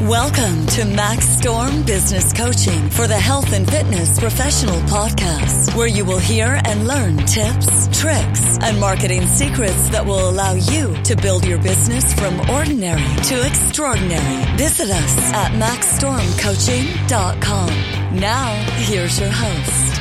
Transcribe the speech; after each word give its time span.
Welcome 0.00 0.66
to 0.66 0.84
Max 0.84 1.26
Storm 1.26 1.82
Business 1.82 2.34
Coaching 2.34 2.90
for 2.90 3.06
the 3.06 3.16
Health 3.16 3.54
and 3.54 3.66
Fitness 3.66 4.20
Professional 4.20 4.78
Podcast, 4.82 5.74
where 5.74 5.86
you 5.86 6.04
will 6.04 6.18
hear 6.18 6.60
and 6.66 6.86
learn 6.86 7.16
tips, 7.24 7.88
tricks, 7.98 8.58
and 8.60 8.78
marketing 8.78 9.26
secrets 9.26 9.88
that 9.88 10.04
will 10.04 10.28
allow 10.28 10.52
you 10.52 10.94
to 11.04 11.16
build 11.16 11.46
your 11.46 11.56
business 11.62 12.12
from 12.12 12.38
ordinary 12.50 13.00
to 13.22 13.46
extraordinary. 13.46 14.44
Visit 14.58 14.90
us 14.90 15.32
at 15.32 15.52
maxstormcoaching.com. 15.52 18.20
Now, 18.20 18.52
here's 18.76 19.18
your 19.18 19.30
host. 19.30 19.95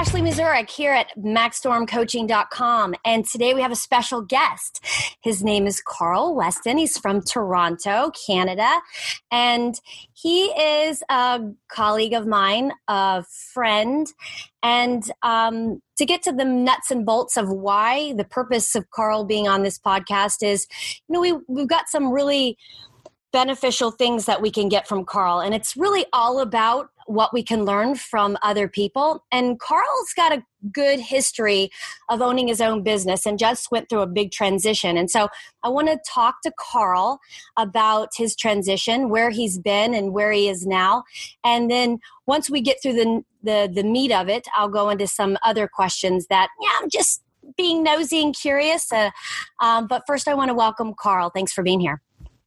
Ashley 0.00 0.22
Mazurik 0.22 0.70
here 0.70 0.94
at 0.94 1.08
maxstormcoaching.com. 1.18 2.94
And 3.04 3.22
today 3.26 3.52
we 3.52 3.60
have 3.60 3.70
a 3.70 3.76
special 3.76 4.22
guest. 4.22 4.82
His 5.20 5.44
name 5.44 5.66
is 5.66 5.82
Carl 5.86 6.34
Weston. 6.34 6.78
He's 6.78 6.96
from 6.96 7.20
Toronto, 7.20 8.10
Canada. 8.26 8.80
And 9.30 9.78
he 10.14 10.44
is 10.46 11.02
a 11.10 11.42
colleague 11.68 12.14
of 12.14 12.26
mine, 12.26 12.72
a 12.88 13.22
friend. 13.52 14.06
And 14.62 15.02
um, 15.22 15.82
to 15.98 16.06
get 16.06 16.22
to 16.22 16.32
the 16.32 16.46
nuts 16.46 16.90
and 16.90 17.04
bolts 17.04 17.36
of 17.36 17.50
why 17.50 18.14
the 18.14 18.24
purpose 18.24 18.74
of 18.74 18.88
Carl 18.88 19.24
being 19.24 19.48
on 19.48 19.64
this 19.64 19.78
podcast 19.78 20.42
is, 20.42 20.66
you 21.08 21.12
know, 21.12 21.20
we, 21.20 21.36
we've 21.46 21.68
got 21.68 21.90
some 21.90 22.10
really 22.10 22.56
beneficial 23.34 23.90
things 23.90 24.24
that 24.24 24.40
we 24.40 24.50
can 24.50 24.70
get 24.70 24.88
from 24.88 25.04
Carl. 25.04 25.40
And 25.40 25.54
it's 25.54 25.76
really 25.76 26.06
all 26.14 26.40
about 26.40 26.88
what 27.10 27.32
we 27.32 27.42
can 27.42 27.64
learn 27.64 27.96
from 27.96 28.38
other 28.40 28.68
people. 28.68 29.24
And 29.32 29.58
Carl's 29.58 30.12
got 30.14 30.32
a 30.32 30.44
good 30.72 31.00
history 31.00 31.70
of 32.08 32.22
owning 32.22 32.46
his 32.46 32.60
own 32.60 32.82
business 32.82 33.26
and 33.26 33.38
just 33.38 33.70
went 33.72 33.88
through 33.88 34.02
a 34.02 34.06
big 34.06 34.30
transition. 34.30 34.96
And 34.96 35.10
so 35.10 35.28
I 35.64 35.68
want 35.70 35.88
to 35.88 35.98
talk 36.08 36.36
to 36.42 36.52
Carl 36.56 37.18
about 37.56 38.10
his 38.16 38.36
transition, 38.36 39.08
where 39.08 39.30
he's 39.30 39.58
been 39.58 39.92
and 39.92 40.12
where 40.12 40.30
he 40.30 40.48
is 40.48 40.66
now. 40.66 41.02
And 41.42 41.68
then 41.68 41.98
once 42.26 42.48
we 42.48 42.60
get 42.60 42.76
through 42.80 42.94
the 42.94 43.24
the, 43.42 43.70
the 43.72 43.82
meat 43.82 44.12
of 44.12 44.28
it, 44.28 44.46
I'll 44.54 44.68
go 44.68 44.90
into 44.90 45.06
some 45.06 45.38
other 45.42 45.66
questions 45.66 46.26
that, 46.26 46.48
yeah, 46.60 46.68
I'm 46.80 46.90
just 46.90 47.22
being 47.56 47.82
nosy 47.82 48.22
and 48.22 48.36
curious. 48.36 48.92
Uh, 48.92 49.10
um, 49.60 49.86
but 49.86 50.02
first, 50.06 50.28
I 50.28 50.34
want 50.34 50.50
to 50.50 50.54
welcome 50.54 50.92
Carl. 50.94 51.30
Thanks 51.30 51.50
for 51.50 51.62
being 51.62 51.80
here. 51.80 52.02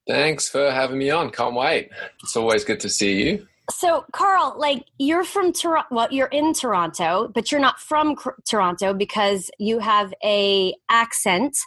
Thanks 0.07 0.47
for 0.47 0.69
having 0.69 0.99
me 0.99 1.09
on. 1.09 1.31
Can't 1.31 1.55
wait. 1.55 1.89
It's 2.21 2.35
always 2.35 2.63
good 2.63 2.79
to 2.81 2.89
see 2.89 3.23
you. 3.23 3.47
So, 3.71 4.05
Carl, 4.11 4.55
like 4.57 4.85
you're 4.99 5.23
from 5.23 5.53
Toronto, 5.53 5.87
well, 5.89 6.07
you're 6.11 6.27
in 6.27 6.53
Toronto, 6.53 7.31
but 7.33 7.51
you're 7.51 7.61
not 7.61 7.79
from 7.79 8.17
Toronto 8.45 8.93
because 8.93 9.49
you 9.57 9.79
have 9.79 10.13
a 10.23 10.75
accent. 10.89 11.57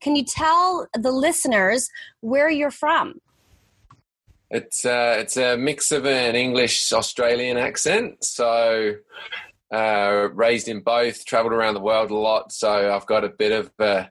Can 0.00 0.16
you 0.16 0.24
tell 0.24 0.86
the 0.94 1.10
listeners 1.10 1.88
where 2.20 2.50
you're 2.50 2.70
from? 2.70 3.20
It's 4.50 4.84
uh, 4.84 5.16
it's 5.18 5.38
a 5.38 5.56
mix 5.56 5.92
of 5.92 6.04
an 6.04 6.36
English 6.36 6.92
Australian 6.92 7.56
accent. 7.56 8.22
So, 8.22 8.96
uh, 9.72 10.28
raised 10.34 10.68
in 10.68 10.80
both, 10.80 11.24
traveled 11.24 11.54
around 11.54 11.74
the 11.74 11.80
world 11.80 12.10
a 12.10 12.16
lot. 12.16 12.52
So, 12.52 12.94
I've 12.94 13.06
got 13.06 13.24
a 13.24 13.30
bit 13.30 13.52
of 13.52 13.70
a, 13.80 14.10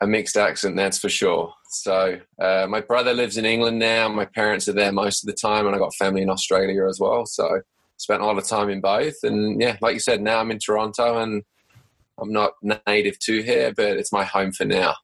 a 0.00 0.06
mixed 0.06 0.36
accent, 0.36 0.76
that's 0.76 0.98
for 0.98 1.08
sure. 1.08 1.52
So 1.82 2.20
uh, 2.40 2.66
my 2.68 2.80
brother 2.80 3.12
lives 3.12 3.36
in 3.36 3.44
England 3.44 3.78
now. 3.78 4.08
My 4.08 4.24
parents 4.24 4.68
are 4.68 4.72
there 4.72 4.92
most 4.92 5.22
of 5.22 5.26
the 5.26 5.34
time, 5.34 5.66
and 5.66 5.74
I 5.74 5.78
got 5.78 5.94
family 5.94 6.22
in 6.22 6.30
Australia 6.30 6.86
as 6.86 6.98
well. 7.00 7.26
So 7.26 7.60
spent 7.96 8.22
a 8.22 8.26
lot 8.26 8.38
of 8.38 8.46
time 8.46 8.70
in 8.70 8.80
both. 8.80 9.14
And 9.22 9.60
yeah, 9.60 9.76
like 9.80 9.94
you 9.94 10.00
said, 10.00 10.20
now 10.20 10.38
I'm 10.38 10.50
in 10.50 10.58
Toronto, 10.58 11.18
and 11.18 11.42
I'm 12.18 12.32
not 12.32 12.52
native 12.86 13.18
to 13.20 13.42
here, 13.42 13.72
but 13.76 13.96
it's 13.96 14.12
my 14.12 14.24
home 14.24 14.52
for 14.52 14.64
now. 14.64 14.94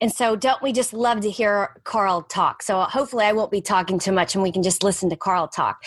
And 0.00 0.12
so, 0.12 0.36
don't 0.36 0.62
we 0.62 0.72
just 0.72 0.92
love 0.92 1.20
to 1.20 1.30
hear 1.30 1.76
Carl 1.84 2.22
talk? 2.22 2.62
So, 2.62 2.80
hopefully, 2.82 3.24
I 3.24 3.32
won't 3.32 3.50
be 3.50 3.60
talking 3.60 3.98
too 3.98 4.12
much 4.12 4.34
and 4.34 4.42
we 4.42 4.52
can 4.52 4.62
just 4.62 4.82
listen 4.82 5.10
to 5.10 5.16
Carl 5.16 5.48
talk. 5.48 5.84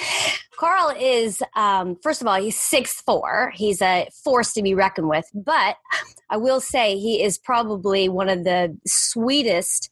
Carl 0.58 0.96
is, 1.00 1.42
um, 1.56 1.98
first 2.02 2.22
of 2.22 2.28
all, 2.28 2.40
he's 2.42 2.60
six 2.60 3.02
four. 3.02 3.52
He's 3.56 3.82
a 3.82 4.08
force 4.24 4.54
to 4.54 4.62
be 4.62 4.74
reckoned 4.74 5.10
with. 5.10 5.26
But 5.34 5.78
I 6.30 6.38
will 6.38 6.62
say 6.62 6.98
he 6.98 7.22
is 7.22 7.38
probably 7.38 8.08
one 8.10 8.30
of 8.30 8.44
the 8.44 8.78
sweetest 8.86 9.90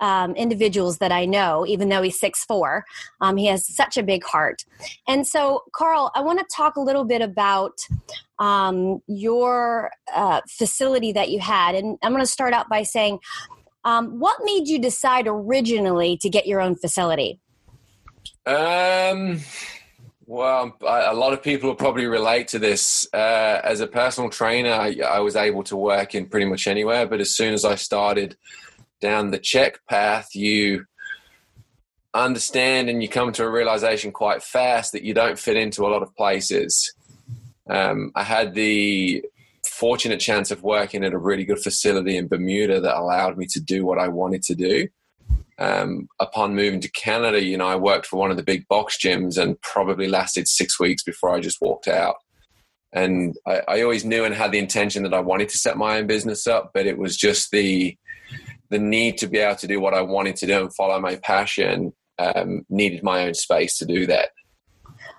um, 0.00 0.34
individuals 0.34 0.98
that 0.98 1.12
I 1.12 1.24
know, 1.24 1.66
even 1.66 1.88
though 1.88 2.02
he's 2.02 2.18
six 2.18 2.44
four. 2.44 2.84
Um, 3.20 3.36
he 3.36 3.46
has 3.46 3.66
such 3.66 3.96
a 3.96 4.02
big 4.02 4.24
heart. 4.24 4.64
And 5.08 5.26
so, 5.26 5.64
Carl, 5.72 6.10
I 6.14 6.20
want 6.20 6.38
to 6.38 6.46
talk 6.54 6.76
a 6.76 6.80
little 6.80 7.04
bit 7.04 7.22
about 7.22 7.78
um, 8.38 9.02
your 9.06 9.90
uh, 10.14 10.40
facility 10.48 11.12
that 11.12 11.30
you 11.30 11.40
had. 11.40 11.74
And 11.74 11.98
I'm 12.02 12.12
going 12.12 12.22
to 12.22 12.30
start 12.30 12.52
out 12.52 12.68
by 12.68 12.82
saying, 12.82 13.18
um, 13.84 14.18
what 14.18 14.38
made 14.42 14.66
you 14.66 14.78
decide 14.78 15.26
originally 15.28 16.16
to 16.18 16.28
get 16.28 16.46
your 16.46 16.60
own 16.60 16.74
facility? 16.74 17.40
Um, 18.44 19.40
well, 20.26 20.76
a 20.84 21.14
lot 21.14 21.32
of 21.32 21.42
people 21.42 21.68
will 21.68 21.76
probably 21.76 22.06
relate 22.06 22.48
to 22.48 22.58
this. 22.58 23.08
Uh, 23.12 23.60
as 23.62 23.80
a 23.80 23.86
personal 23.86 24.28
trainer, 24.28 24.72
I, 24.72 24.96
I, 25.06 25.20
was 25.20 25.36
able 25.36 25.62
to 25.64 25.76
work 25.76 26.16
in 26.16 26.26
pretty 26.26 26.46
much 26.46 26.66
anywhere, 26.66 27.06
but 27.06 27.20
as 27.20 27.30
soon 27.30 27.54
as 27.54 27.64
I 27.64 27.76
started 27.76 28.36
down 29.00 29.30
the 29.30 29.38
CHEK 29.38 29.78
path, 29.88 30.34
you 30.34 30.84
understand 32.14 32.88
and 32.88 33.02
you 33.02 33.08
come 33.08 33.32
to 33.32 33.44
a 33.44 33.50
realization 33.50 34.10
quite 34.10 34.42
fast 34.42 34.92
that 34.92 35.02
you 35.02 35.12
don't 35.12 35.38
fit 35.38 35.56
into 35.56 35.86
a 35.86 35.88
lot 35.88 36.02
of 36.02 36.14
places. 36.16 36.94
Um, 37.68 38.12
I 38.14 38.22
had 38.22 38.54
the 38.54 39.24
fortunate 39.68 40.20
chance 40.20 40.50
of 40.50 40.62
working 40.62 41.04
at 41.04 41.12
a 41.12 41.18
really 41.18 41.44
good 41.44 41.58
facility 41.58 42.16
in 42.16 42.28
Bermuda 42.28 42.80
that 42.80 42.96
allowed 42.96 43.36
me 43.36 43.46
to 43.50 43.60
do 43.60 43.84
what 43.84 43.98
I 43.98 44.08
wanted 44.08 44.42
to 44.44 44.54
do. 44.54 44.88
Um, 45.58 46.08
upon 46.20 46.54
moving 46.54 46.80
to 46.80 46.90
Canada, 46.90 47.42
you 47.42 47.56
know, 47.56 47.66
I 47.66 47.76
worked 47.76 48.06
for 48.06 48.18
one 48.18 48.30
of 48.30 48.36
the 48.36 48.42
big 48.42 48.68
box 48.68 48.98
gyms 49.02 49.38
and 49.38 49.60
probably 49.62 50.06
lasted 50.06 50.48
six 50.48 50.78
weeks 50.78 51.02
before 51.02 51.34
I 51.34 51.40
just 51.40 51.60
walked 51.60 51.88
out. 51.88 52.16
And 52.92 53.36
I, 53.46 53.62
I 53.68 53.82
always 53.82 54.04
knew 54.04 54.24
and 54.24 54.34
had 54.34 54.52
the 54.52 54.58
intention 54.58 55.02
that 55.02 55.14
I 55.14 55.20
wanted 55.20 55.48
to 55.50 55.58
set 55.58 55.76
my 55.76 55.98
own 55.98 56.06
business 56.06 56.46
up, 56.46 56.70
but 56.72 56.86
it 56.86 56.98
was 56.98 57.16
just 57.16 57.50
the 57.50 57.96
the 58.70 58.78
need 58.78 59.18
to 59.18 59.26
be 59.26 59.38
able 59.38 59.56
to 59.56 59.66
do 59.66 59.80
what 59.80 59.94
I 59.94 60.02
wanted 60.02 60.36
to 60.36 60.46
do 60.46 60.60
and 60.60 60.74
follow 60.74 60.98
my 61.00 61.16
passion 61.16 61.92
um, 62.18 62.64
needed 62.68 63.02
my 63.02 63.26
own 63.26 63.34
space 63.34 63.76
to 63.78 63.86
do 63.86 64.06
that. 64.06 64.30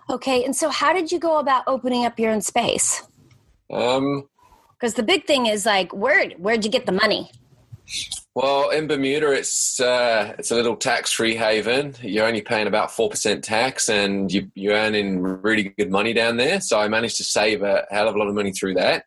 Okay, 0.10 0.44
and 0.44 0.56
so 0.56 0.70
how 0.70 0.94
did 0.94 1.12
you 1.12 1.20
go 1.20 1.38
about 1.38 1.64
opening 1.68 2.06
up 2.06 2.18
your 2.20 2.32
own 2.32 2.42
space? 2.42 3.04
Um, 3.72 4.28
because 4.80 4.94
the 4.94 5.04
big 5.04 5.26
thing 5.26 5.48
is 5.48 5.66
like, 5.66 5.94
where 5.94 6.30
where'd 6.32 6.64
you 6.64 6.72
get 6.72 6.86
the 6.86 6.92
money? 6.92 7.32
Well, 8.36 8.70
in 8.70 8.88
Bermuda, 8.88 9.32
it's 9.32 9.80
uh, 9.80 10.36
it's 10.38 10.52
a 10.52 10.56
little 10.56 10.76
tax 10.76 11.12
free 11.12 11.36
haven. 11.36 11.96
You're 12.02 12.28
only 12.28 12.42
paying 12.42 12.68
about 12.68 12.92
four 12.92 13.10
percent 13.10 13.44
tax, 13.44 13.90
and 13.90 14.32
you, 14.32 14.52
you're 14.54 14.76
earning 14.76 15.22
really 15.22 15.74
good 15.78 15.90
money 15.90 16.14
down 16.14 16.38
there. 16.38 16.62
So 16.62 16.80
I 16.80 16.88
managed 16.88 17.18
to 17.18 17.24
save 17.24 17.64
a 17.64 17.86
hell 17.90 18.08
of 18.08 18.16
a 18.16 18.20
lot 18.20 18.28
of 18.28 18.36
money 18.36 18.52
through 18.52 18.76
that. 18.76 19.06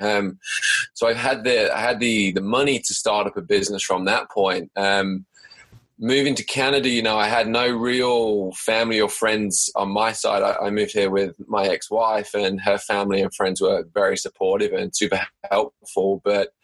Um, 0.00 0.38
so 0.96 1.06
I 1.06 1.12
had 1.12 1.44
the 1.44 1.70
I 1.76 1.78
had 1.78 2.00
the 2.00 2.32
the 2.32 2.40
money 2.40 2.78
to 2.78 2.94
start 2.94 3.26
up 3.26 3.36
a 3.36 3.42
business 3.42 3.82
from 3.82 4.06
that 4.06 4.30
point. 4.30 4.72
Um, 4.76 5.26
moving 5.98 6.34
to 6.36 6.44
Canada, 6.44 6.88
you 6.88 7.02
know, 7.02 7.18
I 7.18 7.28
had 7.28 7.48
no 7.48 7.68
real 7.68 8.52
family 8.52 8.98
or 8.98 9.10
friends 9.10 9.70
on 9.76 9.90
my 9.90 10.12
side. 10.12 10.42
I, 10.42 10.56
I 10.66 10.70
moved 10.70 10.92
here 10.92 11.10
with 11.10 11.36
my 11.46 11.66
ex 11.66 11.90
wife, 11.90 12.32
and 12.32 12.58
her 12.62 12.78
family 12.78 13.20
and 13.20 13.34
friends 13.34 13.60
were 13.60 13.84
very 13.92 14.16
supportive 14.16 14.72
and 14.72 14.96
super 14.96 15.20
helpful. 15.50 16.22
But 16.24 16.54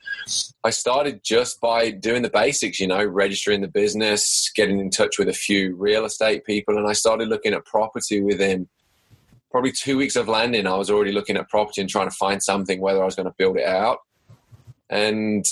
I 0.64 0.70
started 0.70 1.20
just 1.22 1.60
by 1.60 1.90
doing 1.90 2.22
the 2.22 2.30
basics, 2.30 2.80
you 2.80 2.86
know, 2.86 3.04
registering 3.04 3.60
the 3.60 3.68
business, 3.68 4.50
getting 4.56 4.78
in 4.78 4.88
touch 4.88 5.18
with 5.18 5.28
a 5.28 5.34
few 5.34 5.76
real 5.76 6.06
estate 6.06 6.46
people, 6.46 6.78
and 6.78 6.88
I 6.88 6.94
started 6.94 7.28
looking 7.28 7.52
at 7.52 7.66
property 7.66 8.22
within 8.22 8.66
probably 9.50 9.72
two 9.72 9.98
weeks 9.98 10.16
of 10.16 10.26
landing. 10.26 10.66
I 10.66 10.76
was 10.76 10.88
already 10.88 11.12
looking 11.12 11.36
at 11.36 11.50
property 11.50 11.82
and 11.82 11.90
trying 11.90 12.08
to 12.08 12.16
find 12.16 12.42
something, 12.42 12.80
whether 12.80 13.02
I 13.02 13.04
was 13.04 13.14
going 13.14 13.28
to 13.28 13.34
build 13.36 13.58
it 13.58 13.66
out. 13.66 13.98
And 14.92 15.44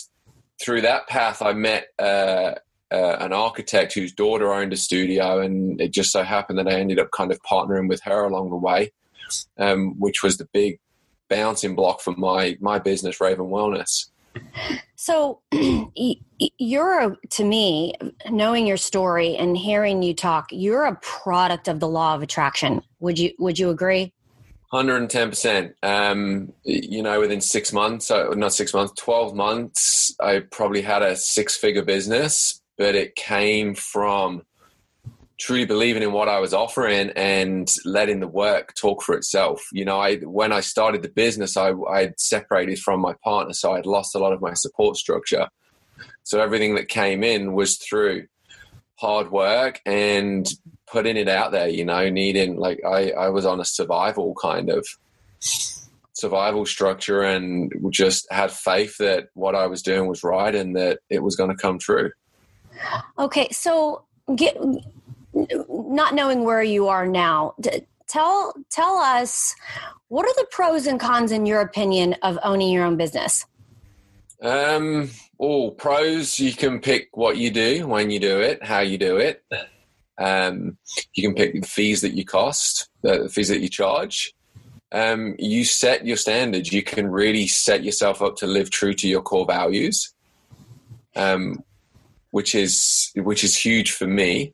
through 0.63 0.83
that 0.83 1.09
path, 1.09 1.43
I 1.43 1.53
met. 1.55 1.89
Uh, 1.99 2.55
uh, 2.93 3.17
an 3.21 3.33
architect 3.33 3.95
whose 3.95 4.13
daughter 4.13 4.53
owned 4.53 4.73
a 4.73 4.77
studio, 4.77 5.39
and 5.39 5.81
it 5.81 5.93
just 5.93 6.11
so 6.11 6.25
happened 6.25 6.59
that 6.59 6.67
I 6.67 6.73
ended 6.73 6.99
up 6.99 7.13
kind 7.13 7.31
of 7.31 7.41
partnering 7.43 7.89
with 7.89 8.03
her 8.03 8.25
along 8.25 8.51
the 8.51 8.57
way, 8.57 8.93
um, 9.59 9.95
which 10.01 10.25
was 10.25 10.39
the 10.39 10.49
big 10.53 10.81
bouncing 11.29 11.77
block 11.77 12.01
for 12.01 12.15
my 12.17 12.59
my 12.61 12.79
business, 12.79 13.21
Raven 13.21 13.47
Wellness. 13.47 14.09
So, 14.97 15.41
you're 16.59 17.17
to 17.31 17.45
me, 17.45 17.95
knowing 18.29 18.67
your 18.67 18.77
story 18.77 19.37
and 19.37 19.57
hearing 19.57 20.03
you 20.03 20.13
talk, 20.13 20.49
you're 20.51 20.85
a 20.85 20.97
product 20.97 21.69
of 21.69 21.81
the 21.81 21.89
law 21.89 22.15
of 22.15 22.23
attraction. 22.23 22.83
Would 22.99 23.19
you 23.19 23.33
Would 23.39 23.59
you 23.59 23.71
agree? 23.71 24.13
110%. 24.73 25.73
Um, 25.83 26.53
you 26.63 27.03
know, 27.03 27.21
within 27.21 27.41
six 27.41 27.73
months, 27.73 28.11
uh, 28.11 28.29
not 28.31 28.53
six 28.53 28.73
months, 28.73 28.93
12 28.99 29.35
months, 29.35 30.15
I 30.21 30.41
probably 30.41 30.83
had 30.83 31.03
a 31.03 31.17
six 31.17 31.57
figure 31.57 31.85
business 31.85 32.61
but 32.81 32.95
it 32.95 33.15
came 33.15 33.75
from 33.75 34.41
truly 35.39 35.67
believing 35.67 36.03
in 36.03 36.13
what 36.13 36.31
I 36.31 36.41
was 36.41 36.55
offering 36.55 37.11
and 37.11 37.71
letting 37.85 38.21
the 38.21 38.27
work 38.27 38.73
talk 38.75 39.03
for 39.03 39.15
itself. 39.15 39.63
You 39.71 39.85
know, 39.85 40.01
I 40.01 40.17
when 40.17 40.51
I 40.51 40.61
started 40.61 41.03
the 41.03 41.11
business, 41.11 41.59
I 41.59 41.73
I 41.73 42.13
separated 42.17 42.79
from 42.79 43.01
my 43.01 43.15
partner, 43.23 43.53
so 43.53 43.73
I'd 43.73 43.85
lost 43.85 44.15
a 44.15 44.19
lot 44.19 44.33
of 44.33 44.41
my 44.41 44.55
support 44.55 44.97
structure. 44.97 45.47
So 46.23 46.41
everything 46.41 46.75
that 46.77 46.89
came 46.89 47.23
in 47.23 47.53
was 47.53 47.77
through 47.77 48.29
hard 48.99 49.31
work 49.31 49.83
and 49.85 50.51
putting 50.91 51.17
it 51.17 51.29
out 51.29 51.53
there. 51.53 51.69
You 51.69 51.85
know, 51.85 52.09
needing 52.09 52.57
like 52.57 52.81
I 52.85 53.11
I 53.13 53.29
was 53.29 53.47
on 53.47 53.61
a 53.61 53.65
survival 53.65 54.35
kind 54.41 54.71
of 54.71 54.87
survival 56.13 56.67
structure 56.67 57.23
and 57.23 57.73
just 57.91 58.31
had 58.31 58.51
faith 58.51 58.99
that 58.99 59.29
what 59.35 59.55
I 59.55 59.67
was 59.67 59.83
doing 59.83 60.07
was 60.07 60.23
right 60.23 60.55
and 60.55 60.77
that 60.77 60.99
it 61.09 61.23
was 61.23 61.35
going 61.35 61.51
to 61.51 61.57
come 61.57 61.79
true. 61.79 62.11
Okay, 63.19 63.49
so 63.51 64.05
get 64.37 64.57
not 65.69 66.15
knowing 66.15 66.45
where 66.45 66.63
you 66.63 66.89
are 66.89 67.07
now, 67.07 67.55
tell 68.07 68.55
tell 68.71 68.97
us 68.97 69.55
what 70.09 70.27
are 70.27 70.35
the 70.35 70.47
pros 70.51 70.87
and 70.87 71.01
cons 71.01 71.33
in 71.33 71.47
your 71.47 71.61
opinion 71.61 72.17
of 72.23 72.39
owning 72.43 72.71
your 72.73 72.85
own 72.85 72.97
business? 72.97 73.47
Um, 74.43 75.11
oh, 75.39 75.71
pros 75.71 76.39
you 76.39 76.53
can 76.53 76.81
pick 76.81 77.09
what 77.13 77.37
you 77.37 77.51
do, 77.51 77.87
when 77.87 78.11
you 78.11 78.19
do 78.19 78.41
it, 78.41 78.65
how 78.65 78.81
you 78.81 78.99
do 78.99 79.19
it. 79.19 79.45
Um, 80.21 80.77
you 81.15 81.23
can 81.23 81.35
pick 81.35 81.55
the 81.55 81.67
fees 81.67 82.03
that 82.03 82.13
you 82.13 82.25
cost, 82.25 82.89
the 83.03 83.29
fees 83.29 83.49
that 83.49 83.61
you 83.61 83.69
charge. 83.69 84.35
Um, 84.93 85.35
you 85.39 85.65
set 85.65 86.07
your 86.07 86.19
standards. 86.19 86.73
You 86.73 86.83
can 86.83 87.09
really 87.09 87.47
set 87.47 87.83
yourself 87.83 88.21
up 88.21 88.37
to 88.37 88.47
live 88.47 88.71
true 88.71 88.93
to 88.95 89.09
your 89.09 89.23
core 89.23 89.47
values, 89.47 90.13
um, 91.17 91.65
which 92.33 92.55
is 92.55 93.11
which 93.17 93.45
is 93.45 93.57
huge 93.57 93.93
for 93.93 94.07
me. 94.07 94.53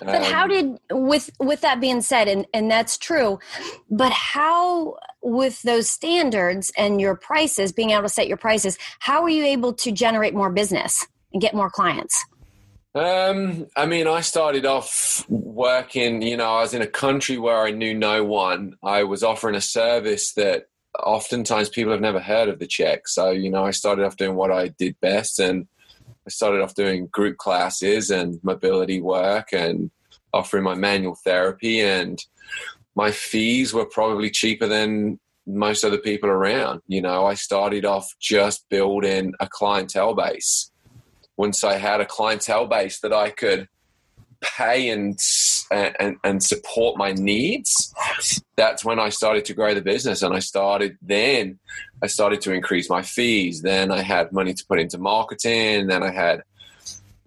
But 0.00 0.22
how 0.24 0.44
um, 0.44 0.48
did 0.48 0.78
with 0.90 1.30
with 1.40 1.60
that 1.62 1.80
being 1.80 2.00
said, 2.00 2.28
and 2.28 2.46
and 2.54 2.70
that's 2.70 2.98
true, 2.98 3.38
but 3.90 4.12
how 4.12 4.96
with 5.22 5.62
those 5.62 5.88
standards 5.88 6.70
and 6.76 7.00
your 7.00 7.16
prices, 7.16 7.72
being 7.72 7.90
able 7.90 8.02
to 8.02 8.08
set 8.08 8.28
your 8.28 8.36
prices, 8.36 8.78
how 9.00 9.22
are 9.22 9.28
you 9.28 9.44
able 9.44 9.72
to 9.74 9.92
generate 9.92 10.34
more 10.34 10.50
business 10.50 11.06
and 11.32 11.42
get 11.42 11.54
more 11.54 11.70
clients? 11.70 12.24
Um, 12.94 13.68
I 13.76 13.86
mean, 13.86 14.08
I 14.08 14.20
started 14.20 14.66
off 14.66 15.24
working, 15.28 16.22
you 16.22 16.36
know, 16.36 16.56
I 16.56 16.62
was 16.62 16.74
in 16.74 16.82
a 16.82 16.88
country 16.88 17.38
where 17.38 17.64
I 17.64 17.70
knew 17.70 17.94
no 17.94 18.24
one. 18.24 18.74
I 18.82 19.04
was 19.04 19.22
offering 19.22 19.54
a 19.54 19.60
service 19.60 20.32
that 20.32 20.66
oftentimes 20.98 21.68
people 21.68 21.92
have 21.92 22.00
never 22.00 22.18
heard 22.18 22.48
of 22.48 22.58
the 22.58 22.66
CHEK. 22.66 23.06
So, 23.06 23.30
you 23.30 23.48
know, 23.48 23.64
I 23.64 23.70
started 23.70 24.04
off 24.04 24.16
doing 24.16 24.34
what 24.34 24.50
I 24.50 24.68
did 24.68 24.98
best 25.00 25.38
and 25.38 25.68
I 26.26 26.30
started 26.30 26.62
off 26.62 26.74
doing 26.74 27.06
group 27.06 27.36
classes 27.36 28.10
and 28.10 28.40
mobility 28.42 29.00
work 29.00 29.52
and 29.52 29.92
offering 30.32 30.64
my 30.64 30.74
manual 30.74 31.16
therapy 31.24 31.80
and 31.80 32.18
my 32.96 33.12
fees 33.12 33.72
were 33.72 33.86
probably 33.86 34.30
cheaper 34.30 34.66
than 34.66 35.20
most 35.46 35.84
other 35.84 35.98
people 35.98 36.28
around. 36.28 36.80
You 36.88 37.02
know, 37.02 37.24
I 37.24 37.34
started 37.34 37.84
off 37.84 38.12
just 38.18 38.68
building 38.68 39.32
a 39.38 39.48
clientele 39.48 40.14
base 40.14 40.69
once 41.40 41.64
I 41.64 41.76
had 41.78 42.02
a 42.02 42.04
clientele 42.04 42.66
base 42.66 43.00
that 43.00 43.14
I 43.14 43.30
could 43.30 43.66
pay 44.42 44.90
and 44.90 45.18
and, 45.70 46.16
and 46.22 46.42
support 46.42 46.98
my 46.98 47.12
needs, 47.12 47.94
that's 48.56 48.84
when 48.84 48.98
I 48.98 49.08
started 49.08 49.46
to 49.46 49.54
grow 49.54 49.72
the 49.72 49.80
business. 49.80 50.20
And 50.20 50.34
I 50.34 50.40
started 50.40 50.98
then 51.00 51.58
I 52.02 52.08
started 52.08 52.42
to 52.42 52.52
increase 52.52 52.90
my 52.90 53.00
fees. 53.00 53.62
Then 53.62 53.90
I 53.90 54.02
had 54.02 54.32
money 54.32 54.52
to 54.52 54.64
put 54.66 54.78
into 54.80 54.98
marketing. 54.98 55.86
Then 55.86 56.02
I 56.02 56.10
had 56.10 56.42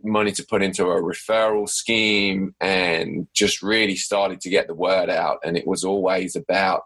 money 0.03 0.31
to 0.33 0.43
put 0.45 0.61
into 0.61 0.83
a 0.91 1.01
referral 1.01 1.67
scheme 1.67 2.53
and 2.61 3.27
just 3.33 3.63
really 3.63 3.95
started 3.95 4.41
to 4.41 4.49
get 4.49 4.67
the 4.67 4.75
word 4.75 5.09
out. 5.09 5.39
And 5.43 5.57
it 5.57 5.65
was 5.65 5.83
always 5.83 6.35
about 6.35 6.83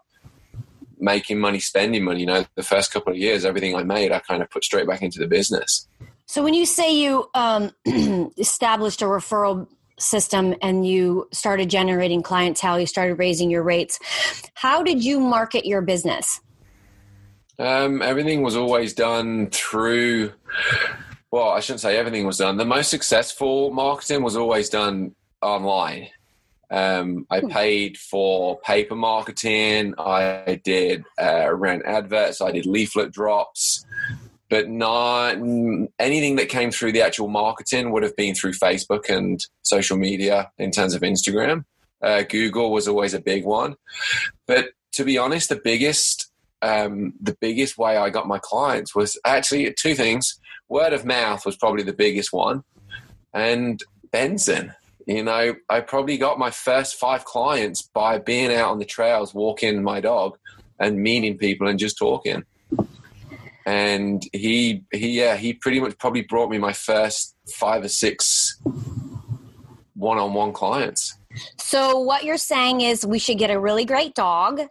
making 0.98 1.38
money, 1.40 1.60
spending 1.60 2.04
money. 2.04 2.20
You 2.20 2.26
know, 2.32 2.44
the 2.54 2.62
first 2.62 2.90
couple 2.90 3.12
of 3.12 3.18
years, 3.18 3.44
everything 3.44 3.74
I 3.74 3.82
made, 3.82 4.12
I 4.12 4.20
kind 4.20 4.42
of 4.42 4.48
put 4.48 4.64
straight 4.64 4.88
back 4.88 5.02
into 5.02 5.18
the 5.18 5.26
business. 5.26 5.86
So 6.28 6.42
when 6.44 6.52
you 6.52 6.66
say 6.66 6.94
you 6.94 7.28
um, 7.32 7.70
established 8.36 9.00
a 9.00 9.06
referral 9.06 9.66
system 9.98 10.54
and 10.60 10.86
you 10.86 11.26
started 11.32 11.70
generating 11.70 12.22
clientele, 12.22 12.78
you 12.78 12.86
started 12.86 13.14
raising 13.14 13.50
your 13.50 13.62
rates, 13.62 13.98
how 14.52 14.82
did 14.82 15.02
you 15.02 15.20
market 15.20 15.64
your 15.64 15.80
business? 15.80 16.42
Um, 17.58 18.02
everything 18.02 18.42
was 18.42 18.56
always 18.56 18.92
done 18.92 19.48
through. 19.50 20.34
Well, 21.30 21.48
I 21.48 21.60
shouldn't 21.60 21.80
say 21.80 21.96
everything 21.96 22.26
was 22.26 22.36
done. 22.36 22.58
The 22.58 22.64
most 22.66 22.90
successful 22.90 23.70
marketing 23.70 24.22
was 24.22 24.36
always 24.36 24.68
done 24.68 25.14
online. 25.40 26.08
Um, 26.70 27.26
I 27.30 27.40
hmm. 27.40 27.48
paid 27.48 27.96
for 27.96 28.60
paper 28.60 28.96
marketing. 28.96 29.94
I 29.96 30.60
did 30.62 31.04
uh, 31.18 31.54
ran 31.54 31.80
adverts. 31.86 32.42
I 32.42 32.52
did 32.52 32.66
leaflet 32.66 33.12
drops 33.12 33.77
but 34.48 34.68
not 34.68 35.36
anything 35.98 36.36
that 36.36 36.48
came 36.48 36.70
through 36.70 36.92
the 36.92 37.02
actual 37.02 37.28
marketing 37.28 37.90
would 37.90 38.02
have 38.02 38.16
been 38.16 38.34
through 38.34 38.52
Facebook 38.52 39.08
and 39.08 39.44
social 39.62 39.96
media 39.96 40.50
in 40.58 40.70
terms 40.70 40.94
of 40.94 41.02
Instagram. 41.02 41.64
Uh, 42.02 42.22
Google 42.22 42.72
was 42.72 42.88
always 42.88 43.12
a 43.12 43.20
big 43.20 43.44
one, 43.44 43.76
but 44.46 44.70
to 44.92 45.04
be 45.04 45.18
honest, 45.18 45.48
the 45.48 45.60
biggest 45.62 46.30
um, 46.60 47.14
the 47.20 47.36
biggest 47.40 47.78
way 47.78 47.96
I 47.96 48.10
got 48.10 48.26
my 48.26 48.38
clients 48.38 48.94
was 48.94 49.18
actually 49.24 49.72
two 49.74 49.94
things. 49.94 50.40
Word 50.68 50.92
of 50.92 51.04
mouth 51.04 51.46
was 51.46 51.56
probably 51.56 51.84
the 51.84 51.92
biggest 51.92 52.32
one, 52.32 52.64
and 53.34 53.82
Benson. 54.10 54.74
You 55.06 55.22
know, 55.22 55.54
I 55.70 55.80
probably 55.80 56.18
got 56.18 56.38
my 56.38 56.50
first 56.50 56.96
five 56.96 57.24
clients 57.24 57.80
by 57.80 58.18
being 58.18 58.52
out 58.52 58.70
on 58.70 58.78
the 58.78 58.84
trails, 58.84 59.32
walking 59.32 59.82
my 59.82 60.00
dog, 60.00 60.36
and 60.78 60.98
meeting 60.98 61.38
people 61.38 61.66
and 61.66 61.78
just 61.78 61.96
talking 61.96 62.44
and 63.68 64.22
he 64.32 64.82
he 64.92 65.20
yeah 65.20 65.36
he 65.36 65.52
pretty 65.52 65.78
much 65.78 65.96
probably 65.98 66.22
brought 66.22 66.50
me 66.50 66.56
my 66.56 66.72
first 66.72 67.36
five 67.52 67.84
or 67.84 67.88
six 67.88 68.58
one-on-one 69.94 70.52
clients. 70.52 71.18
So 71.58 71.98
what 71.98 72.24
you're 72.24 72.38
saying 72.38 72.80
is 72.80 73.04
we 73.04 73.18
should 73.18 73.36
get 73.36 73.50
a 73.50 73.58
really 73.58 73.84
great 73.84 74.14
dog. 74.14 74.62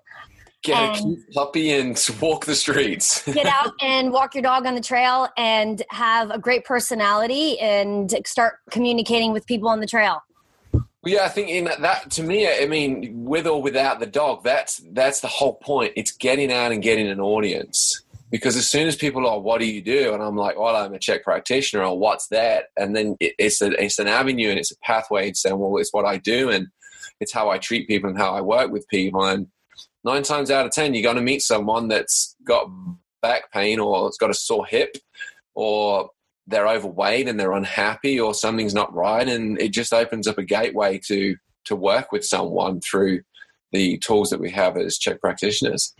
Get 0.63 0.97
a 0.97 1.01
cute 1.01 1.19
puppy 1.33 1.71
and 1.73 2.09
walk 2.21 2.45
the 2.45 2.55
streets. 2.55 3.23
get 3.33 3.45
out 3.45 3.73
and 3.81 4.11
walk 4.11 4.33
your 4.33 4.41
dog 4.41 4.65
on 4.65 4.73
the 4.73 4.81
trail 4.81 5.27
and 5.37 5.83
have 5.89 6.31
a 6.31 6.39
great 6.39 6.65
personality 6.65 7.59
and 7.59 8.13
start 8.25 8.55
communicating 8.71 9.33
with 9.33 9.45
people 9.45 9.69
on 9.69 9.81
the 9.81 9.85
trail. 9.85 10.23
Well, 10.71 11.13
yeah, 11.13 11.25
I 11.25 11.29
think 11.29 11.49
in 11.49 11.65
that 11.65 12.09
to 12.11 12.23
me, 12.23 12.49
I 12.49 12.65
mean, 12.65 13.25
with 13.25 13.47
or 13.47 13.61
without 13.61 13.99
the 13.99 14.07
dog, 14.07 14.43
that's 14.43 14.81
that's 14.91 15.19
the 15.19 15.27
whole 15.27 15.55
point. 15.55 15.93
It's 15.95 16.11
getting 16.11 16.51
out 16.51 16.71
and 16.71 16.81
getting 16.81 17.07
an 17.07 17.19
audience 17.19 18.01
because 18.29 18.55
as 18.55 18.69
soon 18.69 18.87
as 18.87 18.95
people 18.95 19.27
are, 19.27 19.39
what 19.39 19.59
do 19.59 19.65
you 19.65 19.81
do? 19.81 20.13
And 20.13 20.21
I'm 20.21 20.35
like, 20.35 20.59
well, 20.59 20.75
I'm 20.75 20.93
a 20.93 20.99
CHEK 20.99 21.23
practitioner, 21.23 21.83
or 21.83 21.97
what's 21.97 22.27
that? 22.29 22.65
And 22.75 22.95
then 22.95 23.15
it, 23.19 23.33
it's 23.37 23.61
a, 23.61 23.71
it's 23.81 23.99
an 23.99 24.07
avenue 24.07 24.49
and 24.49 24.59
it's 24.59 24.71
a 24.71 24.77
pathway 24.83 25.29
to 25.29 25.35
saying, 25.35 25.57
well, 25.57 25.77
it's 25.77 25.93
what 25.93 26.05
I 26.05 26.17
do 26.17 26.49
and 26.49 26.67
it's 27.19 27.33
how 27.33 27.49
I 27.49 27.57
treat 27.57 27.87
people 27.87 28.09
and 28.09 28.17
how 28.17 28.33
I 28.33 28.41
work 28.41 28.71
with 28.71 28.87
people. 28.89 29.25
And 29.25 29.47
nine 30.03 30.23
times 30.23 30.51
out 30.51 30.65
of 30.65 30.71
ten, 30.71 30.93
you're 30.93 31.03
going 31.03 31.15
to 31.15 31.21
meet 31.21 31.41
someone 31.41 31.87
that's 31.87 32.35
got 32.43 32.69
back 33.21 33.51
pain 33.51 33.79
or 33.79 34.07
it's 34.07 34.17
got 34.17 34.29
a 34.29 34.35
sore 34.35 34.65
hip 34.65 34.97
or 35.55 36.09
they're 36.47 36.67
overweight 36.67 37.27
and 37.27 37.39
they're 37.39 37.51
unhappy 37.51 38.19
or 38.19 38.33
something's 38.33 38.73
not 38.73 38.93
right, 38.93 39.27
and 39.27 39.59
it 39.59 39.73
just 39.73 39.93
opens 39.93 40.27
up 40.27 40.37
a 40.37 40.43
gateway 40.43 40.99
to 41.07 41.35
to 41.65 41.75
work 41.75 42.11
with 42.13 42.23
someone 42.23 42.79
through 42.79 43.21
the 43.73 43.97
tools 43.97 44.29
that 44.29 44.39
we 44.39 44.49
have 44.49 44.77
as 44.77 44.97
CHEK 44.97 45.19
practitioners. 45.19 45.93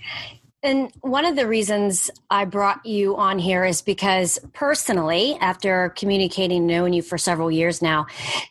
And 0.64 0.92
one 1.02 1.26
of 1.26 1.36
the 1.36 1.48
reasons 1.48 2.10
I 2.30 2.46
brought 2.46 2.86
you 2.86 3.16
on 3.16 3.38
here 3.38 3.64
is 3.64 3.82
because 3.82 4.40
personally, 4.54 5.38
after 5.40 5.94
communicating 5.96 6.66
knowing 6.66 6.94
you 6.94 7.04
for 7.04 7.18
several 7.18 7.52
years 7.52 7.82
now, 7.82 8.08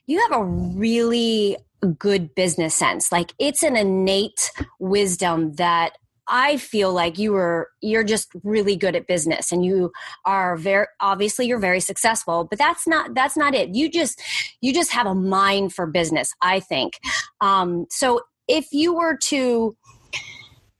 you 0.06 0.20
have 0.20 0.40
a 0.40 0.44
really 0.44 1.56
good 1.98 2.34
business 2.34 2.74
sense. 2.74 3.10
Like 3.10 3.32
it's 3.38 3.62
an 3.62 3.76
innate 3.76 4.50
wisdom 4.78 5.54
that 5.54 5.98
I 6.28 6.56
feel 6.56 6.92
like 6.92 7.18
you 7.18 7.32
were 7.32 7.70
you're 7.80 8.04
just 8.04 8.28
really 8.42 8.76
good 8.76 8.96
at 8.96 9.06
business 9.06 9.52
and 9.52 9.64
you 9.64 9.92
are 10.24 10.56
very 10.56 10.86
obviously 11.00 11.46
you're 11.46 11.60
very 11.60 11.78
successful 11.78 12.44
but 12.44 12.58
that's 12.58 12.84
not 12.86 13.14
that's 13.14 13.36
not 13.36 13.54
it 13.54 13.76
you 13.76 13.88
just 13.88 14.20
you 14.60 14.74
just 14.74 14.90
have 14.90 15.06
a 15.06 15.14
mind 15.14 15.72
for 15.72 15.86
business 15.86 16.34
I 16.42 16.58
think 16.58 16.98
um, 17.40 17.86
so 17.90 18.22
if 18.48 18.72
you 18.72 18.94
were 18.94 19.16
to 19.24 19.76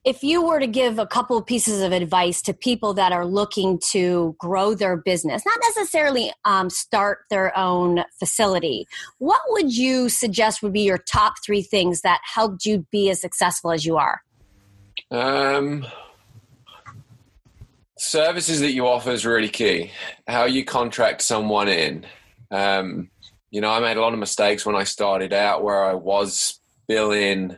if 0.07 0.23
you 0.23 0.41
were 0.41 0.57
to 0.57 0.67
give 0.67 0.99
a 0.99 1.05
couple 1.05 1.37
of 1.37 1.45
pieces 1.45 1.81
of 1.81 1.91
advice 1.91 2.41
to 2.41 2.53
people 2.53 2.93
that 2.93 3.11
are 3.11 3.25
looking 3.25 3.77
to 3.77 4.37
grow 4.39 4.73
their 4.73 4.95
business, 4.95 5.45
not 5.45 5.59
necessarily 5.61 6.31
um, 6.45 6.69
start 6.69 7.25
their 7.29 7.55
own 7.57 8.05
facility, 8.17 8.87
what 9.17 9.41
would 9.49 9.75
you 9.75 10.07
suggest 10.07 10.63
would 10.63 10.71
be 10.71 10.83
your 10.83 10.97
top 10.97 11.33
three 11.45 11.61
things 11.61 11.99
that 12.01 12.21
helped 12.23 12.63
you 12.63 12.87
be 12.89 13.09
as 13.09 13.19
successful 13.19 13.69
as 13.69 13.85
you 13.85 13.97
are? 13.97 14.21
Um, 15.11 15.85
services 17.97 18.61
that 18.61 18.71
you 18.71 18.87
offer 18.87 19.11
is 19.11 19.25
really 19.25 19.49
key. 19.49 19.91
How 20.25 20.45
you 20.45 20.63
contract 20.63 21.21
someone 21.21 21.67
in. 21.67 22.05
Um, 22.49 23.09
you 23.51 23.59
know, 23.59 23.71
I 23.71 23.81
made 23.81 23.97
a 23.97 24.01
lot 24.01 24.13
of 24.13 24.19
mistakes 24.19 24.65
when 24.65 24.77
I 24.77 24.85
started 24.85 25.33
out 25.33 25.65
where 25.65 25.83
I 25.83 25.95
was 25.95 26.61
billing 26.87 27.57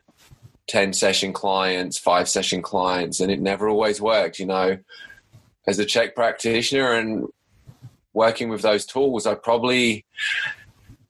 10 0.70 0.94
session 0.94 1.34
clients, 1.34 1.98
five 1.98 2.30
session 2.30 2.62
clients, 2.62 3.20
and 3.20 3.32
it 3.32 3.42
never 3.42 3.68
always 3.68 4.00
worked. 4.00 4.40
You 4.40 4.46
know, 4.46 4.78
as 5.68 5.80
a 5.80 5.86
CHEK 5.86 6.16
practitioner 6.16 6.94
and 6.94 7.28
working 8.14 8.50
with 8.50 8.62
those 8.62 8.86
tools, 8.86 9.28
I 9.28 9.36
probably. 9.36 10.06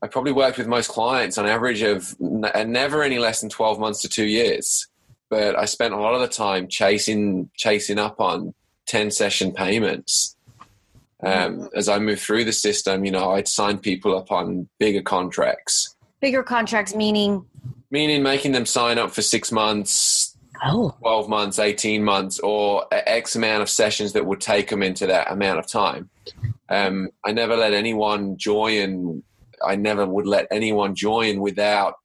I 0.01 0.07
probably 0.07 0.31
worked 0.31 0.57
with 0.57 0.67
most 0.67 0.89
clients 0.89 1.37
on 1.37 1.45
average 1.45 1.81
of 1.81 2.15
n- 2.21 2.71
never 2.71 3.03
any 3.03 3.19
less 3.19 3.41
than 3.41 3.49
12 3.49 3.79
months 3.79 4.01
to 4.03 4.07
two 4.07 4.27
years. 4.27 4.87
But 5.29 5.59
I 5.59 5.65
spent 5.65 5.93
a 5.93 5.97
lot 5.97 6.15
of 6.15 6.21
the 6.21 6.29
time 6.29 6.69
chasing, 6.69 7.49
chasing 7.57 7.99
up 7.99 8.21
on 8.21 8.53
10 8.87 9.11
session 9.11 9.51
payments. 9.51 10.37
Um, 11.21 11.69
as 11.75 11.89
I 11.89 11.99
moved 11.99 12.21
through 12.21 12.45
the 12.45 12.53
system, 12.53 13.03
you 13.03 13.11
know, 13.11 13.31
I'd 13.31 13.49
sign 13.49 13.77
people 13.77 14.17
up 14.17 14.31
on 14.31 14.69
bigger 14.79 15.01
contracts. 15.01 15.93
Bigger 16.21 16.43
contracts 16.43 16.95
meaning 16.95 17.45
meaning 17.91 18.23
making 18.23 18.51
them 18.51 18.65
sign 18.65 18.97
up 18.97 19.11
for 19.11 19.21
six 19.21 19.51
months, 19.51 20.37
oh. 20.63 20.95
12 20.99 21.29
months, 21.29 21.59
18 21.59 22.03
months, 22.03 22.39
or 22.39 22.85
X 22.91 23.35
amount 23.35 23.61
of 23.61 23.69
sessions 23.69 24.13
that 24.13 24.25
would 24.25 24.41
take 24.41 24.69
them 24.69 24.83
into 24.83 25.07
that 25.07 25.31
amount 25.31 25.59
of 25.59 25.67
time. 25.67 26.09
Um, 26.69 27.09
I 27.25 27.31
never 27.31 27.55
let 27.55 27.73
anyone 27.73 28.37
join, 28.37 29.23
I 29.65 29.75
never 29.75 30.05
would 30.05 30.27
let 30.27 30.47
anyone 30.51 30.95
join 30.95 31.41
without 31.41 31.95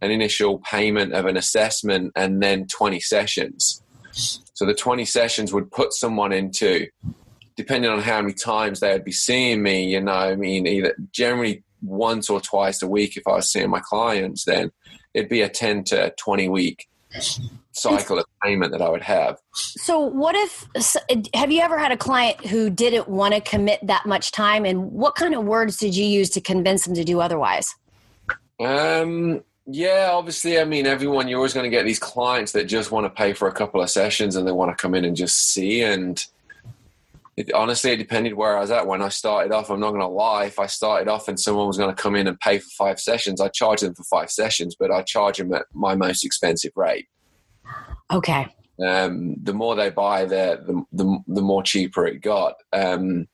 an 0.00 0.10
initial 0.10 0.58
payment 0.60 1.12
of 1.12 1.26
an 1.26 1.36
assessment 1.36 2.12
and 2.16 2.42
then 2.42 2.66
20 2.66 3.00
sessions. 3.00 3.82
So 4.12 4.64
the 4.64 4.74
20 4.74 5.04
sessions 5.04 5.52
would 5.52 5.70
put 5.70 5.92
someone 5.92 6.32
into, 6.32 6.86
depending 7.56 7.90
on 7.90 8.00
how 8.00 8.20
many 8.22 8.34
times 8.34 8.80
they 8.80 8.92
would 8.92 9.04
be 9.04 9.12
seeing 9.12 9.62
me, 9.62 9.84
you 9.84 10.00
know, 10.00 10.12
I 10.12 10.36
mean, 10.36 10.66
either 10.66 10.94
generally 11.10 11.64
once 11.82 12.30
or 12.30 12.40
twice 12.40 12.82
a 12.82 12.88
week 12.88 13.16
if 13.16 13.26
I 13.26 13.32
was 13.32 13.50
seeing 13.50 13.70
my 13.70 13.80
clients, 13.80 14.44
then 14.44 14.70
it'd 15.14 15.28
be 15.28 15.40
a 15.42 15.48
10 15.48 15.84
to 15.84 16.12
20 16.18 16.48
week 16.48 16.88
cycle 17.72 18.18
of 18.18 18.24
payment 18.42 18.72
that 18.72 18.82
I 18.82 18.88
would 18.88 19.02
have. 19.02 19.38
So, 19.54 20.00
what 20.00 20.34
if 20.34 20.66
have 21.34 21.50
you 21.50 21.60
ever 21.60 21.78
had 21.78 21.92
a 21.92 21.96
client 21.96 22.44
who 22.46 22.70
didn't 22.70 23.08
want 23.08 23.34
to 23.34 23.40
commit 23.40 23.80
that 23.86 24.06
much 24.06 24.32
time, 24.32 24.64
and 24.64 24.92
what 24.92 25.14
kind 25.14 25.34
of 25.34 25.44
words 25.44 25.76
did 25.76 25.96
you 25.96 26.04
use 26.04 26.30
to 26.30 26.40
convince 26.40 26.84
them 26.84 26.94
to 26.94 27.04
do 27.04 27.20
otherwise? 27.20 27.74
Um, 28.60 29.42
yeah, 29.66 30.10
obviously, 30.12 30.58
I 30.58 30.64
mean, 30.64 30.86
everyone 30.86 31.28
you're 31.28 31.38
always 31.38 31.54
going 31.54 31.64
to 31.64 31.76
get 31.76 31.84
these 31.84 31.98
clients 31.98 32.52
that 32.52 32.64
just 32.64 32.90
want 32.90 33.04
to 33.06 33.10
pay 33.10 33.32
for 33.32 33.48
a 33.48 33.52
couple 33.52 33.80
of 33.80 33.90
sessions 33.90 34.36
and 34.36 34.46
they 34.46 34.52
want 34.52 34.76
to 34.76 34.80
come 34.80 34.94
in 34.94 35.04
and 35.04 35.16
just 35.16 35.52
see 35.52 35.82
and 35.82 36.24
it, 37.36 37.52
honestly, 37.52 37.90
it 37.90 37.96
depended 37.96 38.34
where 38.34 38.56
I 38.56 38.60
was 38.60 38.70
at 38.70 38.86
when 38.86 39.02
I 39.02 39.08
started 39.08 39.52
off. 39.52 39.70
I'm 39.70 39.80
not 39.80 39.90
going 39.90 40.00
to 40.00 40.06
lie. 40.06 40.44
If 40.44 40.58
I 40.58 40.66
started 40.66 41.08
off 41.08 41.28
and 41.28 41.38
someone 41.38 41.66
was 41.66 41.78
going 41.78 41.94
to 41.94 42.02
come 42.02 42.14
in 42.14 42.28
and 42.28 42.38
pay 42.38 42.58
for 42.58 42.70
five 42.78 43.00
sessions, 43.00 43.40
I'd 43.40 43.52
charge 43.52 43.80
them 43.80 43.94
for 43.94 44.04
five 44.04 44.30
sessions, 44.30 44.76
but 44.78 44.92
I 44.92 45.02
charge 45.02 45.38
them 45.38 45.52
at 45.52 45.66
my 45.72 45.96
most 45.96 46.24
expensive 46.24 46.72
rate. 46.76 47.08
Okay. 48.12 48.46
Um, 48.84 49.36
the 49.42 49.52
more 49.52 49.74
they 49.74 49.90
buy, 49.90 50.24
the, 50.26 50.62
the, 50.64 50.84
the, 50.92 51.18
the 51.26 51.42
more 51.42 51.62
cheaper 51.62 52.06
it 52.06 52.20
got. 52.20 52.54
Um, 52.72 53.26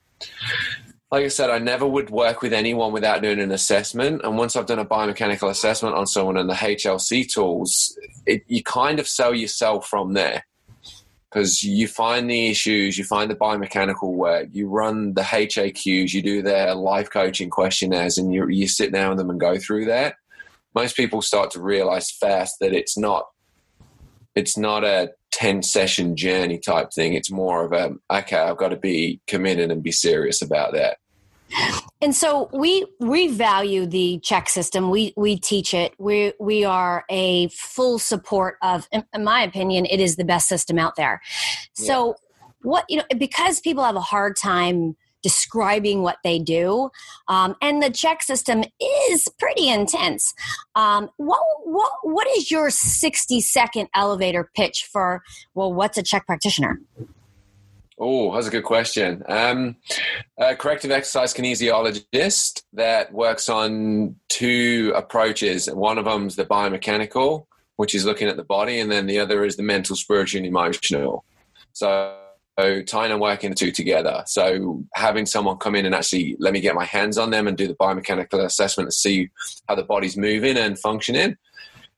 like 1.10 1.24
I 1.24 1.28
said, 1.28 1.50
I 1.50 1.58
never 1.58 1.86
would 1.86 2.08
work 2.08 2.40
with 2.40 2.52
anyone 2.52 2.92
without 2.92 3.20
doing 3.20 3.40
an 3.40 3.50
assessment. 3.50 4.22
And 4.24 4.38
once 4.38 4.54
I've 4.54 4.66
done 4.66 4.78
a 4.78 4.84
biomechanical 4.84 5.50
assessment 5.50 5.96
on 5.96 6.06
someone 6.06 6.36
and 6.36 6.48
the 6.48 6.54
HLC 6.54 7.30
tools, 7.30 7.98
it, 8.26 8.44
you 8.46 8.62
kind 8.62 9.00
of 9.00 9.08
sell 9.08 9.34
yourself 9.34 9.86
from 9.86 10.12
there 10.12 10.44
because 11.30 11.62
you 11.62 11.86
find 11.86 12.28
the 12.28 12.48
issues, 12.48 12.98
you 12.98 13.04
find 13.04 13.30
the 13.30 13.36
biomechanical 13.36 14.12
work, 14.12 14.48
you 14.50 14.68
run 14.68 15.14
the 15.14 15.22
HAQs, 15.22 16.12
you 16.12 16.22
do 16.22 16.42
their 16.42 16.74
life 16.74 17.08
coaching 17.08 17.50
questionnaires, 17.50 18.18
and 18.18 18.32
you, 18.32 18.48
you 18.48 18.66
sit 18.66 18.92
down 18.92 19.10
with 19.10 19.18
them 19.18 19.30
and 19.30 19.38
go 19.38 19.56
through 19.56 19.84
that. 19.86 20.16
Most 20.74 20.96
people 20.96 21.22
start 21.22 21.50
to 21.52 21.60
realize 21.60 22.10
fast 22.10 22.56
that 22.60 22.72
it's 22.72 22.96
not 22.98 23.26
it's 24.36 24.56
not 24.56 24.84
a 24.84 25.10
10 25.32 25.62
session 25.62 26.16
journey 26.16 26.58
type 26.58 26.92
thing. 26.92 27.14
It's 27.14 27.30
more 27.30 27.64
of 27.64 27.72
a 27.72 27.94
okay, 28.12 28.38
I've 28.38 28.56
got 28.56 28.68
to 28.68 28.76
be 28.76 29.20
committed 29.26 29.70
and 29.70 29.82
be 29.82 29.92
serious 29.92 30.42
about 30.42 30.72
that. 30.72 30.98
And 32.00 32.14
so 32.14 32.48
we 32.52 32.86
we 32.98 33.28
value 33.28 33.86
the 33.86 34.20
CHEK 34.22 34.48
system. 34.48 34.90
We 34.90 35.12
we 35.16 35.38
teach 35.38 35.74
it. 35.74 35.94
We 35.98 36.32
we 36.40 36.64
are 36.64 37.04
a 37.10 37.48
full 37.48 37.98
support 37.98 38.56
of. 38.62 38.88
In, 38.92 39.04
my 39.22 39.42
opinion, 39.42 39.86
it 39.86 40.00
is 40.00 40.16
the 40.16 40.24
best 40.24 40.48
system 40.48 40.78
out 40.78 40.96
there. 40.96 41.20
So 41.74 42.08
yeah. 42.08 42.48
what 42.62 42.84
you 42.88 42.96
know 42.98 43.04
because 43.18 43.60
people 43.60 43.84
have 43.84 43.96
a 43.96 44.00
hard 44.00 44.36
time 44.36 44.96
describing 45.22 46.00
what 46.00 46.16
they 46.24 46.38
do, 46.38 46.90
um, 47.28 47.54
and 47.60 47.82
the 47.82 47.90
CHEK 47.90 48.22
system 48.22 48.64
is 49.10 49.28
pretty 49.38 49.68
intense. 49.68 50.32
Um, 50.74 51.10
what 51.18 51.42
what 51.64 51.92
what 52.02 52.26
is 52.28 52.50
your 52.50 52.70
sixty 52.70 53.40
second 53.40 53.88
elevator 53.94 54.50
pitch 54.54 54.88
for? 54.90 55.22
Well, 55.54 55.72
what's 55.72 55.98
a 55.98 56.02
CHEK 56.02 56.26
practitioner? 56.26 56.80
Oh, 58.02 58.34
that's 58.34 58.46
a 58.46 58.50
good 58.50 58.64
question. 58.64 59.22
Um, 59.28 59.76
a 60.38 60.56
corrective 60.56 60.90
exercise 60.90 61.34
kinesiologist 61.34 62.62
that 62.72 63.12
works 63.12 63.50
on 63.50 64.16
two 64.30 64.90
approaches. 64.96 65.66
One 65.70 65.98
of 65.98 66.06
them 66.06 66.26
is 66.26 66.36
the 66.36 66.46
biomechanical, 66.46 67.44
which 67.76 67.94
is 67.94 68.06
looking 68.06 68.28
at 68.28 68.38
the 68.38 68.42
body, 68.42 68.80
and 68.80 68.90
then 68.90 69.06
the 69.06 69.18
other 69.18 69.44
is 69.44 69.56
the 69.56 69.62
mental, 69.62 69.96
spiritual, 69.96 70.38
and 70.38 70.46
emotional. 70.46 71.26
So, 71.74 72.16
so 72.58 72.82
tying 72.82 73.12
and 73.12 73.20
working 73.20 73.50
the 73.50 73.56
two 73.56 73.70
together. 73.70 74.22
So 74.26 74.82
having 74.94 75.26
someone 75.26 75.58
come 75.58 75.74
in 75.74 75.84
and 75.84 75.94
actually 75.94 76.36
let 76.38 76.54
me 76.54 76.60
get 76.60 76.74
my 76.74 76.86
hands 76.86 77.18
on 77.18 77.28
them 77.28 77.46
and 77.46 77.56
do 77.56 77.68
the 77.68 77.74
biomechanical 77.74 78.42
assessment 78.42 78.88
to 78.88 78.96
see 78.96 79.28
how 79.68 79.74
the 79.74 79.84
body's 79.84 80.16
moving 80.16 80.56
and 80.56 80.78
functioning 80.78 81.36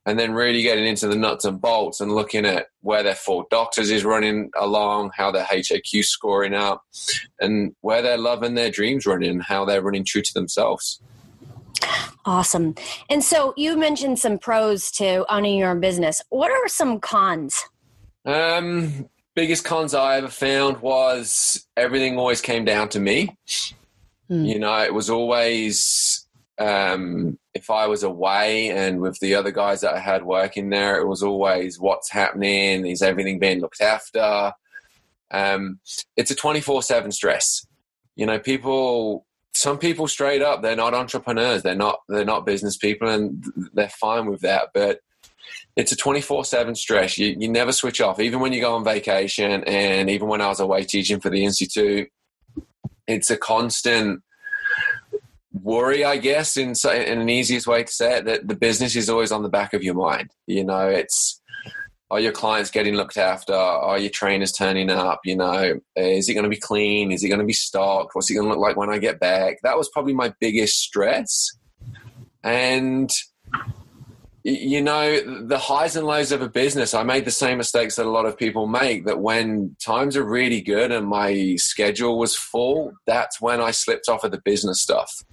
and 0.05 0.19
then 0.19 0.33
really 0.33 0.61
getting 0.61 0.85
into 0.85 1.07
the 1.07 1.15
nuts 1.15 1.45
and 1.45 1.61
bolts 1.61 2.01
and 2.01 2.13
looking 2.13 2.45
at 2.45 2.67
where 2.81 3.03
their 3.03 3.15
four 3.15 3.45
doctors 3.49 3.89
is 3.89 4.03
running 4.03 4.51
along, 4.57 5.11
how 5.15 5.31
their 5.31 5.45
HAQ 5.45 6.03
scoring 6.03 6.53
up, 6.53 6.83
and 7.39 7.75
where 7.81 8.01
they're 8.01 8.17
loving 8.17 8.55
their 8.55 8.69
dreams 8.69 9.05
running, 9.05 9.29
and 9.29 9.43
how 9.43 9.63
they're 9.65 9.81
running 9.81 10.03
true 10.03 10.21
to 10.21 10.33
themselves. 10.33 10.99
Awesome. 12.25 12.75
And 13.09 13.23
so 13.23 13.53
you 13.57 13.77
mentioned 13.77 14.19
some 14.19 14.39
pros 14.39 14.91
to 14.91 15.25
owning 15.33 15.57
your 15.57 15.69
own 15.69 15.79
business. 15.79 16.21
What 16.29 16.51
are 16.51 16.67
some 16.67 16.99
cons? 16.99 17.63
Um, 18.25 19.09
biggest 19.35 19.65
cons 19.65 19.93
I 19.93 20.17
ever 20.17 20.29
found 20.29 20.77
was 20.81 21.65
everything 21.75 22.17
always 22.17 22.41
came 22.41 22.63
down 22.65 22.89
to 22.89 22.99
me. 22.99 23.35
Hmm. 24.29 24.45
You 24.45 24.59
know, 24.59 24.81
it 24.81 24.93
was 24.93 25.09
always 25.09 26.22
um, 26.59 27.39
if 27.53 27.69
I 27.69 27.87
was 27.87 28.03
away 28.03 28.69
and 28.69 28.99
with 28.99 29.19
the 29.19 29.35
other 29.35 29.51
guys 29.51 29.81
that 29.81 29.93
I 29.93 29.99
had 29.99 30.23
working 30.23 30.69
there, 30.69 30.99
it 30.99 31.07
was 31.07 31.23
always 31.23 31.79
what's 31.79 32.11
happening, 32.11 32.85
is 32.85 33.01
everything 33.01 33.39
being 33.39 33.59
looked 33.59 33.81
after? 33.81 34.53
Um, 35.31 35.79
it's 36.15 36.31
a 36.31 36.35
24 36.35 36.83
7 36.83 37.11
stress. 37.11 37.65
You 38.15 38.27
know, 38.27 38.37
people, 38.37 39.25
some 39.53 39.79
people 39.79 40.07
straight 40.07 40.41
up, 40.41 40.61
they're 40.61 40.75
not 40.75 40.93
entrepreneurs, 40.93 41.63
they're 41.63 41.75
not, 41.75 41.99
they're 42.07 42.25
not 42.25 42.45
business 42.45 42.77
people, 42.77 43.09
and 43.09 43.43
they're 43.73 43.89
fine 43.89 44.27
with 44.27 44.41
that. 44.41 44.69
But 44.73 44.99
it's 45.75 45.91
a 45.91 45.95
24 45.95 46.45
7 46.45 46.75
stress. 46.75 47.17
You, 47.17 47.35
you 47.39 47.49
never 47.49 47.71
switch 47.71 47.99
off, 47.99 48.19
even 48.19 48.39
when 48.39 48.53
you 48.53 48.61
go 48.61 48.75
on 48.75 48.83
vacation, 48.83 49.63
and 49.63 50.09
even 50.09 50.27
when 50.27 50.41
I 50.41 50.49
was 50.49 50.59
away 50.59 50.83
teaching 50.83 51.19
for 51.19 51.31
the 51.31 51.43
Institute, 51.43 52.09
it's 53.07 53.31
a 53.31 53.37
constant 53.37 54.21
worry, 55.63 56.03
I 56.03 56.17
guess, 56.17 56.57
in, 56.57 56.73
in 56.85 57.21
an 57.21 57.29
easiest 57.29 57.65
way 57.65 57.83
to 57.83 57.91
say 57.91 58.17
it, 58.17 58.25
that 58.25 58.47
the 58.47 58.55
business 58.55 58.95
is 58.95 59.09
always 59.09 59.31
on 59.31 59.43
the 59.43 59.49
back 59.49 59.73
of 59.73 59.83
your 59.83 59.95
mind. 59.95 60.29
You 60.45 60.63
know, 60.63 60.87
it's 60.87 61.41
are 62.11 62.19
your 62.19 62.31
clients 62.31 62.69
getting 62.69 62.93
looked 62.93 63.17
after? 63.17 63.53
Are 63.53 63.97
your 63.97 64.11
trainers 64.11 64.51
turning 64.51 64.91
up? 64.91 65.21
You 65.25 65.35
know, 65.35 65.79
is 65.95 66.29
it 66.29 66.33
going 66.33 66.43
to 66.43 66.49
be 66.49 66.59
clean? 66.59 67.11
Is 67.11 67.23
it 67.23 67.29
going 67.29 67.39
to 67.39 67.45
be 67.45 67.53
stocked? 67.53 68.11
What's 68.13 68.29
it 68.29 68.35
going 68.35 68.45
to 68.45 68.53
look 68.53 68.59
like 68.59 68.77
when 68.77 68.91
I 68.91 68.99
get 68.99 69.19
back? 69.19 69.57
That 69.63 69.77
was 69.77 69.89
probably 69.89 70.13
my 70.13 70.31
biggest 70.39 70.79
stress. 70.79 71.49
And 72.43 73.09
you 74.43 74.81
know 74.81 75.45
the 75.45 75.57
highs 75.57 75.95
and 75.95 76.05
lows 76.05 76.33
of 76.33 76.41
a 76.41 76.49
business 76.49 76.93
i 76.93 77.01
made 77.01 77.23
the 77.23 77.31
same 77.31 77.57
mistakes 77.57 77.95
that 77.95 78.05
a 78.05 78.09
lot 78.09 78.25
of 78.25 78.37
people 78.37 78.67
make 78.67 79.05
that 79.05 79.21
when 79.21 79.73
times 79.81 80.17
are 80.17 80.23
really 80.25 80.59
good 80.59 80.91
and 80.91 81.07
my 81.07 81.55
schedule 81.55 82.19
was 82.19 82.35
full 82.35 82.91
that's 83.07 83.39
when 83.39 83.61
i 83.61 83.71
slipped 83.71 84.09
off 84.09 84.25
of 84.25 84.31
the 84.31 84.41
business 84.43 84.81
stuff 84.81 85.23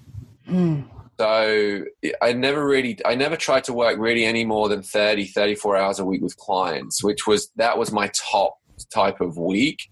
Mm. 0.50 0.84
So 1.18 1.84
I 2.22 2.32
never 2.32 2.66
really, 2.66 2.98
I 3.04 3.14
never 3.14 3.36
tried 3.36 3.64
to 3.64 3.74
work 3.74 3.98
really 3.98 4.24
any 4.24 4.44
more 4.44 4.68
than 4.68 4.82
30, 4.82 5.26
34 5.26 5.76
hours 5.76 5.98
a 5.98 6.04
week 6.04 6.22
with 6.22 6.36
clients, 6.38 7.04
which 7.04 7.26
was, 7.26 7.50
that 7.56 7.76
was 7.76 7.92
my 7.92 8.10
top 8.14 8.58
type 8.92 9.20
of 9.20 9.36
week. 9.36 9.90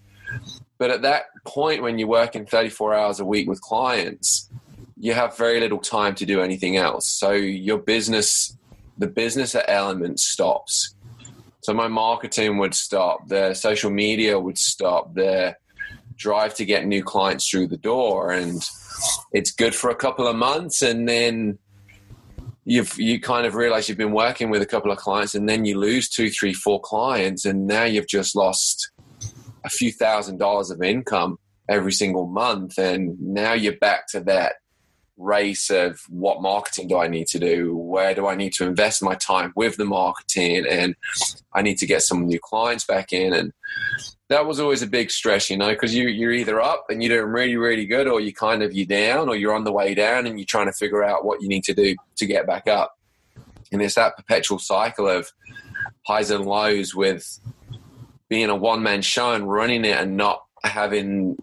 But 0.79 0.91
at 0.91 1.03
that 1.03 1.25
point, 1.45 1.83
when 1.83 1.99
you're 1.99 2.09
working 2.09 2.47
34 2.47 2.95
hours 2.95 3.21
a 3.21 3.25
week 3.25 3.47
with 3.49 3.61
clients, 3.61 4.49
you 4.97 5.13
have 5.13 5.37
very 5.37 5.61
little 5.61 5.79
time 5.79 6.15
to 6.15 6.25
do 6.25 6.41
anything 6.41 6.77
else. 6.77 7.07
So 7.09 7.33
your 7.33 7.79
business, 7.79 8.57
the 8.97 9.07
business 9.07 9.55
element 9.67 10.21
stops. 10.21 10.95
So 11.61 11.75
my 11.75 11.89
marketing 11.89 12.59
would 12.59 12.75
stop, 12.75 13.29
the 13.29 13.53
social 13.53 13.91
media 13.91 14.39
would 14.39 14.57
stop, 14.57 15.15
the 15.15 15.57
drive 16.19 16.55
to 16.55 16.65
get 16.65 16.87
new 16.87 17.03
clients 17.03 17.49
through 17.49 17.69
the 17.69 17.77
door. 17.77 18.33
And 18.33 18.63
it's 19.33 19.51
good 19.51 19.75
for 19.75 19.91
a 19.91 19.95
couple 19.95 20.27
of 20.27 20.37
months 20.37 20.83
and 20.83 21.09
then 21.09 21.59
you've 22.65 22.99
you 22.99 23.19
kind 23.21 23.47
of 23.47 23.55
realize 23.55 23.89
you've 23.89 23.97
been 23.97 24.13
working 24.13 24.51
with 24.51 24.61
a 24.61 24.67
couple 24.67 24.91
of 24.91 24.99
clients 24.99 25.35
and 25.35 25.49
then 25.49 25.65
you 25.65 25.79
lose 25.79 26.09
two 26.09 26.29
three 26.29 26.53
four 26.53 26.81
clients 26.81 27.45
and 27.45 27.67
now 27.67 27.85
you've 27.85 28.09
just 28.09 28.37
lost 28.37 28.91
a 29.65 29.71
few 29.71 29.93
thousand 29.93 30.39
dollars 30.39 30.71
of 30.71 30.83
income 30.83 31.39
every 31.69 31.93
single 31.93 32.27
month 32.27 32.77
and 32.79 33.19
now 33.21 33.53
you're 33.53 33.77
back 33.77 34.07
to 34.09 34.21
that 34.21 34.55
race 35.19 35.69
of 35.69 36.01
what 36.09 36.41
marketing 36.41 36.89
do 36.89 36.99
I 36.99 37.09
need 37.09 37.27
to 37.29 37.39
do? 37.39 37.77
Where 37.77 38.15
do 38.15 38.27
I 38.27 38.35
need 38.35 38.53
to 38.55 38.65
invest 38.65 39.03
my 39.03 39.15
time 39.15 39.53
with 39.57 39.77
the 39.77 39.85
marketing? 39.85 40.65
And 40.69 40.95
I 41.53 41.63
need 41.63 41.79
to 41.79 41.87
get 41.87 42.03
some 42.03 42.27
new 42.27 42.39
clients 42.41 42.85
back 42.85 43.13
in. 43.13 43.33
And 43.33 43.53
that 44.29 44.47
was 44.47 44.61
always 44.61 44.83
a 44.83 44.87
big 44.87 45.11
stress, 45.11 45.51
you 45.51 45.57
know, 45.57 45.71
because 45.71 45.95
you, 45.95 46.09
you're 46.09 46.33
either 46.33 46.61
up 46.61 46.87
and 46.89 47.03
you're 47.03 47.19
doing 47.19 47.33
really, 47.33 47.57
really 47.57 47.87
good, 47.87 48.07
or 48.07 48.21
you 48.21 48.33
kind 48.33 48.63
of 48.63 48.73
you're 48.73 48.87
down, 48.87 49.29
or 49.29 49.37
you're 49.37 49.55
on 49.55 49.65
the 49.65 49.73
way 49.73 49.95
down, 49.95 50.27
and 50.27 50.39
you're 50.39 50.47
trying 50.47 50.67
to 50.67 50.73
figure 50.73 51.03
out 51.03 51.25
what 51.25 51.43
you 51.43 51.49
need 51.49 51.65
to 51.65 51.75
do 51.75 51.97
to 52.17 52.27
get 52.27 52.47
back 52.47 52.69
up. 52.69 52.97
And 53.73 53.83
it's 53.83 53.97
that 53.97 54.17
perpetual 54.17 54.59
cycle 54.59 55.09
of 55.09 55.33
highs 56.07 56.31
and 56.31 56.45
lows 56.47 56.95
with 56.95 57.39
being 58.29 58.51
a 58.51 58.57
one 58.57 58.83
man 58.83 59.03
show 59.03 59.33
and 59.33 59.51
running 59.51 59.85
it 59.85 59.97
and 59.97 60.17
not 60.17 60.45
having 60.63 61.37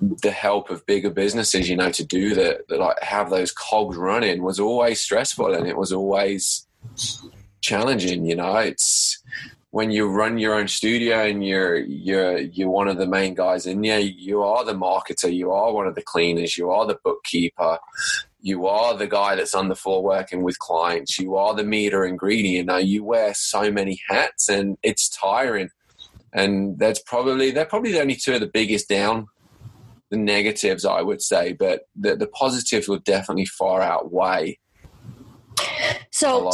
the 0.00 0.30
help 0.30 0.70
of 0.70 0.86
bigger 0.86 1.10
businesses, 1.10 1.68
you 1.68 1.76
know, 1.76 1.90
to 1.90 2.04
do 2.04 2.34
that, 2.34 2.70
like 2.70 3.00
have 3.02 3.30
those 3.30 3.52
cogs 3.52 3.96
running 3.96 4.42
was 4.42 4.58
always 4.58 5.00
stressful 5.00 5.52
and 5.54 5.66
it 5.66 5.76
was 5.76 5.92
always 5.92 6.66
challenging. 7.60 8.24
You 8.24 8.36
know, 8.36 8.56
it's 8.56 9.22
when 9.70 9.90
you 9.90 10.08
run 10.08 10.38
your 10.38 10.54
own 10.54 10.68
studio 10.68 11.24
and 11.24 11.44
you're 11.44 11.76
you're 11.76 12.38
you're 12.38 12.70
one 12.70 12.88
of 12.88 12.96
the 12.96 13.06
main 13.06 13.34
guys 13.34 13.66
in 13.66 13.82
there. 13.82 14.00
You 14.00 14.42
are 14.42 14.64
the 14.64 14.72
marketer. 14.72 15.32
You 15.32 15.52
are 15.52 15.72
one 15.72 15.86
of 15.86 15.94
the 15.94 16.02
cleaners. 16.02 16.56
You 16.56 16.70
are 16.70 16.86
the 16.86 16.98
bookkeeper. 17.04 17.78
You 18.42 18.66
are 18.66 18.96
the 18.96 19.06
guy 19.06 19.36
that's 19.36 19.54
on 19.54 19.68
the 19.68 19.76
floor 19.76 20.02
working 20.02 20.42
with 20.42 20.58
clients. 20.58 21.18
You 21.18 21.36
are 21.36 21.54
the 21.54 21.62
meter. 21.62 22.06
You 22.06 22.64
know, 22.64 22.78
you 22.78 23.04
wear 23.04 23.34
so 23.34 23.70
many 23.70 24.00
hats 24.08 24.48
and 24.48 24.78
it's 24.82 25.10
tiring. 25.10 25.68
And 26.32 26.78
that's 26.78 27.02
probably 27.02 27.50
they're 27.50 27.66
probably 27.66 27.92
the 27.92 28.00
only 28.00 28.16
two 28.16 28.34
of 28.34 28.40
the 28.40 28.46
biggest 28.46 28.88
down 28.88 29.28
the 30.10 30.16
negatives, 30.16 30.84
I 30.84 31.02
would 31.02 31.22
say, 31.22 31.52
but 31.52 31.82
the, 31.94 32.16
the 32.16 32.26
positives 32.26 32.88
would 32.88 33.04
definitely 33.04 33.46
far 33.46 33.80
outweigh. 33.80 34.58
So, 36.10 36.50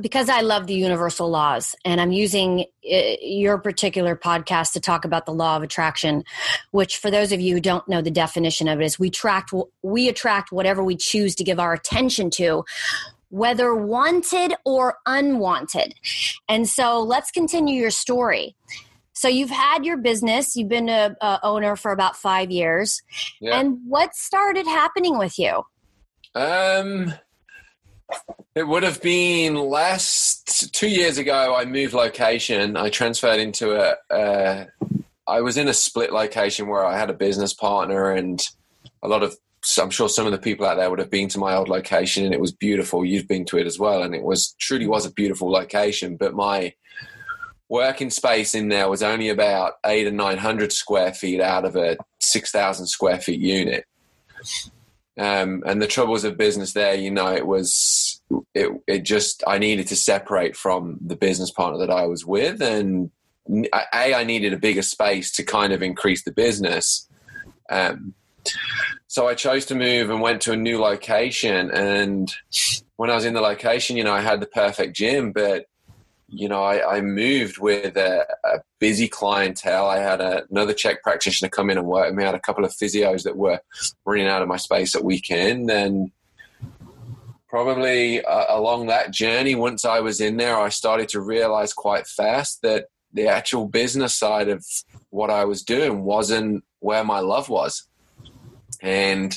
because 0.00 0.28
I 0.28 0.40
love 0.40 0.66
the 0.66 0.74
universal 0.74 1.28
laws, 1.30 1.74
and 1.84 2.00
I'm 2.00 2.12
using 2.12 2.60
uh, 2.60 2.96
your 3.20 3.58
particular 3.58 4.14
podcast 4.14 4.72
to 4.72 4.80
talk 4.80 5.04
about 5.04 5.26
the 5.26 5.32
law 5.32 5.56
of 5.56 5.62
attraction, 5.62 6.24
which, 6.70 6.98
for 6.98 7.10
those 7.10 7.32
of 7.32 7.40
you 7.40 7.54
who 7.54 7.60
don't 7.60 7.86
know 7.88 8.00
the 8.00 8.10
definition 8.10 8.68
of 8.68 8.80
it, 8.80 8.84
is 8.84 8.98
we 8.98 9.08
attract 9.08 9.52
we 9.82 10.08
attract 10.08 10.52
whatever 10.52 10.84
we 10.84 10.96
choose 10.96 11.34
to 11.36 11.44
give 11.44 11.58
our 11.58 11.72
attention 11.72 12.30
to 12.30 12.64
whether 13.30 13.74
wanted 13.74 14.54
or 14.64 14.98
unwanted. 15.06 15.94
And 16.48 16.68
so 16.68 17.00
let's 17.00 17.30
continue 17.30 17.80
your 17.80 17.92
story. 17.92 18.56
So 19.12 19.28
you've 19.28 19.50
had 19.50 19.84
your 19.84 19.96
business, 19.96 20.56
you've 20.56 20.68
been 20.68 20.88
a, 20.88 21.16
a 21.20 21.40
owner 21.42 21.76
for 21.76 21.92
about 21.92 22.16
five 22.16 22.50
years, 22.50 23.02
yeah. 23.40 23.58
and 23.58 23.78
what 23.86 24.14
started 24.14 24.66
happening 24.66 25.18
with 25.18 25.38
you? 25.38 25.64
Um, 26.34 27.12
it 28.54 28.66
would 28.66 28.82
have 28.82 29.02
been 29.02 29.54
last 29.54 30.72
two 30.74 30.88
years 30.88 31.18
ago. 31.18 31.54
I 31.56 31.64
moved 31.64 31.94
location. 31.94 32.76
I 32.76 32.90
transferred 32.90 33.40
into 33.40 33.72
a. 33.72 33.96
Uh, 34.12 34.66
I 35.26 35.40
was 35.42 35.56
in 35.56 35.68
a 35.68 35.74
split 35.74 36.12
location 36.12 36.66
where 36.66 36.84
I 36.84 36.98
had 36.98 37.10
a 37.10 37.14
business 37.14 37.54
partner, 37.54 38.12
and 38.12 38.42
a 39.02 39.08
lot 39.08 39.22
of. 39.22 39.36
I'm 39.78 39.90
sure 39.90 40.08
some 40.08 40.24
of 40.26 40.32
the 40.32 40.38
people 40.38 40.64
out 40.64 40.76
there 40.76 40.88
would 40.88 40.98
have 40.98 41.10
been 41.10 41.28
to 41.28 41.38
my 41.38 41.54
old 41.54 41.68
location, 41.68 42.24
and 42.24 42.32
it 42.32 42.40
was 42.40 42.52
beautiful. 42.52 43.04
You've 43.04 43.28
been 43.28 43.44
to 43.46 43.58
it 43.58 43.66
as 43.66 43.78
well, 43.78 44.02
and 44.02 44.14
it 44.14 44.22
was 44.22 44.54
truly 44.58 44.86
was 44.86 45.04
a 45.04 45.12
beautiful 45.12 45.50
location. 45.50 46.16
But 46.16 46.34
my 46.34 46.74
working 47.70 48.10
space 48.10 48.54
in 48.54 48.68
there 48.68 48.90
was 48.90 49.02
only 49.02 49.28
about 49.28 49.74
eight 49.86 50.06
or 50.06 50.10
nine 50.10 50.36
hundred 50.36 50.72
square 50.72 51.14
feet 51.14 51.40
out 51.40 51.64
of 51.64 51.76
a 51.76 51.96
six 52.18 52.50
thousand 52.50 52.88
square 52.88 53.18
feet 53.18 53.40
unit. 53.40 53.86
Um, 55.16 55.62
and 55.64 55.80
the 55.80 55.86
troubles 55.86 56.24
of 56.24 56.36
business 56.36 56.72
there, 56.72 56.94
you 56.94 57.10
know, 57.10 57.32
it 57.32 57.46
was 57.46 58.20
it 58.54 58.70
it 58.86 59.02
just 59.04 59.42
I 59.46 59.58
needed 59.58 59.86
to 59.88 59.96
separate 59.96 60.56
from 60.56 60.98
the 61.00 61.16
business 61.16 61.50
partner 61.50 61.78
that 61.78 61.92
I 61.92 62.06
was 62.06 62.26
with, 62.26 62.60
and 62.60 63.10
a 63.48 64.14
I 64.14 64.24
needed 64.24 64.52
a 64.52 64.58
bigger 64.58 64.82
space 64.82 65.32
to 65.32 65.44
kind 65.44 65.72
of 65.72 65.82
increase 65.82 66.24
the 66.24 66.32
business. 66.32 67.08
Um, 67.70 68.14
so 69.06 69.28
I 69.28 69.34
chose 69.34 69.66
to 69.66 69.74
move 69.74 70.10
and 70.10 70.20
went 70.20 70.40
to 70.42 70.52
a 70.52 70.56
new 70.56 70.80
location. 70.80 71.70
And 71.70 72.32
when 72.96 73.10
I 73.10 73.14
was 73.14 73.24
in 73.24 73.34
the 73.34 73.40
location, 73.40 73.96
you 73.96 74.04
know, 74.04 74.12
I 74.12 74.20
had 74.20 74.40
the 74.40 74.46
perfect 74.46 74.96
gym, 74.96 75.32
but 75.32 75.66
you 76.30 76.48
know, 76.48 76.62
I, 76.62 76.96
I 76.96 77.00
moved 77.00 77.58
with 77.58 77.96
a, 77.96 78.26
a, 78.44 78.60
busy 78.78 79.08
clientele. 79.08 79.86
I 79.86 79.98
had 79.98 80.20
a, 80.20 80.44
another 80.50 80.72
CHEK 80.72 81.02
practitioner 81.02 81.50
come 81.50 81.68
in 81.68 81.76
and 81.76 81.86
work 81.86 82.06
with 82.06 82.14
me. 82.14 82.22
I 82.22 82.26
had 82.26 82.34
a 82.34 82.40
couple 82.40 82.64
of 82.64 82.70
physios 82.70 83.24
that 83.24 83.36
were 83.36 83.60
running 84.06 84.26
out 84.26 84.40
of 84.40 84.48
my 84.48 84.56
space 84.56 84.94
at 84.94 85.04
weekend. 85.04 85.70
And 85.70 86.10
probably 87.48 88.24
uh, 88.24 88.44
along 88.48 88.86
that 88.86 89.10
journey, 89.10 89.54
once 89.54 89.84
I 89.84 90.00
was 90.00 90.20
in 90.20 90.36
there, 90.36 90.58
I 90.58 90.70
started 90.70 91.08
to 91.10 91.20
realize 91.20 91.74
quite 91.74 92.06
fast 92.06 92.62
that 92.62 92.86
the 93.12 93.26
actual 93.26 93.66
business 93.66 94.14
side 94.14 94.48
of 94.48 94.64
what 95.10 95.30
I 95.30 95.44
was 95.44 95.62
doing 95.62 96.04
wasn't 96.04 96.64
where 96.78 97.04
my 97.04 97.20
love 97.20 97.48
was. 97.48 97.86
And 98.80 99.36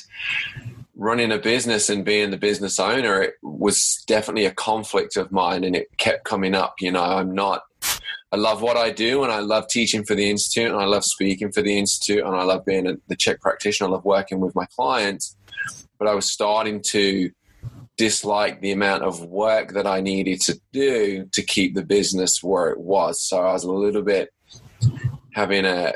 running 0.96 1.32
a 1.32 1.40
business 1.40 1.90
and 1.90 2.06
being 2.06 2.30
the 2.30 2.38
business 2.38 2.80
owner 2.80 3.22
it 3.22 3.36
was 3.42 4.04
definitely 4.08 4.46
a 4.46 4.54
conflict 4.54 5.18
of 5.18 5.32
mine 5.32 5.64
and 5.64 5.76
it 5.76 5.88
kept 5.98 6.24
coming 6.24 6.54
up 6.54 6.76
you 6.80 6.92
know. 6.92 7.04
I'm 7.04 7.34
not 7.34 7.64
i 8.32 8.36
love 8.36 8.62
what 8.62 8.78
i 8.78 8.92
do 8.92 9.24
and 9.24 9.32
i 9.32 9.40
love 9.40 9.68
teaching 9.68 10.04
for 10.04 10.16
the 10.16 10.30
institute 10.30 10.72
and 10.72 10.80
i 10.80 10.86
love 10.86 11.04
speaking 11.04 11.52
for 11.52 11.62
the 11.62 11.78
institute 11.78 12.24
and 12.24 12.36
i 12.36 12.44
love 12.44 12.66
being 12.66 12.88
a, 12.88 12.94
the 13.08 13.16
CHEK 13.16 13.42
practitioner. 13.42 13.90
I 13.90 13.94
love 13.94 14.06
working 14.06 14.40
with 14.40 14.56
my 14.56 14.66
clients. 14.76 15.36
But 15.98 16.08
i 16.08 16.14
was 16.14 16.30
starting 16.30 16.82
to 16.90 17.32
dislike 17.98 18.60
the 18.62 18.72
amount 18.72 19.04
of 19.04 19.24
work 19.26 19.74
that 19.74 19.88
i 19.88 20.02
needed 20.02 20.42
to 20.42 20.60
do 20.72 21.26
to 21.32 21.42
keep 21.42 21.76
the 21.76 21.84
business 21.84 22.44
where 22.44 22.70
it 22.70 22.80
was. 22.80 23.22
So 23.22 23.38
i 23.38 23.54
was 23.54 23.64
a 23.64 23.72
little 23.72 24.04
bit 24.04 24.34
having 25.34 25.66
a 25.66 25.94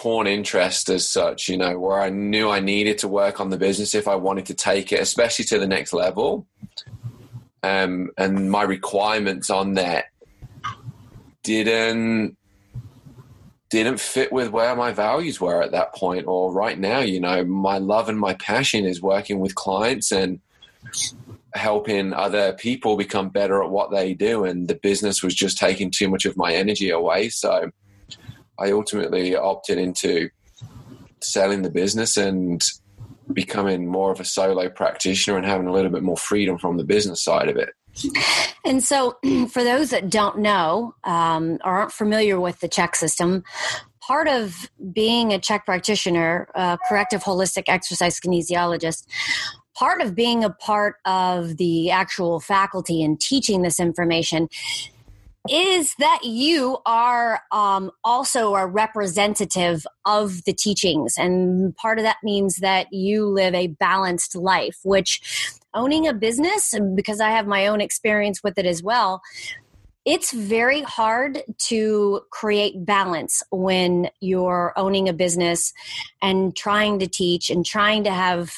torn 0.00 0.26
interest 0.26 0.88
as 0.88 1.06
such, 1.06 1.48
you 1.48 1.58
know, 1.58 1.78
where 1.78 2.00
I 2.00 2.08
knew 2.08 2.48
I 2.48 2.60
needed 2.60 2.96
to 2.98 3.08
work 3.08 3.38
on 3.38 3.50
the 3.50 3.58
business 3.58 3.94
if 3.94 4.08
I 4.08 4.14
wanted 4.14 4.46
to 4.46 4.54
take 4.54 4.92
it, 4.92 5.00
especially 5.00 5.44
to 5.46 5.58
the 5.58 5.66
next 5.66 5.92
level. 5.92 6.46
Um, 7.62 8.10
and 8.16 8.50
my 8.50 8.62
requirements 8.62 9.50
on 9.50 9.74
that 9.74 10.06
didn't 11.42 12.38
didn't 13.68 14.00
fit 14.00 14.32
with 14.32 14.50
where 14.50 14.74
my 14.74 14.90
values 14.90 15.38
were 15.38 15.62
at 15.62 15.72
that 15.72 15.94
point 15.94 16.26
or 16.26 16.52
right 16.52 16.78
now 16.78 16.98
you 16.98 17.20
know 17.20 17.44
my 17.44 17.78
love 17.78 18.08
and 18.08 18.18
my 18.18 18.34
passion 18.34 18.84
is 18.84 19.00
working 19.00 19.38
with 19.38 19.54
clients 19.54 20.10
and 20.10 20.40
helping 21.54 22.12
other 22.12 22.52
people 22.54 22.96
become 22.96 23.28
better 23.28 23.62
at 23.62 23.70
what 23.70 23.90
they 23.90 24.12
do 24.12 24.44
and 24.44 24.66
the 24.66 24.74
business 24.74 25.22
was 25.22 25.34
just 25.34 25.56
taking 25.56 25.90
too 25.90 26.08
much 26.08 26.24
of 26.24 26.36
my 26.36 26.52
energy 26.52 26.90
away 26.90 27.28
so 27.28 27.70
I 28.60 28.72
ultimately 28.72 29.34
opted 29.34 29.78
into 29.78 30.30
selling 31.20 31.62
the 31.62 31.70
business 31.70 32.16
and 32.16 32.62
becoming 33.32 33.86
more 33.86 34.10
of 34.12 34.20
a 34.20 34.24
solo 34.24 34.68
practitioner 34.68 35.36
and 35.36 35.46
having 35.46 35.66
a 35.66 35.72
little 35.72 35.90
bit 35.90 36.02
more 36.02 36.16
freedom 36.16 36.58
from 36.58 36.76
the 36.76 36.84
business 36.84 37.22
side 37.22 37.48
of 37.48 37.56
it. 37.56 37.70
And 38.64 38.82
so, 38.82 39.18
for 39.50 39.64
those 39.64 39.90
that 39.90 40.10
don't 40.10 40.38
know 40.38 40.94
um, 41.04 41.58
or 41.64 41.72
aren't 41.78 41.92
familiar 41.92 42.40
with 42.40 42.60
the 42.60 42.68
CHEK 42.68 42.94
system, 42.94 43.44
part 44.00 44.28
of 44.28 44.70
being 44.92 45.32
a 45.32 45.38
CHEK 45.38 45.64
practitioner, 45.64 46.48
a 46.54 46.78
corrective 46.88 47.22
holistic 47.22 47.64
exercise 47.68 48.18
kinesiologist, 48.20 49.06
part 49.74 50.00
of 50.00 50.14
being 50.14 50.44
a 50.44 50.50
part 50.50 50.96
of 51.04 51.56
the 51.56 51.90
actual 51.90 52.40
faculty 52.40 53.02
and 53.02 53.20
teaching 53.20 53.62
this 53.62 53.80
information 53.80 54.48
is 55.48 55.94
that 55.98 56.20
you 56.22 56.78
are 56.84 57.40
um, 57.50 57.90
also 58.04 58.54
a 58.54 58.66
representative 58.66 59.86
of 60.04 60.44
the 60.44 60.52
teachings. 60.52 61.14
And 61.16 61.74
part 61.76 61.98
of 61.98 62.04
that 62.04 62.18
means 62.22 62.56
that 62.56 62.92
you 62.92 63.26
live 63.26 63.54
a 63.54 63.68
balanced 63.68 64.36
life, 64.36 64.78
which 64.84 65.20
owning 65.72 66.06
a 66.06 66.12
business, 66.12 66.74
because 66.94 67.20
I 67.20 67.30
have 67.30 67.46
my 67.46 67.66
own 67.66 67.80
experience 67.80 68.42
with 68.42 68.58
it 68.58 68.66
as 68.66 68.82
well, 68.82 69.22
it's 70.04 70.32
very 70.32 70.82
hard 70.82 71.42
to 71.58 72.22
create 72.30 72.84
balance 72.84 73.42
when 73.50 74.08
you're 74.20 74.72
owning 74.76 75.08
a 75.08 75.12
business 75.12 75.72
and 76.22 76.56
trying 76.56 76.98
to 76.98 77.06
teach 77.06 77.50
and 77.50 77.66
trying 77.66 78.04
to 78.04 78.10
have 78.10 78.50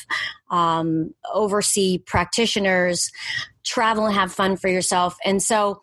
um, 0.51 1.15
oversee 1.33 1.99
practitioners 1.99 3.11
travel 3.65 4.07
and 4.07 4.15
have 4.15 4.33
fun 4.33 4.57
for 4.57 4.69
yourself 4.69 5.17
and 5.25 5.41
so 5.41 5.81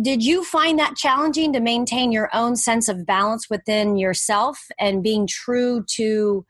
did 0.00 0.24
you 0.24 0.42
find 0.42 0.78
that 0.78 0.96
challenging 0.96 1.52
to 1.52 1.60
maintain 1.60 2.10
your 2.10 2.30
own 2.32 2.56
sense 2.56 2.88
of 2.88 3.04
balance 3.04 3.50
within 3.50 3.98
yourself 3.98 4.58
and 4.78 5.02
being 5.02 5.26
true 5.26 5.84
to 5.86 6.44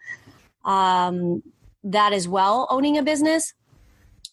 um, 0.64 1.42
that 1.82 2.12
as 2.12 2.28
well 2.28 2.68
owning 2.70 2.96
a 2.96 3.02
business 3.02 3.54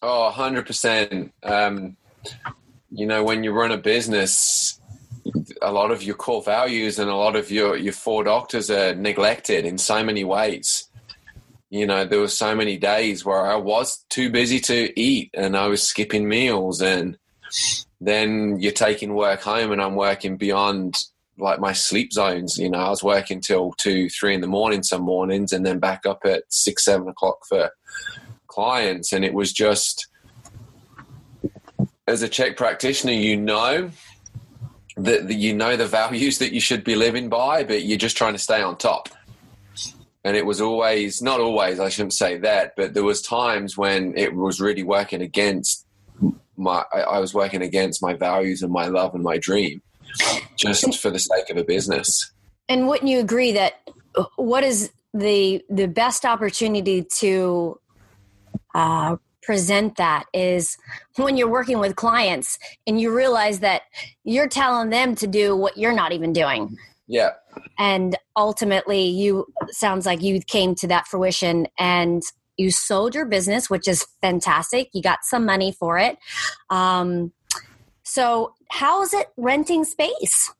Oh, 0.00 0.32
100%. 0.32 1.32
Um, 1.42 1.96
you 2.90 3.06
know, 3.06 3.22
when 3.22 3.44
you 3.44 3.52
run 3.52 3.72
a 3.72 3.76
business, 3.76 4.80
a 5.60 5.72
lot 5.72 5.90
of 5.90 6.02
your 6.02 6.14
core 6.14 6.42
values 6.42 6.98
and 6.98 7.10
a 7.10 7.14
lot 7.14 7.36
of 7.36 7.50
your, 7.50 7.76
your 7.76 7.92
four 7.92 8.24
doctors 8.24 8.70
are 8.70 8.94
neglected 8.94 9.64
in 9.64 9.78
so 9.78 10.02
many 10.02 10.24
ways. 10.24 10.88
You 11.70 11.86
know, 11.86 12.06
there 12.06 12.20
were 12.20 12.28
so 12.28 12.54
many 12.54 12.78
days 12.78 13.24
where 13.24 13.46
I 13.46 13.56
was 13.56 14.04
too 14.08 14.30
busy 14.30 14.58
to 14.60 14.98
eat 14.98 15.30
and 15.34 15.56
I 15.56 15.66
was 15.66 15.82
skipping 15.82 16.26
meals 16.28 16.80
and 16.80 17.18
then 18.00 18.58
you're 18.60 18.72
taking 18.72 19.14
work 19.14 19.42
home 19.42 19.72
and 19.72 19.82
I'm 19.82 19.94
working 19.94 20.38
beyond 20.38 20.96
like 21.36 21.60
my 21.60 21.74
sleep 21.74 22.12
zones. 22.12 22.58
You 22.58 22.70
know, 22.70 22.78
I 22.78 22.88
was 22.88 23.02
working 23.02 23.40
till 23.40 23.72
two, 23.72 24.08
three 24.08 24.34
in 24.34 24.40
the 24.40 24.46
morning 24.46 24.82
some 24.82 25.02
mornings 25.02 25.52
and 25.52 25.66
then 25.66 25.78
back 25.78 26.06
up 26.06 26.20
at 26.24 26.44
six, 26.48 26.86
seven 26.86 27.08
o'clock 27.08 27.44
for 27.46 27.70
clients. 28.46 29.12
And 29.12 29.24
it 29.24 29.34
was 29.34 29.52
just, 29.52 30.08
as 32.08 32.22
a 32.22 32.28
CHEK 32.28 32.56
practitioner, 32.56 33.12
you 33.12 33.36
know 33.36 33.90
that 34.96 35.30
you 35.30 35.54
know 35.54 35.76
the 35.76 35.86
values 35.86 36.38
that 36.38 36.52
you 36.52 36.60
should 36.60 36.82
be 36.82 36.96
living 36.96 37.28
by, 37.28 37.62
but 37.62 37.84
you're 37.84 37.98
just 37.98 38.16
trying 38.16 38.32
to 38.32 38.38
stay 38.38 38.60
on 38.62 38.76
top. 38.76 39.08
And 40.24 40.36
it 40.36 40.44
was 40.44 40.60
always, 40.60 41.22
not 41.22 41.40
always, 41.40 41.78
I 41.78 41.88
shouldn't 41.88 42.14
say 42.14 42.38
that, 42.38 42.72
but 42.76 42.94
there 42.94 43.04
was 43.04 43.22
times 43.22 43.78
when 43.78 44.16
it 44.16 44.34
was 44.34 44.60
really 44.60 44.82
working 44.82 45.22
against 45.22 45.86
my, 46.56 46.82
I 46.92 47.20
was 47.20 47.32
working 47.32 47.62
against 47.62 48.02
my 48.02 48.14
values 48.14 48.62
and 48.62 48.72
my 48.72 48.86
love 48.86 49.14
and 49.14 49.22
my 49.22 49.38
dream, 49.38 49.80
just 50.56 51.00
for 51.00 51.10
the 51.10 51.20
sake 51.20 51.50
of 51.50 51.56
a 51.56 51.64
business. 51.64 52.32
And 52.68 52.88
wouldn't 52.88 53.08
you 53.08 53.20
agree 53.20 53.52
that 53.52 53.88
what 54.36 54.64
is 54.64 54.90
the 55.14 55.62
the 55.70 55.86
best 55.86 56.26
opportunity 56.26 57.02
to 57.18 57.80
uh, 58.74 59.16
present 59.48 59.96
that 59.96 60.24
is 60.34 60.76
when 61.16 61.38
you're 61.38 61.48
working 61.48 61.78
with 61.78 61.96
clients 61.96 62.58
and 62.86 63.00
you 63.00 63.10
realize 63.10 63.60
that 63.60 63.80
you're 64.22 64.46
telling 64.46 64.90
them 64.90 65.14
to 65.14 65.26
do 65.26 65.56
what 65.56 65.78
you're 65.78 65.94
not 65.94 66.12
even 66.12 66.34
doing. 66.34 66.76
Yeah. 67.06 67.30
And 67.78 68.14
ultimately, 68.36 69.04
you 69.04 69.46
sounds 69.70 70.04
like 70.04 70.20
you 70.20 70.38
came 70.42 70.74
to 70.74 70.86
that 70.88 71.06
fruition 71.06 71.66
and 71.78 72.22
you 72.58 72.70
sold 72.70 73.14
your 73.14 73.24
business, 73.24 73.70
which 73.70 73.88
is 73.88 74.06
fantastic. 74.20 74.90
You 74.92 75.00
got 75.00 75.20
some 75.24 75.46
money 75.46 75.72
for 75.72 75.98
it. 75.98 76.18
Um, 76.68 77.32
so, 78.02 78.52
how 78.70 79.00
is 79.00 79.14
it 79.14 79.28
renting 79.38 79.84
space? 79.84 80.52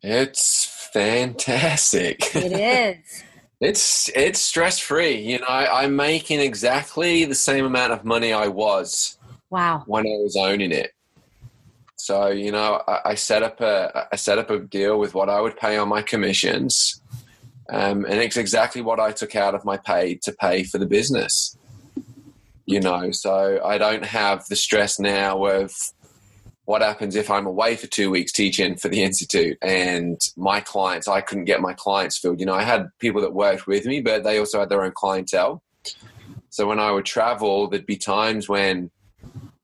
It's 0.00 0.88
fantastic. 0.92 2.36
It 2.36 2.52
is. 2.52 3.24
It's 3.60 4.08
it's 4.14 4.40
stress 4.40 4.78
free. 4.78 5.16
You 5.18 5.40
know, 5.40 5.46
I, 5.46 5.82
I'm 5.82 5.96
making 5.96 6.40
exactly 6.40 7.24
the 7.24 7.34
same 7.34 7.64
amount 7.64 7.92
of 7.92 8.04
money 8.04 8.32
I 8.32 8.48
was 8.48 9.18
Wow. 9.50 9.82
when 9.86 10.06
I 10.06 10.16
was 10.22 10.36
owning 10.36 10.70
it. 10.70 10.92
So 11.96 12.28
you 12.28 12.52
know, 12.52 12.82
I, 12.86 13.00
I 13.06 13.14
set 13.16 13.42
up 13.42 13.60
a 13.60 14.08
I 14.12 14.16
set 14.16 14.38
up 14.38 14.50
a 14.50 14.60
deal 14.60 14.98
with 14.98 15.14
what 15.14 15.28
I 15.28 15.40
would 15.40 15.56
pay 15.56 15.76
on 15.76 15.88
my 15.88 16.02
commissions, 16.02 17.00
um, 17.68 18.04
and 18.04 18.20
it's 18.20 18.36
exactly 18.36 18.80
what 18.80 19.00
I 19.00 19.10
took 19.10 19.34
out 19.34 19.54
of 19.56 19.64
my 19.64 19.76
pay 19.76 20.14
to 20.22 20.32
pay 20.32 20.62
for 20.62 20.78
the 20.78 20.86
business. 20.86 21.56
You 22.64 22.80
know, 22.80 23.10
so 23.10 23.60
I 23.64 23.78
don't 23.78 24.04
have 24.04 24.44
the 24.48 24.56
stress 24.56 25.00
now 25.00 25.44
of 25.46 25.72
what 26.68 26.82
happens 26.82 27.16
if 27.16 27.30
I'm 27.30 27.46
away 27.46 27.76
for 27.76 27.86
two 27.86 28.10
weeks 28.10 28.30
teaching 28.30 28.76
for 28.76 28.88
the 28.90 29.02
institute 29.08 29.56
and 29.62 30.20
my 30.36 30.60
clients, 30.60 31.08
I 31.08 31.22
couldn't 31.22 31.46
get 31.46 31.62
my 31.62 31.72
clients 31.72 32.18
filled. 32.18 32.40
You 32.40 32.46
know, 32.46 32.54
I 32.54 32.62
had 32.62 32.90
people 32.98 33.22
that 33.22 33.32
worked 33.32 33.66
with 33.66 33.86
me, 33.86 34.02
but 34.02 34.22
they 34.22 34.38
also 34.38 34.60
had 34.60 34.68
their 34.68 34.84
own 34.84 34.92
clientele. 34.92 35.62
So 36.50 36.68
when 36.68 36.78
I 36.78 36.90
would 36.90 37.06
travel, 37.06 37.68
there'd 37.68 37.86
be 37.86 37.96
times 37.96 38.50
when 38.50 38.90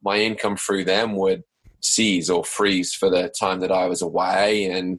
my 0.03 0.17
income 0.17 0.57
through 0.57 0.85
them 0.85 1.15
would 1.17 1.45
cease 1.81 2.31
or 2.31 2.43
freeze 2.43 2.95
for 2.95 3.11
the 3.11 3.29
time 3.39 3.61
that 3.61 3.71
I 3.71 3.85
was 3.85 4.01
away. 4.01 4.65
And 4.65 4.99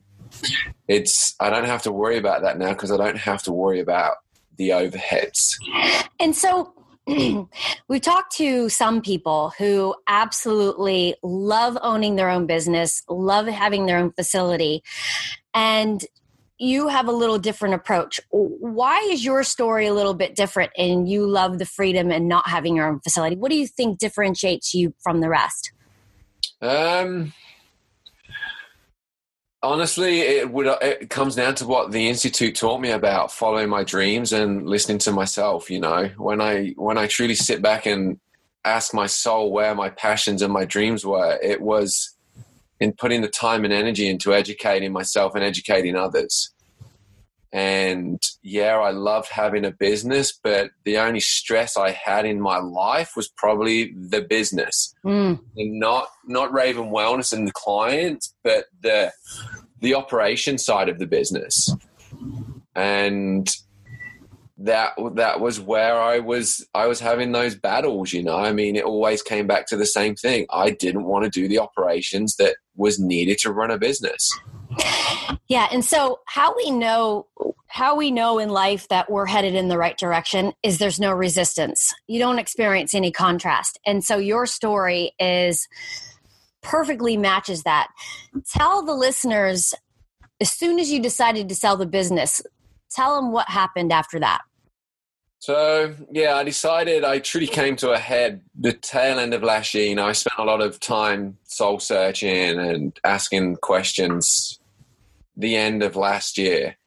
it's, 0.88 1.34
I 1.40 1.50
don't 1.50 1.66
have 1.66 1.82
to 1.84 1.92
worry 1.92 2.20
about 2.20 2.44
that 2.44 2.60
now 2.60 2.70
because 2.70 2.92
I 2.92 2.98
don't 2.98 3.18
have 3.18 3.42
to 3.44 3.52
worry 3.52 3.80
about 3.80 4.18
the 4.58 4.70
overheads. 4.70 5.56
And 6.20 6.36
so 6.36 6.72
we've 7.88 8.02
talked 8.02 8.36
to 8.38 8.70
some 8.70 9.02
people 9.02 9.54
who 9.58 9.96
absolutely 10.08 11.16
love 11.22 11.78
owning 11.82 12.16
their 12.16 12.30
own 12.30 12.48
business, 12.48 13.04
love 13.08 13.48
having 13.48 13.86
their 13.86 13.98
own 13.98 14.12
facility, 14.12 14.84
and 15.54 16.04
you 16.58 16.88
have 16.88 17.08
a 17.08 17.12
little 17.12 17.38
different 17.38 17.76
approach. 17.76 18.20
Why 18.30 19.00
is 19.12 19.26
your 19.26 19.44
story 19.44 19.88
a 19.88 19.94
little 19.94 20.14
bit 20.14 20.36
different 20.36 20.72
and 20.78 21.08
you 21.08 21.28
love 21.28 21.60
the 21.60 21.66
freedom 21.66 22.12
and 22.12 22.28
not 22.28 22.48
having 22.48 22.76
your 22.76 22.88
own 22.88 23.02
facility? 23.02 23.36
What 23.36 23.52
do 23.52 23.58
you 23.58 23.68
think 23.68 24.00
differentiates 24.00 24.74
you 24.74 24.94
from 25.04 25.20
the 25.20 25.30
rest? 25.30 25.74
Um, 26.62 27.34
honestly, 29.66 30.22
it 30.22 30.52
would. 30.52 30.68
It 30.82 31.10
comes 31.10 31.36
down 31.36 31.56
to 31.56 31.68
what 31.68 31.92
the 31.92 32.08
institute 32.08 32.56
taught 32.56 32.80
me 32.80 32.92
about 32.92 33.32
following 33.32 33.70
my 33.70 33.84
dreams 33.84 34.32
and 34.34 34.68
listening 34.68 35.00
to 35.00 35.12
myself. 35.12 35.70
You 35.70 35.80
know, 35.80 36.10
when 36.18 36.42
I 36.42 36.74
when 36.78 36.98
I 36.98 37.08
truly 37.08 37.36
sit 37.36 37.62
back 37.62 37.86
and 37.86 38.20
ask 38.64 38.94
my 38.94 39.08
soul 39.08 39.52
where 39.52 39.76
my 39.76 39.90
passions 39.90 40.42
and 40.42 40.52
my 40.52 40.66
dreams 40.66 41.06
were, 41.06 41.38
it 41.42 41.62
was 41.62 42.16
in 42.80 42.94
putting 42.94 43.22
the 43.22 43.28
time 43.28 43.64
and 43.64 43.74
energy 43.74 44.08
into 44.08 44.34
educating 44.34 44.92
myself 44.92 45.36
and 45.36 45.44
educating 45.44 45.96
others. 45.96 46.54
And 47.56 48.22
yeah, 48.44 48.76
I 48.78 48.90
loved 48.92 49.30
having 49.30 49.64
a 49.64 49.72
business, 49.72 50.38
but 50.44 50.72
the 50.84 50.98
only 50.98 51.22
stress 51.22 51.78
I 51.78 51.92
had 51.92 52.26
in 52.26 52.42
my 52.42 52.58
life 52.58 53.14
was 53.16 53.30
probably 53.30 53.94
the 53.98 54.22
business, 54.22 54.94
Mm. 55.06 55.40
and 55.56 55.80
not 55.80 56.10
not 56.28 56.52
Raven 56.52 56.90
Wellness 56.92 57.32
and 57.32 57.48
the 57.48 57.54
clients, 57.54 58.36
but 58.44 58.66
the 58.82 59.14
the 59.80 59.94
operation 59.94 60.58
side 60.58 60.90
of 60.90 61.00
the 61.00 61.08
business. 61.08 61.74
And 62.76 63.50
that 64.58 64.92
that 65.16 65.40
was 65.40 65.58
where 65.62 65.98
I 65.98 66.20
was 66.20 66.66
I 66.74 66.88
was 66.88 67.00
having 67.00 67.32
those 67.32 67.56
battles, 67.56 68.12
you 68.12 68.22
know. 68.22 68.36
I 68.38 68.52
mean, 68.52 68.76
it 68.76 68.84
always 68.84 69.22
came 69.22 69.48
back 69.48 69.66
to 69.68 69.78
the 69.78 69.86
same 69.86 70.16
thing. 70.16 70.46
I 70.50 70.72
didn't 70.72 71.06
want 71.06 71.24
to 71.24 71.30
do 71.30 71.48
the 71.48 71.60
operations 71.60 72.36
that 72.36 72.58
was 72.76 73.00
needed 73.00 73.38
to 73.40 73.54
run 73.54 73.72
a 73.72 73.78
business. 73.78 74.30
Yeah, 75.48 75.68
and 75.72 75.86
so 75.86 76.20
how 76.26 76.56
we 76.56 76.72
know 76.72 77.28
how 77.68 77.96
we 77.98 78.10
know 78.10 78.40
in 78.40 78.50
life 78.50 78.88
that 78.88 79.12
we're 79.12 79.26
headed 79.26 79.54
in 79.54 79.68
the 79.68 79.78
right 79.78 79.98
direction 79.98 80.54
is 80.64 80.78
there's 80.78 81.00
no 81.00 81.12
resistance. 81.12 81.94
You 82.08 82.20
don't 82.20 82.40
experience 82.40 82.94
any 82.94 83.12
contrast. 83.12 83.78
And 83.86 84.02
so 84.02 84.18
your 84.18 84.46
story 84.46 85.12
is 85.20 85.68
perfectly 86.62 87.18
matches 87.18 87.64
that. 87.64 87.90
Tell 88.50 88.82
the 88.84 88.94
listeners 88.94 89.74
as 90.40 90.52
soon 90.52 90.80
as 90.80 90.90
you 90.90 91.02
decided 91.02 91.50
to 91.50 91.56
sell 91.56 91.78
the 91.78 91.86
business, 91.86 92.42
tell 92.90 93.16
them 93.16 93.32
what 93.32 93.50
happened 93.50 93.92
after 93.92 94.20
that. 94.20 94.42
So 95.40 95.94
yeah, 96.12 96.36
I 96.36 96.44
decided 96.44 97.04
I 97.04 97.20
truly 97.20 97.48
came 97.48 97.76
to 97.78 97.92
a 97.92 98.00
head 98.00 98.42
the 98.58 98.74
tail 98.74 99.20
end 99.20 99.34
of 99.34 99.44
last 99.44 99.74
year. 99.74 99.86
You 99.86 99.96
know, 99.96 100.08
I 100.08 100.14
spent 100.14 100.40
a 100.40 100.44
lot 100.44 100.62
of 100.62 100.80
time 100.80 101.38
soul 101.44 101.80
searching 101.80 102.58
and 102.58 103.00
asking 103.04 103.58
questions. 103.58 104.60
The 105.38 105.56
end 105.56 105.84
of 105.84 105.96
last 105.96 106.38
year, 106.38 106.78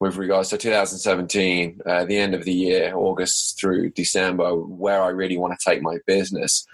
with 0.00 0.16
regards 0.16 0.50
to 0.50 0.58
2017, 0.58 1.80
uh, 1.84 2.04
the 2.04 2.16
end 2.16 2.34
of 2.34 2.44
the 2.44 2.52
year, 2.52 2.92
August 2.94 3.58
through 3.58 3.90
December, 3.90 4.54
where 4.54 5.02
I 5.02 5.08
really 5.08 5.36
want 5.36 5.58
to 5.58 5.70
take 5.70 5.82
my 5.82 5.98
business, 6.06 6.64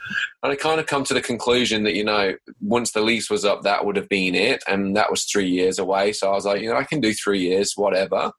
and 0.43 0.53
I 0.53 0.57
kind 0.57 0.79
of 0.79 0.87
come 0.87 1.05
to 1.05 1.15
the 1.15 1.23
conclusion 1.23 1.85
that 1.85 1.95
you 1.95 2.05
know, 2.05 2.35
once 2.61 2.93
the 2.93 3.01
lease 3.01 3.31
was 3.31 3.45
up, 3.45 3.63
that 3.63 3.87
would 3.87 3.97
have 3.97 4.09
been 4.09 4.35
it, 4.35 4.63
and 4.69 4.97
that 4.97 5.11
was 5.11 5.25
three 5.25 5.49
years 5.49 5.79
away. 5.79 6.13
So 6.13 6.31
I 6.31 6.35
was 6.35 6.45
like, 6.45 6.61
you 6.61 6.69
know, 6.69 6.77
I 6.77 6.85
can 6.85 7.01
do 7.01 7.15
three 7.15 7.41
years, 7.41 7.73
whatever. 7.77 8.33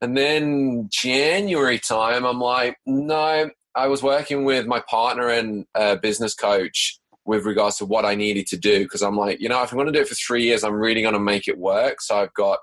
And 0.00 0.16
then 0.16 0.88
January 0.90 1.78
time, 1.78 2.24
I'm 2.24 2.40
like, 2.40 2.76
no, 2.86 3.50
I 3.74 3.86
was 3.86 4.02
working 4.02 4.44
with 4.44 4.66
my 4.66 4.80
partner 4.80 5.28
and 5.28 5.64
uh, 5.74 5.96
business 5.96 6.34
coach 6.34 6.98
with 7.24 7.44
regards 7.44 7.76
to 7.78 7.84
what 7.84 8.04
I 8.04 8.14
needed 8.14 8.46
to 8.48 8.56
do 8.56 8.80
because 8.80 9.02
I'm 9.02 9.16
like, 9.16 9.40
you 9.40 9.48
know, 9.48 9.62
if 9.62 9.72
I'm 9.72 9.76
going 9.76 9.86
to 9.86 9.92
do 9.92 10.00
it 10.00 10.08
for 10.08 10.14
three 10.14 10.44
years, 10.44 10.64
I'm 10.64 10.74
really 10.74 11.02
going 11.02 11.14
to 11.14 11.20
make 11.20 11.48
it 11.48 11.58
work. 11.58 12.00
So 12.00 12.16
I've 12.16 12.34
got 12.34 12.58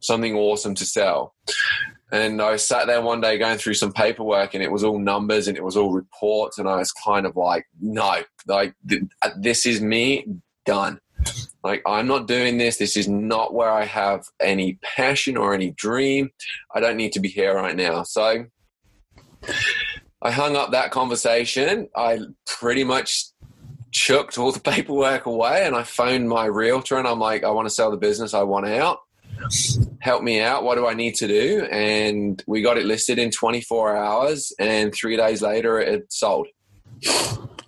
something 0.00 0.34
awesome 0.36 0.74
to 0.76 0.84
sell. 0.84 1.34
And 2.12 2.40
I 2.40 2.56
sat 2.56 2.86
there 2.86 3.02
one 3.02 3.20
day 3.20 3.36
going 3.36 3.58
through 3.58 3.74
some 3.74 3.92
paperwork 3.92 4.54
and 4.54 4.62
it 4.62 4.70
was 4.70 4.84
all 4.84 4.98
numbers 4.98 5.48
and 5.48 5.56
it 5.56 5.64
was 5.64 5.76
all 5.76 5.92
reports. 5.92 6.58
And 6.58 6.68
I 6.68 6.76
was 6.76 6.92
kind 6.92 7.26
of 7.26 7.36
like, 7.36 7.66
no, 7.80 8.22
like, 8.46 8.74
th- 8.88 9.02
uh, 9.22 9.30
this 9.36 9.66
is 9.66 9.80
me 9.80 10.24
done. 10.64 11.00
Like, 11.64 11.82
I'm 11.84 12.06
not 12.06 12.28
doing 12.28 12.58
this. 12.58 12.76
This 12.76 12.96
is 12.96 13.08
not 13.08 13.52
where 13.52 13.70
I 13.70 13.84
have 13.84 14.24
any 14.40 14.78
passion 14.82 15.36
or 15.36 15.52
any 15.52 15.72
dream. 15.72 16.30
I 16.72 16.78
don't 16.78 16.96
need 16.96 17.12
to 17.12 17.20
be 17.20 17.28
here 17.28 17.56
right 17.56 17.74
now. 17.74 18.04
So 18.04 18.46
I 20.22 20.30
hung 20.30 20.54
up 20.54 20.70
that 20.70 20.92
conversation. 20.92 21.88
I 21.96 22.20
pretty 22.46 22.84
much 22.84 23.26
chucked 23.92 24.38
all 24.38 24.52
the 24.52 24.60
paperwork 24.72 25.26
away 25.26 25.64
and 25.64 25.74
I 25.74 25.82
phoned 25.82 26.28
my 26.28 26.46
realtor 26.46 26.98
and 26.98 27.06
I'm 27.06 27.20
like, 27.20 27.44
I 27.44 27.50
want 27.50 27.68
to 27.68 27.74
sell 27.74 27.90
the 27.90 27.96
business. 27.96 28.34
I 28.34 28.42
want 28.42 28.66
out. 28.66 29.00
help 30.00 30.22
me 30.22 30.40
out. 30.40 30.64
What 30.64 30.76
do 30.76 30.86
I 30.86 30.94
need 30.94 31.14
to 31.16 31.28
do? 31.28 31.66
And 31.70 32.42
we 32.46 32.62
got 32.62 32.78
it 32.78 32.86
listed 32.86 33.18
in 33.18 33.30
24 33.30 33.96
hours, 33.96 34.52
and 34.58 34.94
three 34.94 35.16
days 35.16 35.42
later, 35.42 35.78
it 35.78 36.12
sold. 36.12 36.48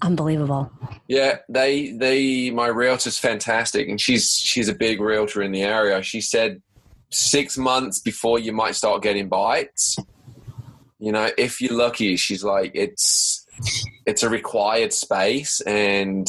Unbelievable. 0.01 0.71
Yeah, 1.09 1.39
they 1.49 1.93
they 1.93 2.51
my 2.51 2.69
realtor's 2.69 3.19
fantastic, 3.19 3.89
and 3.89 4.01
she's 4.01 4.31
she's 4.31 4.69
a 4.69 4.75
big 4.75 5.01
realtor 5.01 5.43
in 5.43 5.53
the 5.53 5.63
area. 5.63 6.03
She 6.03 6.21
said 6.21 6.63
six 7.11 7.59
months 7.59 7.99
before 7.99 8.39
you 8.39 8.53
might 8.53 8.77
start 8.77 9.03
getting 9.03 9.29
bites. 9.29 9.97
You 11.01 11.13
know, 11.13 11.31
if 11.37 11.61
you're 11.61 11.77
lucky, 11.77 12.17
she's 12.17 12.45
like 12.45 12.73
it's 12.75 13.45
it's 14.07 14.23
a 14.23 14.29
required 14.29 14.93
space, 14.93 15.61
and 15.63 16.27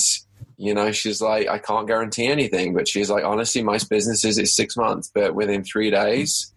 you 0.57 0.73
know, 0.73 0.91
she's 0.91 1.21
like 1.21 1.47
I 1.47 1.57
can't 1.57 1.87
guarantee 1.87 2.27
anything, 2.27 2.73
but 2.73 2.87
she's 2.87 3.09
like 3.09 3.23
honestly, 3.23 3.63
most 3.63 3.89
businesses 3.89 4.37
it's 4.37 4.55
six 4.55 4.75
months, 4.75 5.11
but 5.13 5.35
within 5.35 5.63
three 5.63 5.89
days, 5.89 6.53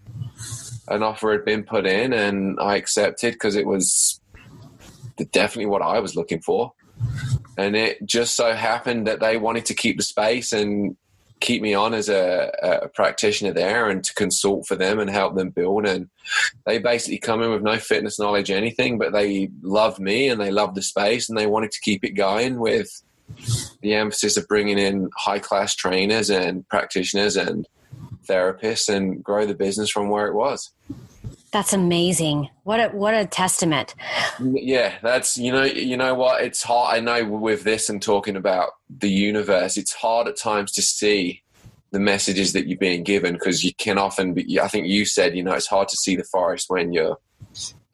an 0.89 1.03
offer 1.03 1.33
had 1.33 1.45
been 1.45 1.63
put 1.63 1.87
in, 1.87 2.13
and 2.13 2.59
I 2.61 2.77
accepted 2.77 3.35
because 3.35 3.57
it 3.57 3.67
was 3.67 4.21
definitely 5.31 5.67
what 5.67 5.83
I 5.83 6.01
was 6.01 6.17
looking 6.17 6.41
for. 6.41 6.73
And 7.59 7.77
it 7.77 8.05
just 8.07 8.35
so 8.35 8.55
happened 8.55 9.07
that 9.07 9.21
they 9.21 9.37
wanted 9.37 9.67
to 9.67 9.75
keep 9.75 9.99
the 9.99 10.03
space 10.03 10.53
and 10.53 10.97
keep 11.42 11.61
me 11.61 11.74
on 11.74 11.92
as 11.92 12.09
a, 12.09 12.50
a, 12.62 12.88
practitioner 12.88 13.52
there 13.52 13.90
and 13.90 14.02
to 14.05 14.14
consult 14.14 14.66
for 14.66 14.76
them 14.76 14.98
and 15.00 15.11
help 15.11 15.35
them 15.35 15.50
build. 15.50 15.87
And 15.87 16.09
they 16.64 16.78
basically 16.78 17.18
come 17.18 17.42
in 17.42 17.50
with 17.50 17.62
no 17.62 17.78
fitness 17.78 18.18
knowledge 18.18 18.50
anything 18.50 18.96
but 18.96 19.12
they 19.12 19.50
loved 19.61 19.98
me 19.98 20.28
and 20.28 20.40
they 20.40 20.50
loved 20.50 20.76
the 20.76 20.83
space 20.83 21.28
and 21.28 21.37
they 21.37 21.46
wanted 21.46 21.72
to 21.72 21.81
keep 21.81 22.05
it 22.05 22.12
going 22.12 22.59
with 22.59 23.02
the 23.81 23.94
emphasis 23.94 24.37
of 24.37 24.46
bringing 24.46 24.78
in 24.78 25.11
high 25.16 25.40
class 25.40 25.74
trainers 25.74 26.31
and 26.31 26.66
practitioners 26.68 27.37
and 27.37 27.66
therapists 28.28 28.88
and 28.88 29.22
grow 29.22 29.44
the 29.44 29.55
business 29.55 29.90
from 29.90 30.09
where 30.09 30.28
it 30.28 30.35
was 30.35 30.70
that's 31.53 31.75
amazing. 31.75 32.49
What 32.65 32.81
a 32.81 32.88
what 32.88 33.15
a 33.15 33.27
testament. 33.27 33.95
Mm, 34.38 34.59
yeah, 34.61 34.95
that's 35.03 35.37
you 35.37 35.53
know 35.53 35.65
you 35.65 35.97
know 35.99 36.15
what 36.15 36.43
it's 36.43 36.62
hard. 36.62 36.97
I 36.97 37.01
know 37.01 37.29
with 37.29 37.62
this 37.62 37.88
and 37.91 38.01
talking 38.01 38.37
about 38.37 38.71
the 38.88 39.11
universe, 39.11 39.77
it's 39.77 39.93
hard 39.93 40.29
at 40.29 40.37
times 40.37 40.73
to 40.73 40.83
see 40.83 41.43
the 41.91 42.01
messages 42.01 42.55
that 42.55 42.67
you're 42.67 42.79
being 42.79 43.03
given 43.03 43.35
because 43.35 43.62
you 43.62 43.75
can 43.75 43.99
often 43.99 44.33
be. 44.33 44.59
I 44.59 44.69
think 44.69 44.87
you 44.87 45.05
said 45.05 45.37
you 45.37 45.43
know 45.43 45.53
it's 45.53 45.67
hard 45.67 45.88
to 45.88 45.97
see 45.97 46.17
the 46.17 46.25
forest 46.25 46.67
when 46.69 46.93
you're 46.93 47.19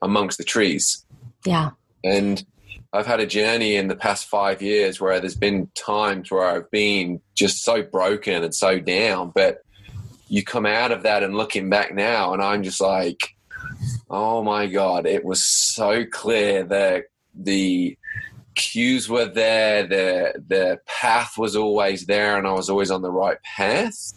amongst 0.01 0.39
the 0.39 0.45
trees. 0.45 1.05
Yeah, 1.45 1.71
and 2.05 2.45
I've 2.93 3.07
had 3.07 3.19
a 3.19 3.27
journey 3.27 3.75
in 3.75 3.89
the 3.89 3.97
past 3.97 4.29
five 4.29 4.63
years 4.63 5.01
where 5.01 5.19
there's 5.19 5.37
been 5.37 5.69
times 5.75 6.31
where 6.31 6.47
I've 6.47 6.71
been 6.71 7.21
just 7.35 7.65
so 7.65 7.83
broken 7.83 8.45
and 8.45 8.55
so 8.55 8.79
down, 8.79 9.33
but 9.35 9.59
you 10.29 10.45
come 10.45 10.65
out 10.65 10.93
of 10.93 11.03
that 11.03 11.25
and 11.25 11.37
looking 11.37 11.69
back 11.69 11.93
now, 11.93 12.33
and 12.33 12.41
I'm 12.41 12.63
just 12.63 12.81
like 12.81 13.35
Oh 14.11 14.43
my 14.43 14.67
god, 14.67 15.07
it 15.07 15.25
was 15.25 15.45
so 15.45 16.05
clear 16.07 16.65
that 16.65 17.05
the 17.35 17.97
cues 18.55 19.09
were 19.09 19.27
there, 19.27 19.87
the 19.87 20.43
the 20.47 20.81
path 20.87 21.39
was 21.39 21.55
always 21.55 22.07
there, 22.07 22.37
and 22.37 22.47
I 22.47 22.53
was 22.53 22.71
always 22.71 22.91
on 22.91 23.03
the 23.03 23.11
right 23.11 23.41
path. 23.43 24.13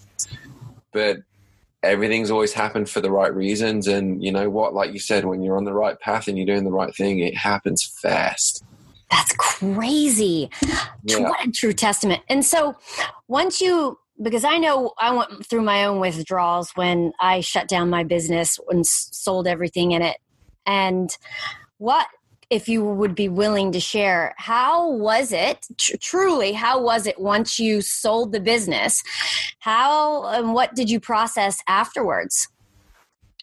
But 0.91 1.19
everything's 1.84 2.32
always 2.32 2.54
happened 2.54 2.89
for 2.89 3.01
the 3.01 3.12
right 3.12 3.34
reasons, 3.34 3.88
and 3.88 4.23
you 4.23 4.32
know 4.32 4.49
what? 4.49 4.73
Like 4.73 4.93
you 4.93 4.99
said, 4.99 5.25
when 5.25 5.41
you're 5.41 5.58
on 5.58 5.65
the 5.65 5.73
right 5.73 5.99
path 5.99 6.27
and 6.27 6.38
you're 6.38 6.47
doing 6.47 6.63
the 6.63 6.71
right 6.71 6.93
thing, 6.95 7.19
it 7.19 7.38
happens 7.38 7.84
fast. 7.84 8.63
That's 9.10 9.34
crazy. 9.34 10.49
Yeah. 11.04 11.19
What 11.19 11.45
a 11.45 11.51
true 11.51 11.73
testament. 11.73 12.21
And 12.30 12.45
so, 12.45 12.77
once 13.27 13.60
you 13.60 13.99
because 14.21 14.43
I 14.43 14.57
know 14.57 14.93
I 14.97 15.15
went 15.15 15.45
through 15.45 15.63
my 15.63 15.86
own 15.86 15.99
withdrawals 15.99 16.71
when 16.75 17.13
I 17.19 17.41
shut 17.41 17.67
down 17.67 17.89
my 17.89 18.03
business 18.03 18.60
and 18.69 18.86
sold 18.86 19.47
everything 19.47 19.91
in 19.91 20.01
it. 20.01 20.17
And 20.65 21.10
what, 21.77 22.07
if 22.49 22.67
you 22.67 22.84
would 22.84 23.15
be 23.15 23.29
willing 23.29 23.71
to 23.71 23.79
share, 23.79 24.36
how 24.38 24.91
was 24.91 25.31
it 25.31 25.65
tr- 25.77 25.97
truly? 25.99 26.51
How 26.51 26.81
was 26.81 27.07
it 27.07 27.19
once 27.19 27.60
you 27.60 27.81
sold 27.81 28.31
the 28.31 28.39
business? 28.39 29.01
How 29.60 30.25
and 30.25 30.53
what 30.53 30.75
did 30.75 30.89
you 30.89 30.99
process 30.99 31.60
afterwards? 31.67 32.47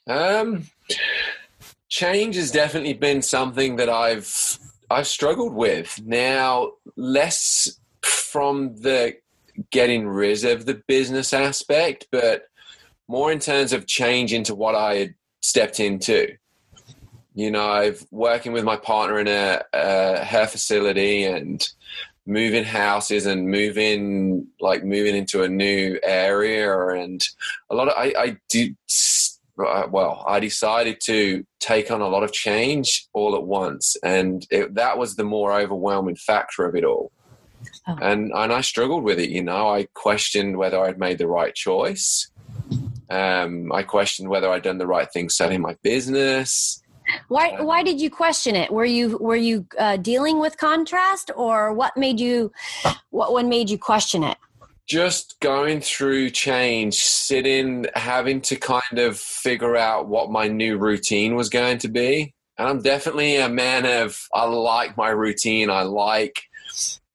Um, 0.06 0.64
change 1.88 2.36
has 2.36 2.50
definitely 2.50 2.94
been 2.94 3.22
something 3.22 3.76
that 3.76 3.88
I've 3.88 4.58
I've 4.90 5.06
struggled 5.06 5.54
with. 5.54 6.00
Now, 6.04 6.72
less 6.96 7.78
from 8.02 8.76
the 8.76 9.16
getting 9.70 10.06
rid 10.06 10.44
of 10.44 10.66
the 10.66 10.82
business 10.86 11.32
aspect, 11.32 12.06
but 12.10 12.44
more 13.08 13.32
in 13.32 13.38
terms 13.38 13.72
of 13.72 13.86
change 13.86 14.32
into 14.32 14.54
what 14.54 14.74
I 14.74 14.94
had 14.96 15.14
stepped 15.42 15.80
into. 15.80 16.36
You 17.34 17.50
know, 17.50 17.66
I've 17.66 18.04
working 18.10 18.52
with 18.52 18.64
my 18.64 18.76
partner 18.76 19.18
in 19.20 19.28
a, 19.28 19.62
a 19.72 20.24
her 20.24 20.46
facility 20.46 21.24
and 21.24 21.66
moving 22.28 22.64
houses 22.64 23.24
and 23.24 23.48
moving 23.48 24.46
like 24.60 24.84
moving 24.84 25.16
into 25.16 25.42
a 25.42 25.48
new 25.48 25.98
area 26.02 26.88
and 26.88 27.22
a 27.70 27.74
lot 27.74 27.88
of 27.88 27.94
I, 27.96 28.12
I 28.18 28.36
did 28.50 28.76
well 29.56 30.24
I 30.28 30.38
decided 30.38 31.00
to 31.06 31.44
take 31.58 31.90
on 31.90 32.02
a 32.02 32.06
lot 32.06 32.22
of 32.22 32.32
change 32.32 33.08
all 33.14 33.34
at 33.34 33.44
once 33.44 33.96
and 34.04 34.46
it, 34.50 34.74
that 34.74 34.98
was 34.98 35.16
the 35.16 35.24
more 35.24 35.58
overwhelming 35.58 36.16
factor 36.16 36.66
of 36.66 36.76
it 36.76 36.84
all 36.84 37.10
Oh. 37.88 37.96
And 38.02 38.30
and 38.34 38.52
I 38.52 38.60
struggled 38.60 39.02
with 39.02 39.18
it. 39.18 39.30
You 39.30 39.42
know, 39.42 39.68
I 39.68 39.88
questioned 39.94 40.58
whether 40.58 40.78
I'd 40.78 40.98
made 40.98 41.18
the 41.18 41.26
right 41.26 41.54
choice. 41.54 42.30
Um, 43.10 43.72
I 43.72 43.82
questioned 43.82 44.28
whether 44.28 44.50
I'd 44.50 44.62
done 44.62 44.76
the 44.76 44.86
right 44.86 45.10
thing 45.10 45.30
setting 45.30 45.62
my 45.62 45.74
business. 45.82 46.82
Why 47.28 47.52
um, 47.52 47.64
why 47.64 47.82
did 47.82 47.98
you 47.98 48.10
question 48.10 48.54
it? 48.54 48.70
Were 48.70 48.84
you 48.84 49.16
were 49.18 49.36
you 49.36 49.66
uh, 49.78 49.96
dealing 49.96 50.38
with 50.38 50.58
contrast, 50.58 51.30
or 51.34 51.72
what 51.72 51.96
made 51.96 52.20
you 52.20 52.52
what 53.08 53.32
one 53.32 53.48
made 53.48 53.70
you 53.70 53.78
question 53.78 54.22
it? 54.22 54.36
Just 54.86 55.40
going 55.40 55.80
through 55.80 56.30
change, 56.30 56.96
sitting, 56.96 57.86
having 57.94 58.40
to 58.42 58.56
kind 58.56 58.98
of 58.98 59.18
figure 59.18 59.76
out 59.76 60.08
what 60.08 60.30
my 60.30 60.48
new 60.48 60.78
routine 60.78 61.34
was 61.34 61.48
going 61.48 61.78
to 61.78 61.88
be. 61.88 62.34
And 62.58 62.68
I'm 62.68 62.82
definitely 62.82 63.36
a 63.36 63.48
man 63.48 63.86
of 63.86 64.28
I 64.34 64.44
like 64.44 64.96
my 64.96 65.10
routine. 65.10 65.70
I 65.70 65.82
like 65.82 66.42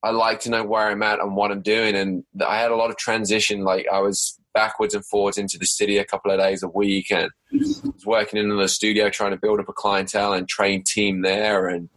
I 0.04 0.12
like 0.12 0.42
to 0.42 0.50
know 0.50 0.64
where 0.64 0.90
I'm 0.90 1.02
at 1.02 1.20
and 1.20 1.36
what 1.36 1.52
I'm 1.52 1.62
doing. 1.62 1.96
And 1.96 2.26
I 2.46 2.60
had 2.60 2.72
a 2.72 2.76
lot 2.76 2.90
of 2.90 2.98
transition. 2.98 3.64
Like 3.64 3.88
I 3.92 4.00
was 4.00 4.38
backwards 4.54 4.94
and 4.94 5.06
forwards 5.06 5.38
into 5.38 5.58
the 5.58 5.66
city 5.66 5.98
a 5.98 6.06
couple 6.06 6.30
of 6.30 6.40
days 6.40 6.62
a 6.62 6.68
week 6.68 7.10
and 7.10 7.32
was 7.52 7.82
working 8.06 8.40
in 8.40 8.56
the 8.56 8.68
studio 8.68 9.10
trying 9.10 9.32
to 9.32 9.38
build 9.38 9.60
up 9.60 9.70
a 9.70 9.74
clientele 9.74 10.34
and 10.34 10.48
train 10.48 10.84
team 10.84 11.22
there. 11.22 11.68
And 11.68 11.90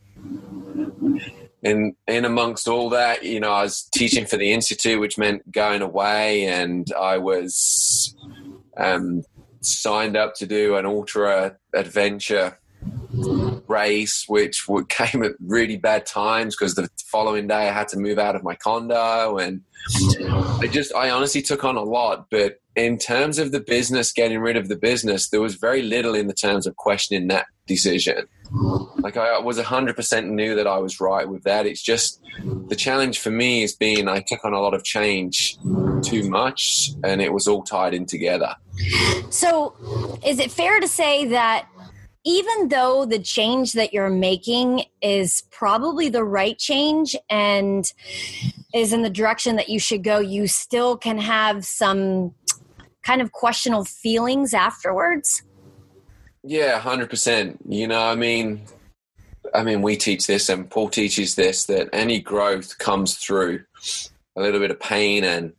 in, 1.62 1.96
in 2.06 2.24
amongst 2.24 2.68
all 2.68 2.90
that, 2.90 3.24
you 3.24 3.40
know, 3.40 3.50
I 3.50 3.62
was 3.62 3.88
teaching 3.92 4.24
for 4.24 4.36
the 4.36 4.52
Institute, 4.52 5.00
which 5.00 5.18
meant 5.18 5.50
going 5.50 5.82
away. 5.82 6.46
And 6.46 6.86
I 6.92 7.18
was 7.18 8.14
um, 8.76 9.24
signed 9.62 10.16
up 10.16 10.34
to 10.36 10.46
do 10.46 10.76
an 10.76 10.86
ultra 10.86 11.56
adventure 11.74 12.56
race, 13.68 14.24
which 14.28 14.66
came 14.88 15.22
at 15.22 15.32
really 15.44 15.76
bad 15.76 16.06
times 16.06 16.56
because 16.56 16.74
the 16.74 16.88
following 17.04 17.46
day 17.46 17.68
I 17.68 17.72
had 17.72 17.88
to 17.88 17.98
move 17.98 18.18
out 18.18 18.36
of 18.36 18.42
my 18.42 18.54
condo, 18.54 19.38
and 19.38 19.62
mm-hmm. 19.90 20.62
I 20.62 20.66
just 20.66 20.94
I 20.94 21.10
honestly 21.10 21.42
took 21.42 21.64
on 21.64 21.76
a 21.76 21.82
lot. 21.82 22.26
But 22.30 22.60
in 22.74 22.98
terms 22.98 23.38
of 23.38 23.52
the 23.52 23.60
business, 23.60 24.12
getting 24.12 24.38
rid 24.38 24.56
of 24.56 24.68
the 24.68 24.76
business, 24.76 25.30
there 25.30 25.40
was 25.40 25.54
very 25.54 25.82
little 25.82 26.14
in 26.14 26.26
the 26.26 26.34
terms 26.34 26.66
of 26.66 26.76
questioning 26.76 27.28
that 27.28 27.46
decision. 27.66 28.26
Mm-hmm. 28.46 29.00
Like 29.00 29.16
I 29.16 29.38
was 29.38 29.58
hundred 29.60 29.96
percent 29.96 30.28
knew 30.28 30.54
that 30.54 30.66
I 30.66 30.78
was 30.78 31.00
right 31.00 31.28
with 31.28 31.42
that. 31.44 31.66
It's 31.66 31.82
just 31.82 32.22
the 32.68 32.76
challenge 32.76 33.18
for 33.18 33.30
me 33.30 33.62
has 33.62 33.72
been 33.72 34.08
I 34.08 34.20
took 34.20 34.44
on 34.44 34.52
a 34.52 34.60
lot 34.60 34.74
of 34.74 34.84
change 34.84 35.58
too 36.02 36.28
much, 36.28 36.90
and 37.02 37.20
it 37.20 37.32
was 37.32 37.48
all 37.48 37.62
tied 37.62 37.94
in 37.94 38.06
together. 38.06 38.54
So, 39.30 39.74
is 40.24 40.38
it 40.38 40.50
fair 40.50 40.80
to 40.80 40.88
say 40.88 41.26
that 41.26 41.66
even 42.26 42.68
though 42.68 43.06
the 43.06 43.20
change 43.20 43.72
that 43.74 43.94
you're 43.94 44.10
making 44.10 44.82
is 45.00 45.44
probably 45.52 46.08
the 46.08 46.24
right 46.24 46.58
change 46.58 47.14
and 47.30 47.92
is 48.74 48.92
in 48.92 49.02
the 49.02 49.10
direction 49.10 49.54
that 49.56 49.68
you 49.68 49.78
should 49.78 50.02
go, 50.02 50.18
you 50.18 50.48
still 50.48 50.96
can 50.96 51.18
have 51.18 51.64
some 51.64 52.34
kind 53.04 53.22
of 53.22 53.30
questionable 53.30 53.84
feelings 53.84 54.52
afterwards. 54.52 55.42
Yeah, 56.42 56.80
hundred 56.80 57.10
percent. 57.10 57.60
You 57.68 57.86
know, 57.86 58.02
I 58.02 58.16
mean, 58.16 58.62
I 59.54 59.62
mean, 59.62 59.80
we 59.80 59.96
teach 59.96 60.26
this, 60.26 60.48
and 60.48 60.68
Paul 60.68 60.88
teaches 60.88 61.36
this 61.36 61.66
that 61.66 61.88
any 61.92 62.20
growth 62.20 62.76
comes 62.78 63.14
through 63.14 63.62
a 64.34 64.42
little 64.42 64.58
bit 64.58 64.72
of 64.72 64.80
pain 64.80 65.22
and 65.22 65.52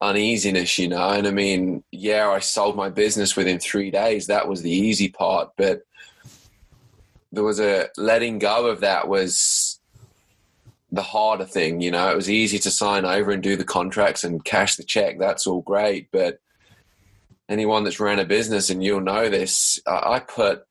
uneasiness, 0.00 0.78
you 0.78 0.88
know. 0.88 1.08
And 1.10 1.26
I 1.26 1.30
mean, 1.30 1.82
yeah, 1.90 2.28
I 2.28 2.38
sold 2.38 2.76
my 2.76 2.88
business 2.88 3.36
within 3.36 3.58
three 3.58 3.90
days. 3.90 4.26
That 4.26 4.48
was 4.48 4.62
the 4.62 4.70
easy 4.70 5.08
part, 5.08 5.50
but 5.56 5.82
there 7.32 7.44
was 7.44 7.60
a 7.60 7.88
letting 7.96 8.38
go 8.38 8.66
of 8.66 8.80
that 8.80 9.08
was 9.08 9.80
the 10.90 11.02
harder 11.02 11.44
thing, 11.44 11.80
you 11.80 11.90
know. 11.90 12.10
It 12.10 12.16
was 12.16 12.30
easy 12.30 12.58
to 12.60 12.70
sign 12.70 13.04
over 13.04 13.30
and 13.30 13.42
do 13.42 13.56
the 13.56 13.64
contracts 13.64 14.24
and 14.24 14.44
cash 14.44 14.76
the 14.76 14.84
check. 14.84 15.18
That's 15.18 15.46
all 15.46 15.60
great, 15.60 16.08
but 16.10 16.40
anyone 17.48 17.84
that's 17.84 18.00
ran 18.00 18.18
a 18.18 18.24
business, 18.24 18.70
and 18.70 18.82
you'll 18.82 19.00
know 19.00 19.28
this, 19.28 19.80
I 19.86 20.20
put 20.20 20.64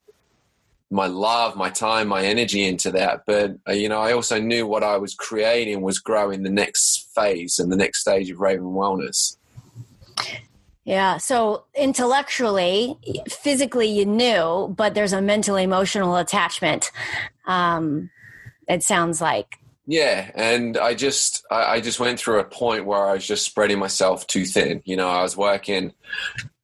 my 0.90 1.08
love, 1.08 1.56
my 1.56 1.70
time, 1.70 2.08
my 2.08 2.24
energy 2.24 2.66
into 2.66 2.92
that. 2.92 3.24
But 3.26 3.58
uh, 3.68 3.74
you 3.74 3.90
know, 3.90 4.00
I 4.00 4.14
also 4.14 4.40
knew 4.40 4.66
what 4.66 4.84
I 4.84 4.98
was 4.98 5.14
creating 5.14 5.82
was 5.82 6.00
growing 6.00 6.44
the 6.44 6.50
next 6.50 7.07
phase 7.18 7.60
and 7.60 7.72
the 7.72 7.78
next 7.78 8.02
stage 8.02 8.30
of 8.30 8.40
Raven 8.40 8.66
Wellness. 8.66 9.38
Yeah. 10.86 11.18
So 11.18 11.66
intellectually, 11.76 12.98
physically, 13.28 13.88
you 13.88 14.06
knew, 14.06 14.74
but 14.78 14.94
there's 14.94 15.14
a 15.14 15.22
mental 15.22 15.58
emotional 15.58 16.16
attachment. 16.16 16.92
Um, 17.46 18.10
it 18.68 18.84
sounds 18.84 19.20
like. 19.20 19.58
Yeah, 19.90 20.32
and 20.36 20.78
I 20.78 20.94
just 20.94 21.46
I, 21.50 21.76
I 21.76 21.82
just 21.82 22.00
went 22.00 22.20
through 22.20 22.40
a 22.40 22.44
point 22.44 22.86
where 22.86 23.08
I 23.08 23.14
was 23.14 23.26
just 23.26 23.46
spreading 23.46 23.80
myself 23.80 24.28
too 24.28 24.44
thin. 24.44 24.82
You 24.84 24.98
know, 24.98 25.08
I 25.08 25.22
was 25.22 25.38
working 25.38 25.94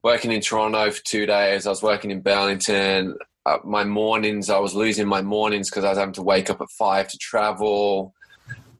working 0.02 0.30
in 0.30 0.42
Toronto 0.42 0.90
for 0.90 1.02
two 1.02 1.24
days. 1.24 1.66
I 1.66 1.70
was 1.70 1.82
working 1.82 2.10
in 2.10 2.20
Burlington. 2.20 3.16
Uh, 3.46 3.58
my 3.64 3.84
mornings, 3.84 4.50
I 4.50 4.58
was 4.58 4.74
losing 4.74 5.06
my 5.06 5.22
mornings 5.22 5.70
because 5.70 5.84
I 5.84 5.90
was 5.90 5.98
having 5.98 6.14
to 6.14 6.22
wake 6.22 6.50
up 6.50 6.60
at 6.60 6.70
five 6.70 7.08
to 7.08 7.18
travel, 7.18 8.14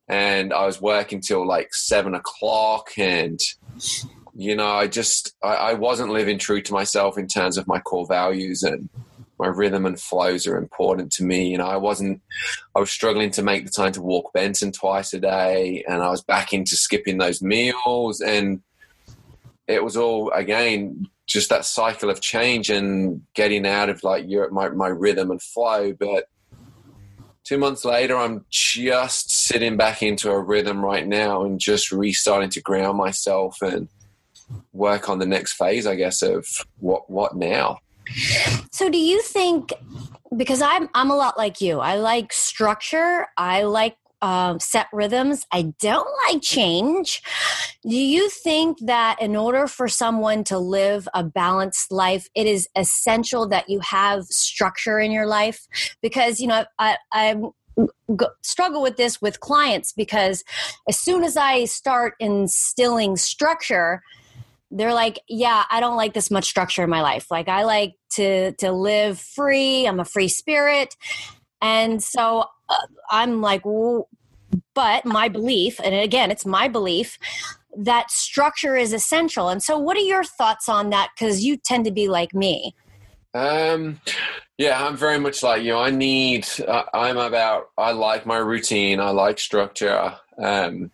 and 0.08 0.52
I 0.52 0.66
was 0.66 0.80
working 0.80 1.20
till 1.20 1.46
like 1.46 1.74
seven 1.74 2.14
o'clock, 2.14 2.90
and 2.98 3.40
you 4.34 4.56
know, 4.56 4.68
I 4.68 4.86
just 4.86 5.34
I, 5.42 5.54
I 5.54 5.72
wasn't 5.74 6.10
living 6.10 6.38
true 6.38 6.62
to 6.62 6.72
myself 6.72 7.18
in 7.18 7.26
terms 7.26 7.56
of 7.56 7.66
my 7.66 7.80
core 7.80 8.06
values 8.06 8.62
and 8.62 8.88
my 9.38 9.48
rhythm 9.48 9.84
and 9.84 10.00
flows 10.00 10.46
are 10.46 10.56
important 10.56 11.12
to 11.12 11.24
me. 11.24 11.48
You 11.48 11.58
know, 11.58 11.66
I 11.66 11.76
wasn't, 11.76 12.22
I 12.74 12.80
was 12.80 12.90
struggling 12.90 13.30
to 13.32 13.42
make 13.42 13.64
the 13.64 13.70
time 13.70 13.92
to 13.92 14.02
walk 14.02 14.32
Benson 14.32 14.72
twice 14.72 15.12
a 15.12 15.20
day, 15.20 15.84
and 15.88 16.02
I 16.02 16.10
was 16.10 16.22
back 16.22 16.52
into 16.52 16.76
skipping 16.76 17.18
those 17.18 17.42
meals, 17.42 18.20
and 18.20 18.62
it 19.66 19.82
was 19.82 19.96
all 19.96 20.30
again 20.30 21.06
just 21.26 21.48
that 21.48 21.64
cycle 21.64 22.10
of 22.10 22.20
change 22.20 22.68
and 22.68 23.22
getting 23.34 23.66
out 23.66 23.88
of 23.88 24.04
like 24.04 24.24
your 24.28 24.50
my 24.50 24.68
my 24.68 24.88
rhythm 24.88 25.30
and 25.30 25.42
flow. 25.42 25.92
But 25.92 26.28
two 27.44 27.58
months 27.58 27.84
later, 27.84 28.16
I'm 28.16 28.44
just 28.50 29.30
sitting 29.30 29.76
back 29.76 30.02
into 30.02 30.30
a 30.30 30.40
rhythm 30.40 30.84
right 30.84 31.06
now 31.06 31.44
and 31.44 31.60
just 31.60 31.92
restarting 31.92 32.50
to 32.50 32.60
ground 32.60 32.98
myself 32.98 33.62
and 33.62 33.88
work 34.72 35.08
on 35.08 35.18
the 35.18 35.26
next 35.26 35.52
phase, 35.52 35.86
I 35.86 35.94
guess, 35.94 36.22
of 36.22 36.46
what 36.78 37.08
what 37.08 37.36
now. 37.36 37.78
So 38.72 38.90
do 38.90 38.98
you 38.98 39.22
think 39.22 39.72
because 40.36 40.60
I'm 40.60 40.88
I'm 40.94 41.10
a 41.10 41.16
lot 41.16 41.38
like 41.38 41.60
you. 41.60 41.80
I 41.80 41.96
like 41.96 42.32
structure. 42.32 43.26
I 43.36 43.62
like 43.62 43.96
uh, 44.24 44.58
set 44.58 44.86
rhythms. 44.90 45.44
I 45.52 45.74
don't 45.80 46.08
like 46.26 46.40
change. 46.40 47.22
Do 47.82 47.94
you 47.94 48.30
think 48.30 48.78
that 48.86 49.20
in 49.20 49.36
order 49.36 49.66
for 49.66 49.86
someone 49.86 50.44
to 50.44 50.58
live 50.58 51.06
a 51.12 51.22
balanced 51.22 51.92
life, 51.92 52.26
it 52.34 52.46
is 52.46 52.66
essential 52.74 53.46
that 53.50 53.68
you 53.68 53.80
have 53.80 54.24
structure 54.24 54.98
in 54.98 55.12
your 55.12 55.26
life? 55.26 55.66
Because 56.00 56.40
you 56.40 56.46
know, 56.46 56.64
I, 56.78 56.96
I 57.12 57.36
struggle 58.40 58.80
with 58.80 58.96
this 58.96 59.20
with 59.20 59.40
clients 59.40 59.92
because 59.92 60.42
as 60.88 60.98
soon 60.98 61.22
as 61.22 61.36
I 61.36 61.66
start 61.66 62.14
instilling 62.18 63.16
structure, 63.16 64.02
they're 64.70 64.94
like 64.94 65.20
yeah 65.28 65.64
i 65.70 65.78
don't 65.78 65.96
like 65.96 66.14
this 66.14 66.32
much 66.32 66.46
structure 66.46 66.82
in 66.82 66.90
my 66.90 67.00
life 67.00 67.30
like 67.30 67.48
i 67.48 67.62
like 67.62 67.92
to 68.10 68.50
to 68.54 68.72
live 68.72 69.20
free 69.20 69.86
i'm 69.86 70.00
a 70.00 70.04
free 70.04 70.26
spirit 70.26 70.96
and 71.62 72.02
so 72.02 72.44
i'm 73.10 73.40
like 73.40 73.62
but 74.74 75.04
my 75.04 75.28
belief 75.28 75.80
and 75.82 75.94
again 75.94 76.30
it's 76.30 76.46
my 76.46 76.68
belief 76.68 77.18
that 77.76 78.10
structure 78.10 78.76
is 78.76 78.92
essential 78.92 79.48
and 79.48 79.62
so 79.62 79.76
what 79.78 79.96
are 79.96 80.00
your 80.00 80.24
thoughts 80.24 80.68
on 80.68 80.90
that 80.90 81.10
because 81.16 81.44
you 81.44 81.56
tend 81.56 81.84
to 81.84 81.90
be 81.90 82.08
like 82.08 82.34
me 82.34 82.74
um 83.34 84.00
yeah 84.58 84.86
i'm 84.86 84.96
very 84.96 85.18
much 85.18 85.42
like 85.42 85.62
you 85.62 85.74
i 85.74 85.90
need 85.90 86.46
i'm 86.92 87.16
about 87.16 87.70
i 87.76 87.90
like 87.90 88.26
my 88.26 88.38
routine 88.38 89.00
i 89.00 89.10
like 89.10 89.38
structure 89.38 90.14
um 90.38 90.90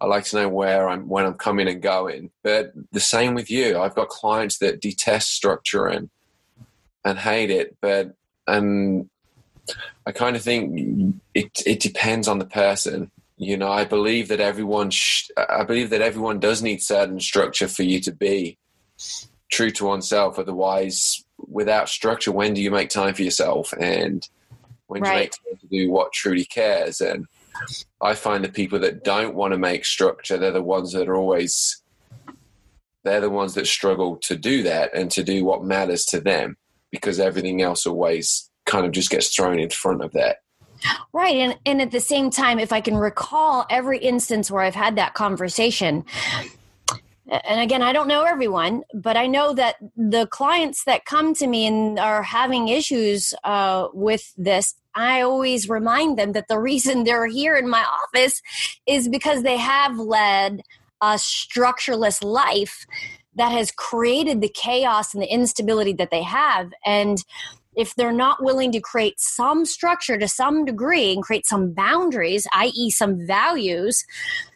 I 0.00 0.06
like 0.06 0.24
to 0.24 0.36
know 0.36 0.48
where 0.48 0.88
I'm 0.88 1.08
when 1.08 1.24
I'm 1.24 1.34
coming 1.34 1.68
and 1.68 1.80
going. 1.80 2.30
But 2.42 2.72
the 2.92 3.00
same 3.00 3.34
with 3.34 3.50
you. 3.50 3.78
I've 3.78 3.94
got 3.94 4.08
clients 4.08 4.58
that 4.58 4.80
detest 4.80 5.32
structure 5.32 5.86
and 5.86 6.10
and 7.04 7.18
hate 7.18 7.50
it, 7.50 7.76
but 7.80 8.14
and 8.46 9.08
I 10.06 10.12
kind 10.12 10.36
of 10.36 10.42
think 10.42 11.20
it 11.34 11.50
it 11.66 11.80
depends 11.80 12.28
on 12.28 12.38
the 12.38 12.46
person. 12.46 13.10
You 13.38 13.56
know, 13.56 13.70
I 13.70 13.84
believe 13.84 14.28
that 14.28 14.40
everyone 14.40 14.90
sh- 14.90 15.28
I 15.36 15.64
believe 15.64 15.90
that 15.90 16.00
everyone 16.00 16.40
does 16.40 16.62
need 16.62 16.82
certain 16.82 17.20
structure 17.20 17.68
for 17.68 17.82
you 17.82 18.00
to 18.00 18.12
be 18.12 18.58
true 19.50 19.70
to 19.72 19.84
oneself. 19.86 20.38
Otherwise, 20.38 21.24
without 21.38 21.88
structure, 21.88 22.32
when 22.32 22.54
do 22.54 22.62
you 22.62 22.70
make 22.70 22.88
time 22.88 23.14
for 23.14 23.22
yourself? 23.22 23.72
And 23.78 24.26
when 24.86 25.02
do 25.02 25.08
right. 25.08 25.14
you 25.14 25.20
make 25.20 25.32
time 25.32 25.58
to 25.60 25.66
do 25.66 25.90
what 25.90 26.12
truly 26.12 26.44
cares? 26.44 27.00
And 27.00 27.26
I 28.00 28.14
find 28.14 28.44
the 28.44 28.48
people 28.48 28.78
that 28.80 29.04
don't 29.04 29.34
want 29.34 29.52
to 29.52 29.58
make 29.58 29.84
structure, 29.84 30.36
they're 30.36 30.50
the 30.50 30.62
ones 30.62 30.92
that 30.92 31.08
are 31.08 31.16
always, 31.16 31.82
they're 33.02 33.20
the 33.20 33.30
ones 33.30 33.54
that 33.54 33.66
struggle 33.66 34.16
to 34.22 34.36
do 34.36 34.62
that 34.64 34.94
and 34.94 35.10
to 35.12 35.22
do 35.22 35.44
what 35.44 35.64
matters 35.64 36.04
to 36.06 36.20
them 36.20 36.56
because 36.90 37.20
everything 37.20 37.62
else 37.62 37.86
always 37.86 38.50
kind 38.66 38.84
of 38.84 38.92
just 38.92 39.10
gets 39.10 39.34
thrown 39.34 39.58
in 39.58 39.70
front 39.70 40.02
of 40.02 40.12
that. 40.12 40.38
Right. 41.12 41.36
And, 41.36 41.58
and 41.64 41.80
at 41.80 41.90
the 41.90 42.00
same 42.00 42.30
time, 42.30 42.58
if 42.58 42.72
I 42.72 42.80
can 42.80 42.96
recall 42.96 43.66
every 43.70 43.98
instance 43.98 44.50
where 44.50 44.62
I've 44.62 44.74
had 44.74 44.96
that 44.96 45.14
conversation, 45.14 46.04
and 47.28 47.60
again, 47.60 47.82
I 47.82 47.92
don't 47.92 48.08
know 48.08 48.24
everyone, 48.24 48.82
but 48.94 49.16
I 49.16 49.26
know 49.26 49.52
that 49.54 49.76
the 49.96 50.26
clients 50.26 50.84
that 50.84 51.06
come 51.06 51.34
to 51.34 51.46
me 51.46 51.66
and 51.66 51.98
are 51.98 52.22
having 52.22 52.68
issues 52.68 53.34
uh, 53.42 53.88
with 53.92 54.32
this, 54.36 54.74
I 54.94 55.22
always 55.22 55.68
remind 55.68 56.18
them 56.18 56.32
that 56.32 56.48
the 56.48 56.58
reason 56.60 57.04
they're 57.04 57.26
here 57.26 57.56
in 57.56 57.68
my 57.68 57.84
office 57.84 58.40
is 58.86 59.08
because 59.08 59.42
they 59.42 59.56
have 59.56 59.98
led 59.98 60.62
a 61.02 61.18
structureless 61.18 62.22
life 62.22 62.86
that 63.34 63.52
has 63.52 63.70
created 63.70 64.40
the 64.40 64.48
chaos 64.48 65.12
and 65.12 65.22
the 65.22 65.32
instability 65.32 65.92
that 65.92 66.10
they 66.10 66.22
have. 66.22 66.72
And 66.86 67.22
if 67.76 67.94
they're 67.94 68.10
not 68.10 68.42
willing 68.42 68.72
to 68.72 68.80
create 68.80 69.20
some 69.20 69.64
structure 69.64 70.18
to 70.18 70.26
some 70.26 70.64
degree 70.64 71.12
and 71.12 71.22
create 71.22 71.46
some 71.46 71.72
boundaries, 71.72 72.46
i.e., 72.54 72.90
some 72.90 73.26
values, 73.26 74.04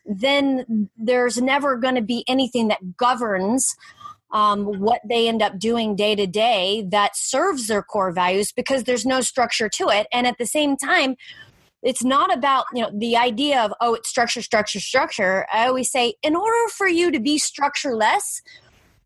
then 0.06 0.88
there's 0.96 1.40
never 1.40 1.76
going 1.76 1.94
to 1.94 2.02
be 2.02 2.24
anything 2.26 2.68
that 2.68 2.96
governs 2.96 3.76
um, 4.32 4.64
what 4.80 5.00
they 5.06 5.28
end 5.28 5.42
up 5.42 5.58
doing 5.58 5.96
day 5.96 6.14
to 6.14 6.26
day 6.26 6.86
that 6.90 7.16
serves 7.16 7.66
their 7.66 7.82
core 7.82 8.12
values 8.12 8.52
because 8.52 8.84
there's 8.84 9.04
no 9.04 9.20
structure 9.20 9.68
to 9.68 9.88
it. 9.88 10.06
And 10.12 10.26
at 10.26 10.38
the 10.38 10.46
same 10.46 10.76
time, 10.76 11.16
it's 11.82 12.04
not 12.04 12.32
about 12.32 12.66
you 12.74 12.82
know 12.82 12.90
the 12.94 13.16
idea 13.16 13.60
of 13.62 13.72
oh 13.80 13.94
it's 13.94 14.08
structure 14.08 14.42
structure 14.42 14.80
structure 14.80 15.46
i 15.50 15.66
always 15.66 15.90
say 15.90 16.14
in 16.22 16.36
order 16.36 16.68
for 16.68 16.86
you 16.86 17.10
to 17.10 17.18
be 17.18 17.38
structureless 17.38 18.42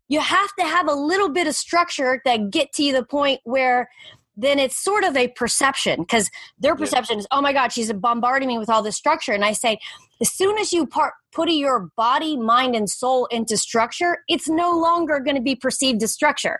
you 0.07 0.19
have 0.19 0.53
to 0.59 0.65
have 0.65 0.87
a 0.87 0.93
little 0.93 1.29
bit 1.29 1.47
of 1.47 1.55
structure 1.55 2.21
that 2.25 2.51
get 2.51 2.71
to 2.73 2.91
the 2.91 3.03
point 3.03 3.41
where 3.43 3.89
then 4.37 4.59
it's 4.59 4.75
sort 4.75 5.03
of 5.03 5.15
a 5.15 5.29
perception 5.29 6.01
because 6.01 6.29
their 6.59 6.75
perception 6.75 7.19
is, 7.19 7.27
oh 7.31 7.41
my 7.41 7.53
God, 7.53 7.71
she's 7.71 7.91
bombarding 7.93 8.49
me 8.49 8.57
with 8.57 8.69
all 8.69 8.83
this 8.83 8.97
structure. 8.97 9.31
And 9.31 9.45
I 9.45 9.53
say, 9.53 9.79
as 10.21 10.31
soon 10.31 10.57
as 10.57 10.73
you 10.73 10.85
part, 10.85 11.13
put 11.31 11.49
your 11.49 11.89
body, 11.95 12.35
mind, 12.35 12.75
and 12.75 12.89
soul 12.89 13.27
into 13.27 13.57
structure, 13.57 14.19
it's 14.27 14.49
no 14.49 14.77
longer 14.77 15.19
going 15.19 15.37
to 15.37 15.41
be 15.41 15.55
perceived 15.55 16.03
as 16.03 16.11
structure. 16.11 16.59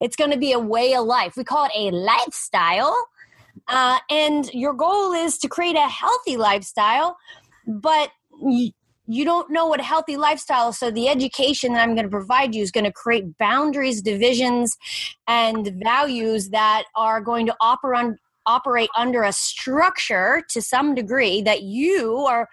It's 0.00 0.16
going 0.16 0.30
to 0.30 0.38
be 0.38 0.52
a 0.52 0.58
way 0.58 0.94
of 0.94 1.04
life. 1.04 1.34
We 1.36 1.44
call 1.44 1.66
it 1.66 1.72
a 1.74 1.90
lifestyle. 1.90 2.94
Uh, 3.68 3.98
and 4.10 4.52
your 4.52 4.74
goal 4.74 5.12
is 5.12 5.38
to 5.38 5.48
create 5.48 5.76
a 5.76 5.88
healthy 5.88 6.36
lifestyle, 6.36 7.16
but 7.66 8.10
you 9.06 9.24
don't 9.24 9.50
know 9.50 9.66
what 9.66 9.80
a 9.80 9.84
healthy 9.84 10.16
lifestyle 10.16 10.70
is. 10.70 10.78
So 10.78 10.90
the 10.90 11.08
education 11.08 11.72
that 11.72 11.82
I'm 11.82 11.94
going 11.94 12.06
to 12.06 12.10
provide 12.10 12.54
you 12.54 12.62
is 12.62 12.70
going 12.70 12.84
to 12.84 12.92
create 12.92 13.36
boundaries, 13.38 14.00
divisions, 14.00 14.76
and 15.26 15.74
values 15.82 16.50
that 16.50 16.84
are 16.96 17.20
going 17.20 17.46
to 17.46 17.56
operate 17.60 18.16
operate 18.46 18.90
under 18.94 19.22
a 19.22 19.32
structure 19.32 20.42
to 20.50 20.60
some 20.60 20.94
degree 20.94 21.40
that 21.40 21.62
you 21.62 22.18
are 22.28 22.46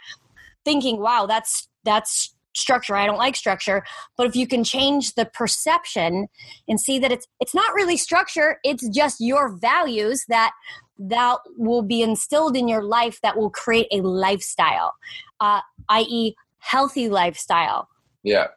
thinking, 0.64 1.02
wow, 1.02 1.26
that's 1.26 1.68
that's 1.84 2.34
structure. 2.54 2.96
I 2.96 3.06
don't 3.06 3.18
like 3.18 3.36
structure. 3.36 3.84
But 4.18 4.28
if 4.28 4.36
you 4.36 4.48
can 4.48 4.64
change 4.64 5.14
the 5.14 5.26
perception 5.26 6.28
and 6.68 6.80
see 6.80 7.00
that 7.00 7.12
it's 7.12 7.28
it's 7.40 7.54
not 7.54 7.74
really 7.74 7.98
structure, 7.98 8.58
it's 8.64 8.88
just 8.90 9.18
your 9.20 9.58
values 9.58 10.26
that 10.30 10.52
that 10.98 11.38
will 11.58 11.82
be 11.82 12.02
instilled 12.02 12.56
in 12.56 12.68
your 12.68 12.84
life 12.84 13.20
that 13.24 13.36
will 13.36 13.50
create 13.50 13.88
a 13.92 14.02
lifestyle, 14.02 14.94
uh, 15.40 15.62
i.e., 15.90 16.36
healthy 16.62 17.10
lifestyle. 17.10 17.90
Yeah. 18.24 18.48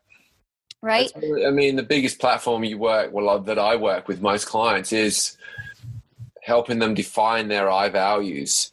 Right. 0.83 1.11
I 1.17 1.51
mean, 1.51 1.77
the 1.77 1.83
biggest 1.83 2.21
platform 2.21 2.63
you 2.63 2.77
work 2.77 3.11
well 3.13 3.31
uh, 3.31 3.39
that 3.39 3.59
I 3.59 3.77
work 3.77 4.07
with 4.07 4.21
most 4.21 4.47
clients 4.47 4.93
is 4.93 5.37
helping 6.43 6.79
them 6.79 6.93
define 6.93 7.49
their 7.49 7.71
I 7.71 7.89
values. 7.89 8.71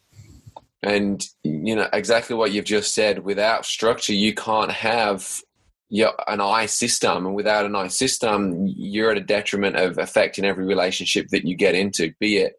And 0.84 1.26
you 1.44 1.76
know 1.76 1.88
exactly 1.94 2.36
what 2.36 2.52
you've 2.52 2.66
just 2.66 2.94
said. 2.94 3.24
Without 3.24 3.66
structure, 3.66 4.14
you 4.14 4.34
can't 4.34 4.72
have 4.72 5.42
you're 5.90 6.14
an 6.28 6.42
I 6.42 6.66
system, 6.66 7.26
and 7.26 7.36
without 7.36 7.66
an 7.66 7.76
I 7.76 7.88
system, 7.88 8.66
you're 8.66 9.12
at 9.12 9.18
a 9.18 9.22
detriment 9.22 9.76
of 9.76 9.98
affecting 9.98 10.46
every 10.46 10.66
relationship 10.66 11.28
that 11.30 11.46
you 11.46 11.56
get 11.56 11.76
into, 11.76 12.14
be 12.20 12.38
it 12.38 12.54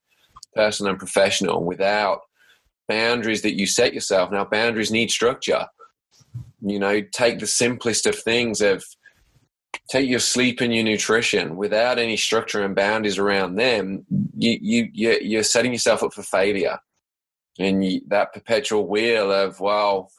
personal 0.55 0.91
and 0.91 0.99
professional. 0.99 1.65
Without 1.65 2.21
boundaries 2.89 3.43
that 3.43 3.57
you 3.59 3.67
set 3.67 3.95
yourself, 3.95 4.31
now 4.31 4.45
boundaries 4.45 4.91
need 4.91 5.11
structure. 5.11 5.67
You 6.65 6.79
know, 6.79 7.01
take 7.13 7.39
the 7.39 7.47
simplest 7.47 8.07
of 8.07 8.17
things 8.17 8.61
of 8.61 8.85
take 9.91 10.09
your 10.09 10.21
sleep 10.21 10.61
and 10.61 10.75
your 10.75 10.85
nutrition 10.85 11.57
without 11.57 11.99
any 11.99 12.17
structure 12.17 12.63
and 12.63 12.75
boundaries 12.75 13.19
around 13.19 13.57
them. 13.57 14.05
You 14.37 14.59
you 14.61 14.89
you're 14.95 15.43
setting 15.43 15.73
yourself 15.73 16.03
up 16.03 16.15
for 16.15 16.23
failure, 16.23 16.79
and 17.59 17.85
you, 17.85 18.01
that 18.09 18.33
perpetual 18.33 18.87
wheel 18.87 19.33
of 19.33 19.61
well 19.61 20.11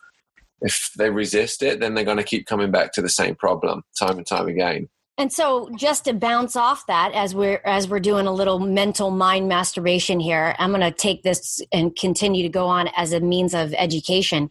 if 0.63 0.91
they 0.97 1.09
resist 1.09 1.61
it, 1.61 1.79
then 1.79 1.93
they're 1.93 2.05
going 2.05 2.17
to 2.17 2.23
keep 2.23 2.47
coming 2.47 2.71
back 2.71 2.93
to 2.93 3.01
the 3.01 3.09
same 3.09 3.35
problem 3.35 3.83
time 3.99 4.17
and 4.17 4.25
time 4.25 4.47
again. 4.47 4.87
And 5.15 5.31
so 5.31 5.69
just 5.75 6.05
to 6.05 6.13
bounce 6.13 6.55
off 6.55 6.87
that 6.87 7.11
as 7.13 7.35
we're 7.35 7.61
as 7.65 7.87
we're 7.87 7.99
doing 7.99 8.25
a 8.25 8.33
little 8.33 8.57
mental 8.57 9.11
mind 9.11 9.47
masturbation 9.47 10.19
here, 10.19 10.55
I'm 10.57 10.71
going 10.71 10.81
to 10.81 10.91
take 10.91 11.21
this 11.21 11.61
and 11.71 11.95
continue 11.95 12.41
to 12.41 12.49
go 12.49 12.65
on 12.65 12.89
as 12.95 13.13
a 13.13 13.19
means 13.19 13.53
of 13.53 13.75
education. 13.75 14.49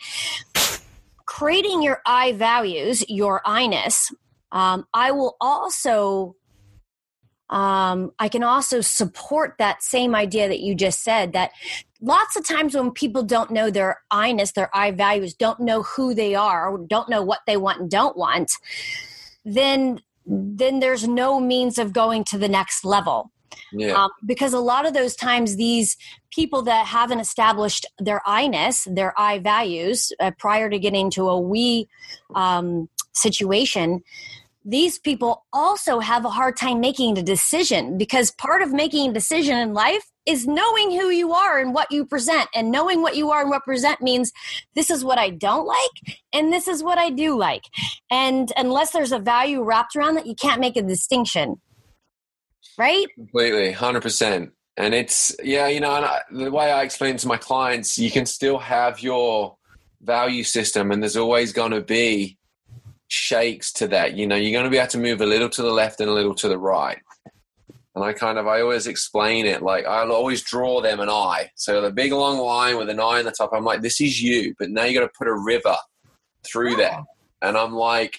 Creating 1.26 1.82
your 1.82 2.00
I 2.06 2.32
values, 2.32 3.04
your 3.08 3.42
I-ness, 3.44 4.12
um, 4.50 4.86
I 4.92 5.10
will 5.12 5.36
also 5.40 6.36
um, 7.52 8.12
I 8.18 8.30
can 8.30 8.42
also 8.42 8.80
support 8.80 9.56
that 9.58 9.82
same 9.82 10.14
idea 10.14 10.48
that 10.48 10.60
you 10.60 10.74
just 10.74 11.04
said 11.04 11.34
that 11.34 11.50
lots 12.00 12.34
of 12.34 12.46
times 12.46 12.74
when 12.74 12.90
people 12.92 13.22
don't 13.22 13.50
know 13.50 13.70
their 13.70 14.00
I-ness, 14.10 14.52
their 14.52 14.74
I 14.74 14.90
values, 14.90 15.34
don't 15.34 15.60
know 15.60 15.82
who 15.82 16.14
they 16.14 16.34
are, 16.34 16.78
don't 16.78 17.10
know 17.10 17.22
what 17.22 17.40
they 17.46 17.58
want 17.58 17.80
and 17.80 17.90
don't 17.90 18.16
want, 18.16 18.52
then 19.44 20.00
then 20.24 20.78
there's 20.78 21.06
no 21.06 21.40
means 21.40 21.78
of 21.78 21.92
going 21.92 22.24
to 22.24 22.38
the 22.38 22.48
next 22.48 22.84
level. 22.84 23.31
Yeah. 23.72 24.04
Um, 24.04 24.10
because 24.26 24.52
a 24.52 24.60
lot 24.60 24.86
of 24.86 24.94
those 24.94 25.16
times, 25.16 25.56
these 25.56 25.96
people 26.30 26.62
that 26.62 26.86
haven't 26.86 27.20
established 27.20 27.86
their 27.98 28.22
I-ness, 28.26 28.86
their 28.90 29.18
I 29.18 29.38
values, 29.38 30.12
uh, 30.20 30.32
prior 30.38 30.70
to 30.70 30.78
getting 30.78 31.10
to 31.12 31.28
a 31.28 31.40
we 31.40 31.88
um, 32.34 32.88
situation, 33.12 34.02
these 34.64 34.98
people 34.98 35.44
also 35.52 35.98
have 35.98 36.24
a 36.24 36.30
hard 36.30 36.56
time 36.56 36.80
making 36.80 37.18
a 37.18 37.22
decision 37.22 37.98
because 37.98 38.30
part 38.30 38.62
of 38.62 38.72
making 38.72 39.10
a 39.10 39.12
decision 39.12 39.58
in 39.58 39.74
life 39.74 40.04
is 40.24 40.46
knowing 40.46 40.92
who 40.92 41.08
you 41.08 41.32
are 41.32 41.58
and 41.58 41.74
what 41.74 41.90
you 41.90 42.06
present. 42.06 42.48
And 42.54 42.70
knowing 42.70 43.02
what 43.02 43.16
you 43.16 43.30
are 43.30 43.40
and 43.40 43.50
what 43.50 43.64
present 43.64 44.00
means 44.00 44.32
this 44.74 44.88
is 44.88 45.04
what 45.04 45.18
i 45.18 45.30
don't 45.30 45.66
like 45.66 46.16
and 46.32 46.52
this 46.52 46.68
is 46.68 46.82
what 46.82 46.98
i 46.98 47.10
do 47.10 47.36
like. 47.36 47.64
And 48.10 48.52
unless 48.56 48.92
there's 48.92 49.12
a 49.12 49.18
value 49.18 49.62
wrapped 49.62 49.96
around 49.96 50.14
that 50.14 50.26
you 50.26 50.34
can't 50.34 50.60
make 50.60 50.76
a 50.76 50.82
distinction 50.82 51.60
right 52.78 53.06
completely 53.14 53.72
100% 53.72 54.50
and 54.78 54.94
it's 54.94 55.36
yeah 55.42 55.66
you 55.66 55.80
know 55.80 55.90
I, 55.90 56.20
the 56.30 56.50
way 56.50 56.72
i 56.72 56.82
explain 56.82 57.16
to 57.18 57.28
my 57.28 57.36
clients 57.36 57.98
you 57.98 58.10
can 58.10 58.26
still 58.26 58.58
have 58.58 59.00
your 59.00 59.56
value 60.00 60.44
system 60.44 60.90
and 60.90 61.02
there's 61.02 61.16
always 61.16 61.52
going 61.52 61.72
to 61.72 61.82
be 61.82 62.38
shakes 63.12 63.72
to 63.74 63.88
that. 63.88 64.16
You 64.16 64.26
know, 64.26 64.36
you're 64.36 64.52
going 64.52 64.64
to 64.64 64.70
be 64.70 64.78
able 64.78 64.88
to 64.88 64.98
move 64.98 65.20
a 65.20 65.26
little 65.26 65.50
to 65.50 65.62
the 65.62 65.70
left 65.70 66.00
and 66.00 66.08
a 66.08 66.14
little 66.14 66.34
to 66.36 66.48
the 66.48 66.58
right. 66.58 66.98
And 67.94 68.02
I 68.02 68.14
kind 68.14 68.38
of, 68.38 68.46
I 68.46 68.62
always 68.62 68.86
explain 68.86 69.44
it 69.44 69.62
like 69.62 69.84
I'll 69.84 70.12
always 70.12 70.40
draw 70.40 70.80
them 70.80 70.98
an 71.00 71.10
eye. 71.10 71.50
So 71.56 71.82
the 71.82 71.92
big 71.92 72.12
long 72.12 72.38
line 72.38 72.78
with 72.78 72.88
an 72.88 73.00
eye 73.00 73.18
on 73.18 73.26
the 73.26 73.32
top, 73.32 73.50
I'm 73.52 73.64
like, 73.64 73.82
this 73.82 74.00
is 74.00 74.22
you, 74.22 74.54
but 74.58 74.70
now 74.70 74.84
you 74.84 74.98
got 74.98 75.06
to 75.06 75.12
put 75.16 75.28
a 75.28 75.34
river 75.34 75.76
through 76.42 76.76
that. 76.76 77.02
And 77.42 77.56
I'm 77.56 77.74
like, 77.74 78.18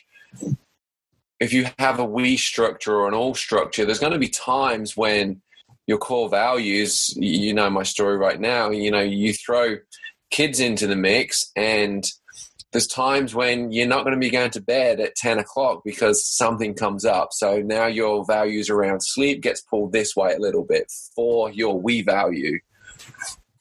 if 1.44 1.52
you 1.52 1.68
have 1.78 2.00
a 2.00 2.06
we 2.06 2.38
structure 2.38 2.96
or 2.96 3.08
an 3.08 3.14
all 3.14 3.36
structure, 3.36 3.86
there's 3.86 4.00
going 4.00 4.14
to 4.14 4.20
be 4.20 4.30
times 4.30 4.96
when 4.96 5.42
your 5.88 5.98
core 5.98 6.30
values, 6.30 7.14
you 7.18 7.54
know, 7.54 7.70
my 7.70 7.84
story 7.84 8.18
right 8.18 8.40
now, 8.40 8.70
you 8.70 8.90
know, 8.90 9.02
you 9.02 9.34
throw 9.34 9.76
kids 10.32 10.62
into 10.62 10.88
the 10.88 10.96
mix 10.96 11.52
and 11.56 12.06
there's 12.72 12.88
times 12.88 13.36
when 13.36 13.72
you're 13.72 13.88
not 13.88 14.04
going 14.04 14.16
to 14.16 14.20
be 14.20 14.30
going 14.30 14.50
to 14.52 14.62
bed 14.62 15.02
at 15.02 15.16
10 15.16 15.38
o'clock 15.38 15.82
because 15.84 16.26
something 16.26 16.74
comes 16.74 17.04
up. 17.04 17.30
So 17.34 17.62
now 17.62 17.86
your 17.86 18.26
values 18.26 18.70
around 18.70 19.02
sleep 19.02 19.42
gets 19.42 19.62
pulled 19.62 19.92
this 19.92 20.16
way 20.16 20.34
a 20.34 20.40
little 20.40 20.64
bit 20.64 20.92
for 21.14 21.52
your 21.52 21.80
we 21.80 22.02
value. 22.02 22.60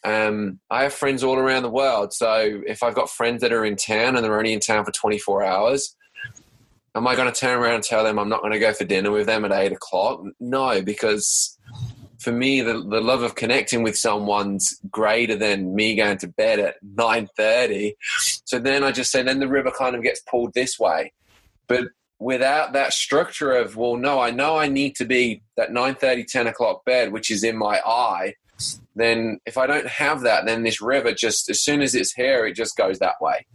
Um, 0.05 0.61
I 0.71 0.85
have 0.85 0.95
friends 0.95 1.23
all 1.25 1.37
around 1.37 1.65
the 1.65 1.71
world. 1.71 2.13
So 2.15 2.63
if 2.67 2.83
I've 2.83 2.95
got 2.95 3.11
friends 3.11 3.43
that 3.43 3.53
are 3.53 3.65
in 3.65 3.77
town 3.77 4.17
and 4.17 4.25
they're 4.25 4.39
only 4.39 4.53
in 4.53 4.61
town 4.61 4.85
for 4.85 4.93
24 4.93 5.45
hours, 5.45 5.97
am 6.95 7.07
I 7.07 7.17
going 7.17 7.33
to 7.33 7.39
turn 7.39 7.59
around 7.59 7.75
and 7.77 7.85
tell 7.85 8.05
them 8.05 8.19
I'm 8.19 8.29
not 8.29 8.41
going 8.41 8.53
to 8.53 8.59
go 8.59 8.73
for 8.73 8.85
dinner 8.85 9.11
with 9.11 9.27
them 9.27 9.45
at 9.45 9.53
eight 9.53 9.73
o'clock? 9.73 10.23
No, 10.41 10.83
because 10.83 11.59
for 12.19 12.33
me, 12.33 12.61
the, 12.61 12.75
the 12.75 13.01
love 13.01 13.23
of 13.23 13.35
connecting 13.35 13.83
with 13.83 13.97
someone's 13.97 14.81
greater 14.91 15.35
than 15.35 15.75
me 15.75 15.97
going 15.97 16.19
to 16.19 16.29
bed 16.29 16.61
at 16.61 16.77
9.30. 16.85 17.95
So 18.45 18.59
then 18.59 18.85
I 18.85 18.93
just 18.93 19.11
say, 19.11 19.23
then 19.23 19.41
the 19.41 19.49
river 19.49 19.73
kind 19.77 19.97
of 19.97 20.03
gets 20.03 20.21
pulled 20.21 20.55
this 20.55 20.79
way. 20.79 21.13
But 21.67 21.89
without 22.21 22.75
that 22.75 22.93
structure 22.93 23.53
of, 23.53 23.77
well, 23.77 23.97
no, 23.97 24.21
I 24.21 24.31
know 24.31 24.57
I 24.57 24.69
need 24.69 24.95
to 24.97 25.05
be 25.05 25.43
that 25.57 25.71
9.30, 25.71 26.27
10 26.27 26.47
o'clock 26.47 26.85
bed, 26.85 27.13
which 27.13 27.31
is 27.31 27.43
in 27.43 27.57
my 27.57 27.81
I, 27.85 28.35
then 28.95 29.41
if 29.45 29.59
I 29.59 29.67
don't 29.67 29.89
have 29.89 30.21
that, 30.21 30.47
then 30.47 30.63
this 30.63 30.81
river 30.81 31.13
just, 31.13 31.51
as 31.51 31.61
soon 31.61 31.83
as 31.83 31.95
it's 31.95 32.13
here, 32.13 32.47
it 32.47 32.55
just 32.55 32.77
goes 32.77 33.01
that 33.01 33.21
way. 33.21 33.47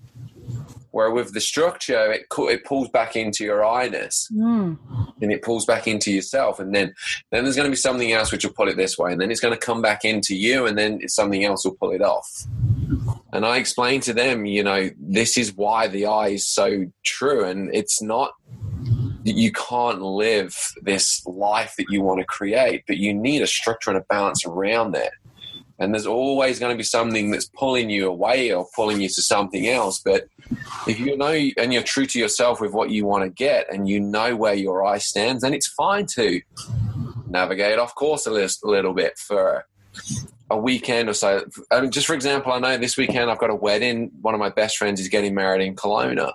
Where 0.97 1.11
with 1.11 1.31
the 1.35 1.41
structure, 1.41 2.11
it 2.11 2.25
it 2.35 2.65
pulls 2.65 2.89
back 2.89 3.15
into 3.15 3.43
your 3.43 3.63
I-ness, 3.63 4.29
mm. 4.33 4.79
and 5.21 5.31
it 5.31 5.43
pulls 5.43 5.63
back 5.63 5.87
into 5.87 6.11
yourself, 6.11 6.59
and 6.59 6.73
then 6.73 6.95
then 7.29 7.43
there's 7.43 7.55
going 7.55 7.67
to 7.67 7.71
be 7.71 7.75
something 7.75 8.11
else 8.13 8.31
which 8.31 8.43
will 8.43 8.53
pull 8.53 8.67
it 8.67 8.77
this 8.77 8.97
way, 8.97 9.11
and 9.11 9.21
then 9.21 9.29
it's 9.29 9.39
going 9.39 9.53
to 9.53 9.59
come 9.63 9.79
back 9.79 10.03
into 10.03 10.35
you, 10.35 10.65
and 10.65 10.75
then 10.75 11.07
something 11.07 11.45
else 11.45 11.63
will 11.63 11.75
pull 11.75 11.91
it 11.91 12.01
off. 12.01 12.27
And 13.31 13.45
I 13.45 13.57
explain 13.57 14.01
to 14.01 14.13
them, 14.13 14.47
you 14.47 14.63
know, 14.63 14.89
this 14.99 15.37
is 15.37 15.53
why 15.53 15.87
the 15.87 16.07
I 16.07 16.29
is 16.29 16.49
so 16.49 16.87
true, 17.05 17.43
and 17.43 17.69
it's 17.75 18.01
not 18.01 18.31
you 19.23 19.51
can't 19.51 20.01
live 20.01 20.57
this 20.81 21.23
life 21.27 21.75
that 21.77 21.91
you 21.91 22.01
want 22.01 22.21
to 22.21 22.25
create, 22.25 22.85
but 22.87 22.97
you 22.97 23.13
need 23.13 23.43
a 23.43 23.47
structure 23.47 23.91
and 23.91 23.99
a 23.99 24.05
balance 24.09 24.47
around 24.47 24.93
that 24.93 25.11
and 25.79 25.93
there's 25.93 26.07
always 26.07 26.59
going 26.59 26.73
to 26.73 26.77
be 26.77 26.83
something 26.83 27.31
that's 27.31 27.47
pulling 27.47 27.89
you 27.89 28.07
away 28.07 28.51
or 28.51 28.67
pulling 28.75 28.99
you 28.99 29.09
to 29.09 29.21
something 29.21 29.67
else. 29.67 29.99
But 29.99 30.27
if 30.87 30.99
you 30.99 31.15
know 31.15 31.31
and 31.57 31.73
you're 31.73 31.83
true 31.83 32.05
to 32.07 32.19
yourself 32.19 32.59
with 32.59 32.73
what 32.73 32.89
you 32.89 33.05
want 33.05 33.23
to 33.23 33.29
get 33.29 33.71
and 33.71 33.87
you 33.87 33.99
know 33.99 34.35
where 34.35 34.55
your 34.55 34.85
I 34.85 34.97
stands, 34.97 35.43
then 35.43 35.53
it's 35.53 35.67
fine 35.67 36.07
to 36.15 36.41
navigate 37.27 37.77
off 37.77 37.93
course 37.93 38.25
a 38.25 38.31
little, 38.31 38.69
a 38.69 38.71
little 38.71 38.93
bit 38.93 39.19
for 39.19 39.65
a 40.49 40.57
weekend 40.57 41.09
or 41.09 41.13
so. 41.13 41.45
I 41.71 41.81
mean, 41.81 41.91
just 41.91 42.07
for 42.07 42.13
example, 42.13 42.51
I 42.53 42.59
know 42.59 42.77
this 42.77 42.97
weekend 42.97 43.29
I've 43.29 43.39
got 43.39 43.49
a 43.49 43.55
wedding. 43.55 44.11
One 44.21 44.33
of 44.33 44.39
my 44.39 44.49
best 44.49 44.77
friends 44.77 44.99
is 44.99 45.09
getting 45.09 45.35
married 45.35 45.65
in 45.65 45.75
Kelowna. 45.75 46.33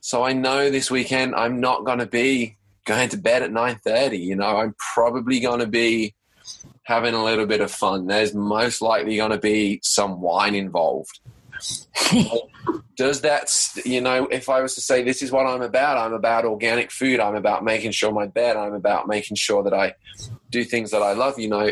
So 0.00 0.22
I 0.22 0.32
know 0.32 0.70
this 0.70 0.90
weekend 0.90 1.34
I'm 1.34 1.60
not 1.60 1.84
going 1.84 1.98
to 1.98 2.06
be 2.06 2.56
going 2.84 3.08
to 3.08 3.16
bed 3.16 3.42
at 3.42 3.50
9.30. 3.50 4.20
You 4.20 4.36
know, 4.36 4.58
I'm 4.58 4.74
probably 4.94 5.40
going 5.40 5.60
to 5.60 5.66
be 5.66 6.14
having 6.84 7.14
a 7.14 7.24
little 7.24 7.46
bit 7.46 7.60
of 7.60 7.70
fun, 7.70 8.06
there's 8.06 8.34
most 8.34 8.82
likely 8.82 9.16
going 9.16 9.30
to 9.30 9.38
be 9.38 9.80
some 9.82 10.20
wine 10.20 10.54
involved. 10.54 11.20
Does 12.96 13.22
that, 13.22 13.50
you 13.84 14.00
know, 14.00 14.26
if 14.26 14.48
I 14.48 14.60
was 14.60 14.74
to 14.76 14.80
say 14.80 15.02
this 15.02 15.22
is 15.22 15.32
what 15.32 15.46
I'm 15.46 15.62
about, 15.62 15.98
I'm 15.98 16.12
about 16.12 16.44
organic 16.44 16.90
food, 16.90 17.20
I'm 17.20 17.34
about 17.34 17.64
making 17.64 17.90
sure 17.90 18.12
my 18.12 18.26
bed, 18.26 18.56
I'm 18.56 18.74
about 18.74 19.08
making 19.08 19.36
sure 19.36 19.62
that 19.64 19.74
I 19.74 19.94
do 20.50 20.62
things 20.62 20.92
that 20.92 21.02
I 21.02 21.12
love, 21.12 21.38
you 21.38 21.48
know, 21.48 21.70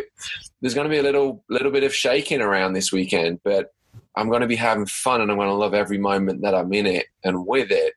there's 0.60 0.74
going 0.74 0.86
to 0.86 0.90
be 0.90 0.98
a 0.98 1.02
little 1.02 1.44
little 1.48 1.70
bit 1.70 1.84
of 1.84 1.94
shaking 1.94 2.40
around 2.40 2.72
this 2.72 2.90
weekend, 2.90 3.40
but 3.44 3.72
I'm 4.16 4.28
going 4.28 4.40
to 4.40 4.48
be 4.48 4.56
having 4.56 4.86
fun 4.86 5.20
and 5.20 5.30
I'm 5.30 5.36
going 5.36 5.48
to 5.48 5.54
love 5.54 5.74
every 5.74 5.98
moment 5.98 6.42
that 6.42 6.54
I'm 6.54 6.72
in 6.72 6.86
it 6.86 7.06
and 7.22 7.46
with 7.46 7.70
it. 7.70 7.94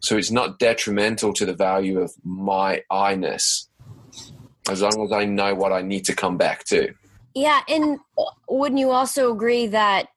So 0.00 0.16
it's 0.16 0.30
not 0.30 0.58
detrimental 0.58 1.32
to 1.34 1.46
the 1.46 1.54
value 1.54 2.00
of 2.00 2.12
my 2.22 2.82
I-ness 2.90 3.68
as 4.68 4.82
long 4.82 5.04
as 5.04 5.12
I 5.12 5.24
know 5.24 5.54
what 5.54 5.72
I 5.72 5.82
need 5.82 6.04
to 6.06 6.14
come 6.14 6.36
back 6.36 6.64
to. 6.64 6.92
Yeah, 7.34 7.60
and 7.68 7.98
wouldn't 8.48 8.80
you 8.80 8.90
also 8.90 9.32
agree 9.32 9.66
that, 9.66 10.08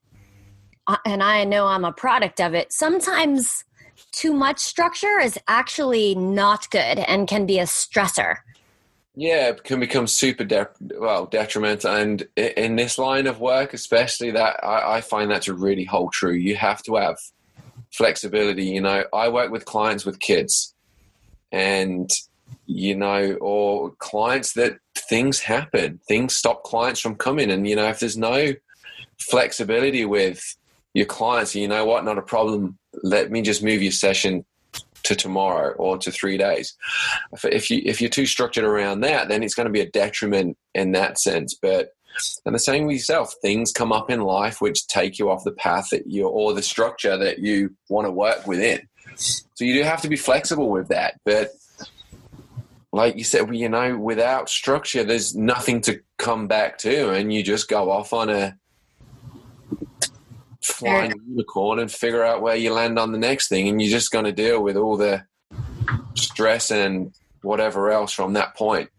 uh, 0.87 0.97
and 1.05 1.21
I 1.21 1.43
know 1.43 1.67
I'm 1.67 1.85
a 1.85 1.91
product 1.91 2.39
of 2.39 2.53
it, 2.53 2.71
sometimes 2.71 3.65
too 4.11 4.33
much 4.33 4.59
structure 4.59 5.19
is 5.19 5.37
actually 5.47 6.15
not 6.15 6.69
good 6.69 6.99
and 6.99 7.27
can 7.27 7.45
be 7.45 7.59
a 7.59 7.63
stressor. 7.63 8.37
Yeah, 9.15 9.49
it 9.49 9.65
can 9.65 9.81
become 9.81 10.07
super 10.07 10.45
de- 10.45 10.69
well 10.97 11.25
detrimental, 11.25 11.93
and 11.93 12.25
in 12.37 12.77
this 12.77 12.97
line 12.97 13.27
of 13.27 13.41
work, 13.41 13.73
especially 13.73 14.31
that 14.31 14.63
I, 14.63 14.97
I 14.97 15.01
find 15.01 15.29
that 15.31 15.41
to 15.43 15.53
really 15.53 15.83
hold 15.83 16.13
true. 16.13 16.31
You 16.31 16.55
have 16.55 16.81
to 16.83 16.95
have 16.95 17.17
flexibility. 17.91 18.63
You 18.63 18.79
know, 18.79 19.03
I 19.13 19.27
work 19.27 19.51
with 19.51 19.65
clients 19.65 20.05
with 20.05 20.19
kids, 20.19 20.73
and 21.51 22.09
you 22.65 22.95
know, 22.95 23.33
or 23.41 23.91
clients 23.99 24.53
that 24.53 24.77
things 24.95 25.39
happen, 25.39 25.99
things 26.07 26.35
stop 26.35 26.63
clients 26.63 26.99
from 26.99 27.15
coming. 27.15 27.49
And, 27.51 27.67
you 27.67 27.75
know, 27.75 27.87
if 27.89 27.99
there's 27.99 28.17
no 28.17 28.53
flexibility 29.19 30.05
with 30.05 30.55
your 30.93 31.05
clients, 31.05 31.55
you 31.55 31.67
know 31.67 31.85
what, 31.85 32.05
not 32.05 32.17
a 32.17 32.23
problem. 32.23 32.77
Let 33.03 33.31
me 33.31 33.41
just 33.41 33.63
move 33.63 33.81
your 33.81 33.91
session 33.91 34.45
to 35.03 35.15
tomorrow 35.15 35.73
or 35.73 35.97
to 35.97 36.11
three 36.11 36.37
days. 36.37 36.75
If 37.43 37.69
you 37.69 37.81
if 37.85 38.01
you're 38.01 38.09
too 38.09 38.25
structured 38.25 38.63
around 38.63 39.01
that, 39.01 39.29
then 39.29 39.43
it's 39.43 39.55
going 39.55 39.67
to 39.67 39.73
be 39.73 39.81
a 39.81 39.89
detriment 39.89 40.57
in 40.73 40.91
that 40.91 41.19
sense. 41.19 41.55
But 41.59 41.93
and 42.45 42.53
the 42.53 42.59
same 42.59 42.85
with 42.85 42.95
yourself, 42.97 43.33
things 43.41 43.71
come 43.71 43.91
up 43.91 44.09
in 44.09 44.21
life 44.21 44.61
which 44.61 44.87
take 44.87 45.19
you 45.19 45.29
off 45.29 45.43
the 45.43 45.51
path 45.51 45.87
that 45.91 46.07
you 46.07 46.27
or 46.27 46.53
the 46.53 46.61
structure 46.61 47.17
that 47.17 47.39
you 47.39 47.75
want 47.87 48.07
to 48.07 48.11
work 48.11 48.45
within. 48.45 48.87
So 49.15 49.65
you 49.65 49.73
do 49.73 49.83
have 49.83 50.01
to 50.01 50.09
be 50.09 50.17
flexible 50.17 50.69
with 50.69 50.89
that. 50.89 51.15
But 51.25 51.51
like 52.91 53.17
you 53.17 53.23
said, 53.23 53.55
you 53.55 53.69
know, 53.69 53.97
without 53.97 54.49
structure, 54.49 55.03
there's 55.03 55.35
nothing 55.35 55.81
to 55.81 56.01
come 56.17 56.47
back 56.47 56.77
to, 56.79 57.11
and 57.11 57.31
you 57.31 57.43
just 57.43 57.69
go 57.69 57.91
off 57.91 58.13
on 58.13 58.29
a 58.29 58.57
flying 60.61 61.13
unicorn 61.27 61.79
and 61.79 61.91
figure 61.91 62.23
out 62.23 62.41
where 62.41 62.55
you 62.55 62.73
land 62.73 62.97
on 62.97 63.11
the 63.11 63.17
next 63.17 63.47
thing, 63.47 63.67
and 63.67 63.81
you're 63.81 63.91
just 63.91 64.11
going 64.11 64.25
to 64.25 64.31
deal 64.31 64.61
with 64.61 64.75
all 64.75 64.97
the 64.97 65.23
stress 66.15 66.71
and 66.71 67.13
whatever 67.41 67.91
else 67.91 68.11
from 68.11 68.33
that 68.33 68.55
point. 68.55 68.89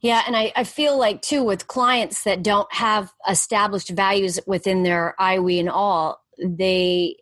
Yeah, 0.00 0.22
and 0.26 0.36
I, 0.36 0.52
I 0.54 0.64
feel 0.64 0.98
like 0.98 1.22
too 1.22 1.42
with 1.42 1.66
clients 1.66 2.24
that 2.24 2.42
don't 2.42 2.70
have 2.74 3.12
established 3.28 3.90
values 3.90 4.38
within 4.46 4.82
their 4.82 5.14
I, 5.18 5.38
we, 5.38 5.58
and 5.60 5.70
all, 5.70 6.20
they 6.38 7.16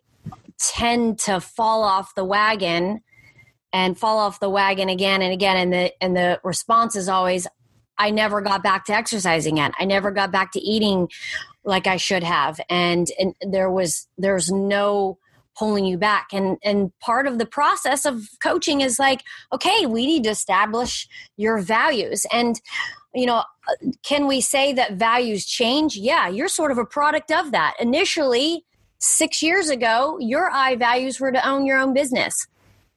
tend 0.57 1.19
to 1.19 1.39
fall 1.39 1.83
off 1.83 2.15
the 2.15 2.25
wagon 2.25 3.01
and 3.73 3.97
fall 3.97 4.19
off 4.19 4.39
the 4.39 4.49
wagon 4.49 4.87
again 4.87 5.21
and 5.21 5.33
again 5.33 5.57
and 5.57 5.73
the 5.73 6.03
and 6.03 6.15
the 6.15 6.39
response 6.43 6.95
is 6.95 7.09
always 7.09 7.47
I 7.97 8.11
never 8.11 8.41
got 8.41 8.63
back 8.63 8.85
to 8.85 8.93
exercising 8.93 9.57
yet. 9.57 9.73
I 9.79 9.85
never 9.85 10.11
got 10.11 10.31
back 10.31 10.51
to 10.53 10.59
eating 10.59 11.09
like 11.63 11.87
I 11.87 11.97
should 11.97 12.23
have. 12.23 12.59
And 12.69 13.07
and 13.19 13.35
there 13.41 13.69
was 13.69 14.07
there's 14.17 14.51
no 14.51 15.17
pulling 15.57 15.85
you 15.85 15.97
back. 15.97 16.27
And 16.31 16.57
and 16.63 16.91
part 16.99 17.27
of 17.27 17.37
the 17.37 17.45
process 17.45 18.05
of 18.05 18.27
coaching 18.41 18.81
is 18.81 18.97
like, 18.99 19.21
okay, 19.51 19.85
we 19.85 20.05
need 20.05 20.23
to 20.23 20.29
establish 20.29 21.07
your 21.37 21.59
values. 21.59 22.25
And 22.31 22.59
you 23.13 23.27
know, 23.27 23.43
can 24.03 24.27
we 24.27 24.41
say 24.41 24.73
that 24.73 24.93
values 24.93 25.45
change? 25.45 25.95
Yeah, 25.95 26.27
you're 26.27 26.47
sort 26.47 26.71
of 26.71 26.79
a 26.79 26.85
product 26.85 27.31
of 27.31 27.51
that. 27.51 27.75
Initially, 27.79 28.65
6 28.99 29.43
years 29.43 29.69
ago, 29.69 30.17
your 30.19 30.49
I 30.49 30.75
values 30.75 31.19
were 31.19 31.31
to 31.31 31.47
own 31.47 31.65
your 31.65 31.77
own 31.77 31.93
business. 31.93 32.47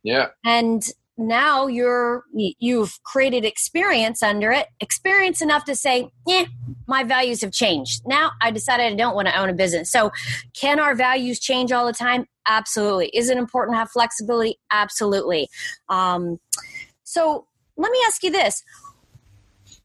Yeah. 0.06 0.28
And 0.44 0.88
now 1.18 1.66
you're 1.66 2.24
you've 2.32 3.02
created 3.02 3.42
experience 3.44 4.22
under 4.22 4.52
it 4.52 4.66
experience 4.80 5.40
enough 5.40 5.64
to 5.64 5.74
say 5.74 6.10
yeah 6.26 6.44
my 6.86 7.02
values 7.02 7.40
have 7.40 7.52
changed. 7.52 8.02
Now 8.06 8.32
i 8.42 8.50
decided 8.50 8.92
i 8.92 8.94
don't 8.94 9.14
want 9.14 9.26
to 9.26 9.36
own 9.38 9.48
a 9.48 9.54
business. 9.54 9.90
So 9.90 10.12
can 10.54 10.78
our 10.78 10.94
values 10.94 11.40
change 11.40 11.72
all 11.72 11.86
the 11.86 11.92
time? 11.92 12.26
Absolutely. 12.46 13.08
Is 13.08 13.30
it 13.30 13.38
important 13.38 13.74
to 13.74 13.78
have 13.78 13.90
flexibility? 13.90 14.58
Absolutely. 14.70 15.48
Um, 15.88 16.38
so 17.02 17.46
let 17.76 17.90
me 17.90 17.98
ask 18.06 18.22
you 18.22 18.30
this. 18.30 18.62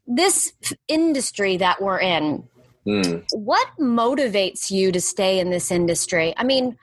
This 0.06 0.54
industry 0.88 1.58
that 1.58 1.82
we're 1.82 2.00
in 2.00 2.48
mm. 2.86 3.24
what 3.32 3.68
motivates 3.80 4.70
you 4.70 4.92
to 4.92 5.02
stay 5.02 5.40
in 5.40 5.50
this 5.50 5.72
industry? 5.72 6.34
I 6.38 6.44
mean 6.44 6.78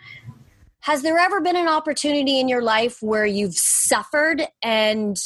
has 0.80 1.02
there 1.02 1.18
ever 1.18 1.40
been 1.40 1.56
an 1.56 1.68
opportunity 1.68 2.40
in 2.40 2.48
your 2.48 2.62
life 2.62 2.98
where 3.02 3.26
you've 3.26 3.54
suffered 3.56 4.42
and 4.62 5.18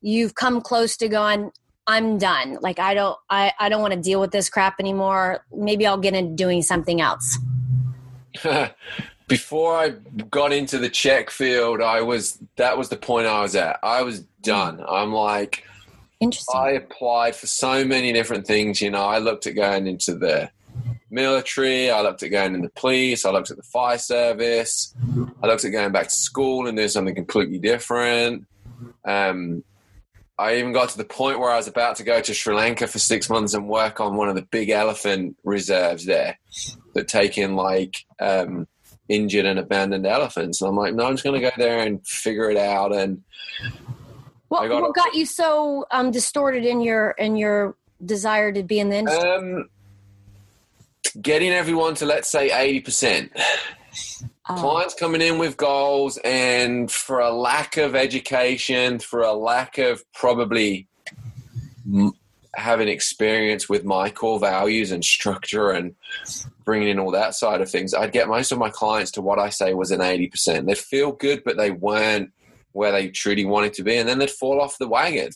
you've 0.00 0.34
come 0.34 0.60
close 0.60 0.96
to 0.96 1.08
going 1.08 1.50
i'm 1.86 2.18
done. 2.18 2.58
Like 2.60 2.78
i 2.78 2.94
don't 2.94 3.18
i, 3.30 3.52
I 3.58 3.68
don't 3.68 3.80
want 3.80 3.94
to 3.94 4.00
deal 4.00 4.20
with 4.20 4.30
this 4.30 4.48
crap 4.50 4.76
anymore. 4.80 5.44
Maybe 5.52 5.86
i'll 5.86 5.98
get 5.98 6.14
into 6.14 6.34
doing 6.34 6.62
something 6.62 7.00
else 7.00 7.38
before 9.28 9.76
i 9.76 9.90
got 10.30 10.52
into 10.52 10.78
the 10.78 10.88
CHEK 10.88 11.30
field 11.30 11.82
i 11.82 12.00
was 12.00 12.38
that 12.56 12.78
was 12.78 12.88
the 12.88 12.96
point 12.96 13.26
i 13.26 13.42
was 13.42 13.56
at. 13.56 13.78
I 13.82 14.02
was 14.02 14.20
done. 14.42 14.82
I'm 14.88 15.12
like 15.12 15.64
Interesting. 16.20 16.58
I 16.58 16.70
applied 16.70 17.36
for 17.36 17.46
so 17.46 17.84
many 17.84 18.12
different 18.12 18.46
things. 18.46 18.82
You 18.82 18.90
know, 18.90 19.04
I 19.04 19.18
looked 19.18 19.46
at 19.46 19.54
going 19.54 19.86
into 19.86 20.14
the 20.14 20.50
military. 21.10 21.90
I 21.90 22.00
looked 22.02 22.22
at 22.22 22.30
going 22.30 22.54
in 22.54 22.62
the 22.62 22.70
police. 22.70 23.24
I 23.24 23.30
looked 23.30 23.50
at 23.50 23.56
the 23.56 23.62
fire 23.62 23.98
service. 23.98 24.94
I 25.42 25.46
looked 25.46 25.64
at 25.64 25.70
going 25.70 25.92
back 25.92 26.08
to 26.08 26.14
school 26.14 26.66
and 26.66 26.76
doing 26.76 26.88
something 26.88 27.14
completely 27.14 27.58
different. 27.58 28.46
Um, 29.04 29.64
I 30.38 30.58
even 30.58 30.72
got 30.72 30.90
to 30.90 30.98
the 30.98 31.04
point 31.04 31.40
where 31.40 31.50
I 31.50 31.56
was 31.56 31.66
about 31.66 31.96
to 31.96 32.04
go 32.04 32.20
to 32.20 32.32
Sri 32.32 32.54
Lanka 32.54 32.86
for 32.86 33.00
six 33.00 33.28
months 33.28 33.54
and 33.54 33.68
work 33.68 34.00
on 34.00 34.16
one 34.16 34.28
of 34.28 34.36
the 34.36 34.42
big 34.42 34.70
elephant 34.70 35.36
reserves 35.42 36.04
there 36.04 36.38
that 36.94 37.08
take 37.08 37.38
in 37.38 37.56
like 37.56 38.04
um, 38.20 38.68
injured 39.08 39.46
and 39.46 39.58
abandoned 39.58 40.06
elephants. 40.06 40.60
And 40.60 40.68
I'm 40.68 40.76
like, 40.76 40.94
no, 40.94 41.06
I'm 41.06 41.14
just 41.14 41.24
going 41.24 41.40
to 41.40 41.50
go 41.50 41.52
there 41.58 41.80
and 41.80 42.06
figure 42.06 42.50
it 42.50 42.56
out. 42.56 42.94
And 42.94 43.24
what, 44.46 44.68
got, 44.68 44.82
what 44.82 44.94
got 44.94 45.14
you 45.14 45.26
so 45.26 45.86
um, 45.90 46.12
distorted 46.12 46.64
in 46.64 46.80
your 46.80 47.10
in 47.12 47.36
your 47.36 47.74
desire 48.04 48.52
to 48.52 48.62
be 48.62 48.78
in 48.78 48.90
the 48.90 48.96
industry? 48.96 49.28
Um, 49.28 49.68
getting 51.20 51.50
everyone 51.50 51.94
to 51.96 52.06
let's 52.06 52.28
say 52.28 52.50
80%. 52.50 53.30
Oh. 54.50 54.54
Clients 54.54 54.94
coming 54.94 55.20
in 55.20 55.38
with 55.38 55.56
goals, 55.56 56.18
and 56.24 56.90
for 56.90 57.20
a 57.20 57.30
lack 57.30 57.76
of 57.76 57.94
education, 57.94 58.98
for 58.98 59.20
a 59.20 59.32
lack 59.32 59.78
of 59.78 60.02
probably 60.12 60.88
having 62.54 62.88
experience 62.88 63.68
with 63.68 63.84
my 63.84 64.10
core 64.10 64.38
values 64.38 64.90
and 64.90 65.04
structure 65.04 65.70
and 65.70 65.94
bringing 66.64 66.88
in 66.88 66.98
all 66.98 67.10
that 67.10 67.34
side 67.34 67.60
of 67.60 67.70
things, 67.70 67.94
I'd 67.94 68.12
get 68.12 68.28
most 68.28 68.50
of 68.50 68.58
my 68.58 68.70
clients 68.70 69.10
to 69.12 69.22
what 69.22 69.38
I 69.38 69.50
say 69.50 69.74
was 69.74 69.90
an 69.90 70.00
80%. 70.00 70.66
They'd 70.66 70.78
feel 70.78 71.12
good, 71.12 71.44
but 71.44 71.56
they 71.56 71.70
weren't 71.70 72.32
where 72.72 72.92
they 72.92 73.08
truly 73.08 73.44
wanted 73.44 73.74
to 73.74 73.82
be, 73.82 73.96
and 73.96 74.08
then 74.08 74.18
they'd 74.18 74.30
fall 74.30 74.60
off 74.60 74.78
the 74.78 74.88
wagon. 74.88 75.30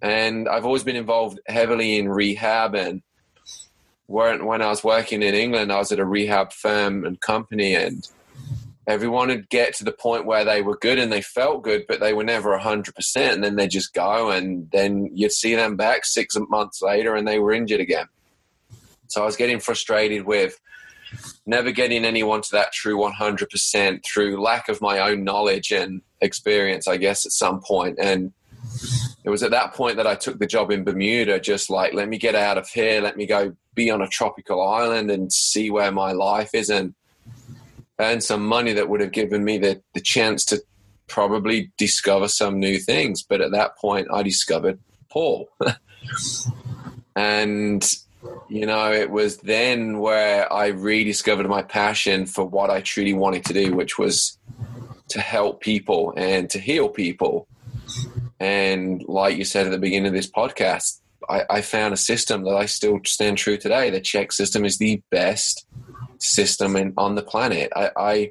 And 0.00 0.48
I've 0.48 0.64
always 0.64 0.84
been 0.84 0.96
involved 0.96 1.40
heavily 1.46 1.98
in 1.98 2.08
rehab 2.08 2.74
and 2.74 3.02
when 4.06 4.46
when 4.46 4.62
I 4.62 4.68
was 4.68 4.84
working 4.84 5.22
in 5.22 5.34
England, 5.34 5.72
I 5.72 5.78
was 5.78 5.92
at 5.92 5.98
a 5.98 6.04
rehab 6.04 6.52
firm 6.52 7.04
and 7.04 7.20
company, 7.20 7.74
and 7.74 8.06
everyone 8.86 9.28
would 9.28 9.48
get 9.48 9.74
to 9.76 9.84
the 9.84 9.92
point 9.92 10.26
where 10.26 10.44
they 10.44 10.62
were 10.62 10.76
good 10.76 10.98
and 10.98 11.10
they 11.10 11.22
felt 11.22 11.62
good, 11.62 11.86
but 11.88 12.00
they 12.00 12.12
were 12.12 12.24
never 12.24 12.56
hundred 12.58 12.94
percent. 12.94 13.34
And 13.34 13.44
then 13.44 13.56
they 13.56 13.68
just 13.68 13.94
go, 13.94 14.30
and 14.30 14.70
then 14.72 15.10
you'd 15.12 15.32
see 15.32 15.54
them 15.54 15.76
back 15.76 16.04
six 16.04 16.36
months 16.48 16.82
later, 16.82 17.14
and 17.14 17.26
they 17.26 17.38
were 17.38 17.52
injured 17.52 17.80
again. 17.80 18.06
So 19.08 19.22
I 19.22 19.26
was 19.26 19.36
getting 19.36 19.60
frustrated 19.60 20.24
with 20.24 20.58
never 21.46 21.70
getting 21.70 22.04
anyone 22.04 22.42
to 22.42 22.48
that 22.52 22.72
true 22.72 22.96
100% 22.96 24.04
through 24.04 24.42
lack 24.42 24.68
of 24.68 24.80
my 24.80 24.98
own 24.98 25.24
knowledge 25.24 25.70
and 25.70 26.02
experience, 26.20 26.88
I 26.88 26.96
guess, 26.96 27.24
at 27.24 27.32
some 27.32 27.60
point. 27.60 27.98
And 28.00 28.32
it 29.24 29.30
was 29.30 29.42
at 29.42 29.52
that 29.52 29.72
point 29.72 29.96
that 29.96 30.06
I 30.06 30.14
took 30.14 30.38
the 30.38 30.46
job 30.46 30.70
in 30.70 30.84
Bermuda, 30.84 31.40
just 31.40 31.70
like, 31.70 31.94
let 31.94 32.08
me 32.08 32.18
get 32.18 32.34
out 32.34 32.58
of 32.58 32.68
here, 32.68 33.00
let 33.00 33.16
me 33.16 33.24
go 33.26 33.56
be 33.74 33.90
on 33.90 34.02
a 34.02 34.08
tropical 34.08 34.62
island 34.62 35.10
and 35.10 35.32
see 35.32 35.70
where 35.70 35.90
my 35.90 36.12
life 36.12 36.50
is 36.52 36.68
and 36.68 36.94
earn 37.98 38.20
some 38.20 38.46
money 38.46 38.74
that 38.74 38.88
would 38.88 39.00
have 39.00 39.12
given 39.12 39.42
me 39.42 39.56
the, 39.56 39.80
the 39.94 40.00
chance 40.00 40.44
to 40.44 40.62
probably 41.08 41.72
discover 41.78 42.28
some 42.28 42.58
new 42.58 42.78
things. 42.78 43.22
But 43.22 43.40
at 43.40 43.52
that 43.52 43.78
point, 43.78 44.08
I 44.12 44.22
discovered 44.22 44.78
Paul. 45.08 45.48
and, 47.16 47.90
you 48.48 48.66
know, 48.66 48.92
it 48.92 49.10
was 49.10 49.38
then 49.38 50.00
where 50.00 50.52
I 50.52 50.66
rediscovered 50.66 51.48
my 51.48 51.62
passion 51.62 52.26
for 52.26 52.44
what 52.44 52.68
I 52.68 52.82
truly 52.82 53.14
wanted 53.14 53.46
to 53.46 53.54
do, 53.54 53.74
which 53.74 53.98
was 53.98 54.38
to 55.08 55.20
help 55.20 55.62
people 55.62 56.12
and 56.14 56.50
to 56.50 56.58
heal 56.58 56.90
people 56.90 57.48
and 58.40 59.02
like 59.04 59.36
you 59.36 59.44
said 59.44 59.66
at 59.66 59.72
the 59.72 59.78
beginning 59.78 60.08
of 60.08 60.12
this 60.12 60.30
podcast, 60.30 61.00
I, 61.28 61.44
I 61.48 61.60
found 61.62 61.94
a 61.94 61.98
system 61.98 62.44
that 62.44 62.54
I 62.54 62.66
still 62.66 63.00
stand 63.04 63.38
true 63.38 63.56
today. 63.56 63.90
The 63.90 64.00
CHEK 64.00 64.32
system 64.32 64.64
is 64.64 64.78
the 64.78 65.02
best 65.10 65.66
system 66.18 66.76
in, 66.76 66.92
on 66.96 67.14
the 67.14 67.22
planet. 67.22 67.72
I, 67.74 67.90
I 67.96 68.30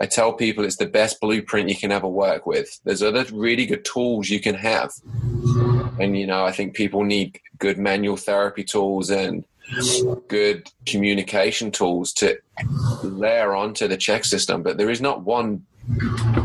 I 0.00 0.06
tell 0.06 0.32
people 0.32 0.64
it's 0.64 0.76
the 0.76 0.86
best 0.86 1.20
blueprint 1.20 1.68
you 1.68 1.76
can 1.76 1.92
ever 1.92 2.08
work 2.08 2.46
with. 2.46 2.80
There's 2.84 3.02
other 3.02 3.26
really 3.32 3.66
good 3.66 3.84
tools 3.84 4.30
you 4.30 4.40
can 4.40 4.54
have. 4.54 4.92
And, 5.98 6.16
you 6.16 6.26
know, 6.26 6.42
I 6.42 6.52
think 6.52 6.74
people 6.74 7.04
need 7.04 7.38
good 7.58 7.76
manual 7.76 8.16
therapy 8.16 8.64
tools 8.64 9.10
and 9.10 9.44
good 10.28 10.70
communication 10.86 11.70
tools 11.70 12.14
to 12.14 12.38
layer 13.02 13.54
onto 13.54 13.86
the 13.86 13.98
CHEK 13.98 14.24
system. 14.24 14.62
But 14.62 14.78
there 14.78 14.88
is 14.88 15.02
not 15.02 15.22
one 15.22 15.66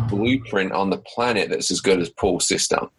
blueprint 0.09 0.71
on 0.71 0.89
the 0.89 0.97
planet 0.97 1.49
that's 1.49 1.71
as 1.71 1.81
good 1.81 1.99
as 1.99 2.09
Paul's 2.09 2.47
system. 2.47 2.89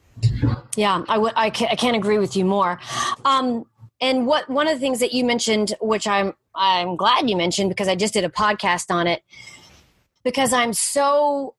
Yeah, 0.77 1.05
I, 1.09 1.33
I, 1.37 1.51
can, 1.51 1.69
I 1.71 1.75
can't 1.75 1.97
agree 1.97 2.19
with 2.19 2.37
you 2.37 2.45
more. 2.45 2.81
Um, 3.25 3.67
and 4.01 4.27
what 4.27 4.49
one 4.49 4.69
of 4.69 4.75
the 4.75 4.81
things 4.81 5.01
that 5.01 5.13
you 5.13 5.25
mentioned, 5.25 5.75
which 5.81 6.07
I'm 6.07 6.35
I'm 6.55 6.97
glad 6.97 7.29
you 7.29 7.37
mentioned 7.37 7.71
because 7.71 7.89
I 7.89 7.97
just 7.97 8.15
did 8.15 8.25
a 8.25 8.29
podcast 8.29 8.91
on 8.91 9.07
it, 9.07 9.23
because 10.23 10.53
I'm 10.53 10.73
so 10.73 11.55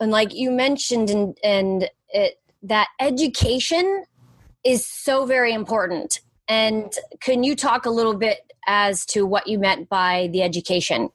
and 0.00 0.10
like 0.10 0.34
you 0.34 0.50
mentioned 0.50 1.10
and 1.10 1.38
and 1.42 1.88
it 2.10 2.40
that 2.62 2.88
education 3.00 4.04
is 4.64 4.86
so 4.86 5.24
very 5.24 5.52
important. 5.52 6.20
And 6.48 6.92
can 7.20 7.42
you 7.42 7.56
talk 7.56 7.86
a 7.86 7.90
little 7.90 8.14
bit 8.14 8.40
as 8.66 9.06
to 9.06 9.24
what 9.24 9.46
you 9.46 9.58
meant 9.58 9.88
by 9.88 10.28
the 10.32 10.42
education? 10.42 11.08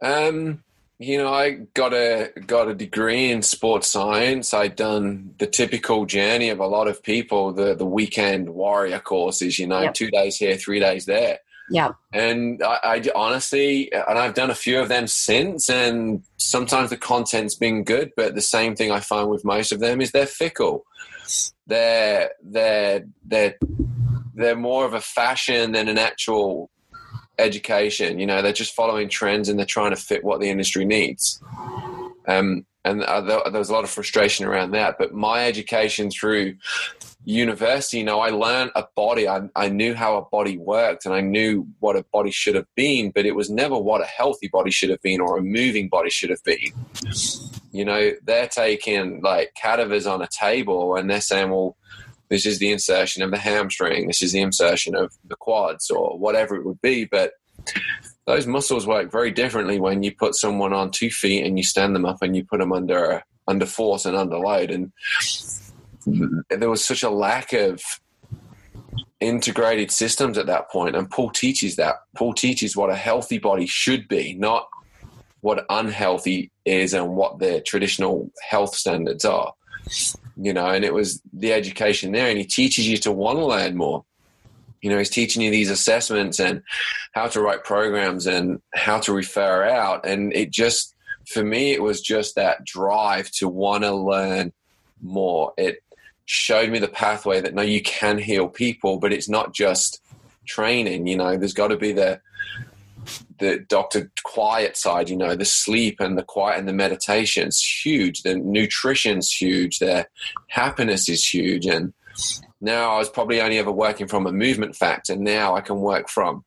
Um, 0.00 0.62
you 1.02 1.18
know, 1.18 1.32
I 1.32 1.50
got 1.74 1.92
a 1.92 2.32
got 2.46 2.68
a 2.68 2.74
degree 2.74 3.30
in 3.30 3.42
sports 3.42 3.88
science. 3.88 4.54
I'd 4.54 4.76
done 4.76 5.34
the 5.38 5.46
typical 5.46 6.06
journey 6.06 6.48
of 6.48 6.60
a 6.60 6.66
lot 6.66 6.88
of 6.88 7.02
people, 7.02 7.52
the 7.52 7.74
the 7.74 7.86
weekend 7.86 8.50
warrior 8.50 8.98
courses. 8.98 9.58
You 9.58 9.66
know, 9.66 9.82
yep. 9.82 9.94
two 9.94 10.10
days 10.10 10.36
here, 10.36 10.56
three 10.56 10.80
days 10.80 11.06
there. 11.06 11.38
Yeah. 11.70 11.92
And 12.12 12.62
I, 12.62 12.78
I, 12.84 13.02
honestly, 13.14 13.90
and 13.92 14.18
I've 14.18 14.34
done 14.34 14.50
a 14.50 14.54
few 14.54 14.78
of 14.80 14.88
them 14.88 15.06
since, 15.06 15.70
and 15.70 16.22
sometimes 16.36 16.90
the 16.90 16.96
content's 16.96 17.54
been 17.54 17.84
good, 17.84 18.12
but 18.16 18.34
the 18.34 18.42
same 18.42 18.76
thing 18.76 18.90
I 18.90 19.00
find 19.00 19.30
with 19.30 19.44
most 19.44 19.72
of 19.72 19.80
them 19.80 20.00
is 20.00 20.10
they're 20.10 20.26
fickle. 20.26 20.84
They're 21.66 22.32
they're 22.42 23.06
they're 23.24 23.56
they're 24.34 24.56
more 24.56 24.84
of 24.84 24.94
a 24.94 25.00
fashion 25.00 25.72
than 25.72 25.88
an 25.88 25.98
actual 25.98 26.70
education. 27.38 28.18
You 28.18 28.26
know, 28.26 28.42
they're 28.42 28.52
just 28.52 28.74
following 28.74 29.08
trends 29.08 29.48
and 29.48 29.58
they're 29.58 29.66
trying 29.66 29.90
to 29.90 30.00
fit 30.00 30.24
what 30.24 30.40
the 30.40 30.48
industry 30.50 30.84
needs. 30.84 31.42
Um, 32.26 32.66
and 32.84 33.02
uh, 33.02 33.20
there, 33.20 33.40
there 33.50 33.58
was 33.58 33.70
a 33.70 33.72
lot 33.72 33.84
of 33.84 33.90
frustration 33.90 34.44
around 34.44 34.72
that. 34.72 34.96
But 34.98 35.14
my 35.14 35.46
education 35.46 36.10
through 36.10 36.56
university, 37.24 37.98
you 37.98 38.04
know, 38.04 38.20
I 38.20 38.30
learned 38.30 38.72
a 38.74 38.84
body. 38.96 39.28
I, 39.28 39.42
I 39.54 39.68
knew 39.68 39.94
how 39.94 40.16
a 40.16 40.24
body 40.24 40.58
worked 40.58 41.06
and 41.06 41.14
I 41.14 41.20
knew 41.20 41.68
what 41.78 41.96
a 41.96 42.04
body 42.12 42.32
should 42.32 42.56
have 42.56 42.66
been, 42.74 43.10
but 43.10 43.24
it 43.26 43.36
was 43.36 43.50
never 43.50 43.78
what 43.78 44.00
a 44.00 44.06
healthy 44.06 44.48
body 44.48 44.72
should 44.72 44.90
have 44.90 45.02
been 45.02 45.20
or 45.20 45.38
a 45.38 45.42
moving 45.42 45.88
body 45.88 46.10
should 46.10 46.30
have 46.30 46.42
been. 46.42 46.72
You 47.70 47.84
know, 47.84 48.12
they're 48.24 48.48
taking 48.48 49.22
like 49.22 49.54
cadavers 49.54 50.06
on 50.06 50.20
a 50.20 50.28
table 50.28 50.96
and 50.96 51.08
they're 51.08 51.20
saying, 51.20 51.50
well, 51.50 51.76
this 52.32 52.46
is 52.46 52.58
the 52.58 52.72
insertion 52.72 53.22
of 53.22 53.30
the 53.30 53.38
hamstring, 53.38 54.06
this 54.06 54.22
is 54.22 54.32
the 54.32 54.40
insertion 54.40 54.94
of 54.94 55.12
the 55.26 55.36
quads, 55.36 55.90
or 55.90 56.18
whatever 56.18 56.56
it 56.56 56.64
would 56.64 56.80
be. 56.80 57.04
But 57.04 57.34
those 58.26 58.46
muscles 58.46 58.86
work 58.86 59.12
very 59.12 59.30
differently 59.30 59.78
when 59.78 60.02
you 60.02 60.14
put 60.14 60.34
someone 60.34 60.72
on 60.72 60.90
two 60.90 61.10
feet 61.10 61.44
and 61.44 61.58
you 61.58 61.62
stand 61.62 61.94
them 61.94 62.06
up 62.06 62.22
and 62.22 62.34
you 62.34 62.42
put 62.44 62.60
them 62.60 62.72
under 62.72 63.22
under 63.46 63.66
force 63.66 64.06
and 64.06 64.16
under 64.16 64.38
load. 64.38 64.70
And 64.70 64.92
there 66.48 66.70
was 66.70 66.84
such 66.84 67.02
a 67.02 67.10
lack 67.10 67.52
of 67.52 67.82
integrated 69.20 69.90
systems 69.90 70.38
at 70.38 70.46
that 70.46 70.68
point. 70.68 70.96
and 70.96 71.08
paul 71.08 71.30
teaches 71.30 71.76
that 71.76 71.94
paul 72.16 72.34
teaches 72.34 72.76
what 72.76 72.90
a 72.90 72.96
healthy 72.96 73.38
body 73.38 73.66
should 73.66 74.08
be 74.08 74.34
not 74.34 74.66
what 75.42 75.64
unhealthy 75.70 76.50
is 76.64 76.92
and 76.92 77.14
what 77.14 77.38
the 77.38 77.60
traditional 77.60 78.32
health 78.50 78.74
standards 78.74 79.24
are 79.24 79.54
you 80.36 80.52
know, 80.52 80.66
and 80.66 80.84
it 80.84 80.94
was 80.94 81.20
the 81.32 81.52
education 81.52 82.12
there. 82.12 82.28
And 82.28 82.38
he 82.38 82.44
teaches 82.44 82.88
you 82.88 82.96
to 82.98 83.12
want 83.12 83.38
to 83.38 83.46
learn 83.46 83.76
more. 83.76 84.04
You 84.80 84.90
know, 84.90 84.98
he's 84.98 85.10
teaching 85.10 85.42
you 85.42 85.50
these 85.50 85.70
assessments 85.70 86.40
and 86.40 86.62
how 87.12 87.28
to 87.28 87.40
write 87.40 87.64
programs 87.64 88.26
and 88.26 88.60
how 88.74 88.98
to 89.00 89.12
refer 89.12 89.64
out. 89.64 90.04
And 90.04 90.32
it 90.32 90.50
just, 90.50 90.94
for 91.26 91.44
me, 91.44 91.72
it 91.72 91.82
was 91.82 92.00
just 92.00 92.34
that 92.34 92.64
drive 92.64 93.30
to 93.32 93.48
want 93.48 93.84
to 93.84 93.92
learn 93.94 94.52
more. 95.00 95.52
It 95.56 95.82
showed 96.24 96.70
me 96.70 96.78
the 96.78 96.88
pathway 96.88 97.40
that 97.40 97.54
no, 97.54 97.62
you 97.62 97.82
can 97.82 98.18
heal 98.18 98.48
people, 98.48 98.98
but 98.98 99.12
it's 99.12 99.28
not 99.28 99.54
just 99.54 100.02
training. 100.46 101.06
You 101.06 101.16
know, 101.16 101.36
there's 101.36 101.54
got 101.54 101.68
to 101.68 101.76
be 101.76 101.92
the 101.92 102.20
the 103.38 103.58
doctor 103.68 104.10
quiet 104.24 104.76
side, 104.76 105.10
you 105.10 105.16
know, 105.16 105.34
the 105.34 105.44
sleep 105.44 106.00
and 106.00 106.16
the 106.16 106.22
quiet 106.22 106.58
and 106.58 106.68
the 106.68 106.72
meditation's 106.72 107.60
huge. 107.60 108.22
The 108.22 108.36
nutrition's 108.36 109.30
huge. 109.30 109.78
The 109.78 110.06
happiness 110.48 111.08
is 111.08 111.26
huge. 111.26 111.66
And 111.66 111.92
now 112.60 112.94
I 112.94 112.98
was 112.98 113.08
probably 113.08 113.40
only 113.40 113.58
ever 113.58 113.72
working 113.72 114.06
from 114.06 114.26
a 114.26 114.32
movement 114.32 114.76
factor. 114.76 115.16
Now 115.16 115.56
I 115.56 115.60
can 115.60 115.80
work 115.80 116.08
from 116.08 116.44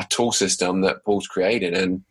a 0.00 0.04
tool 0.08 0.32
system 0.32 0.82
that 0.82 1.04
Paul's 1.04 1.26
created. 1.26 1.74
And 1.74 2.04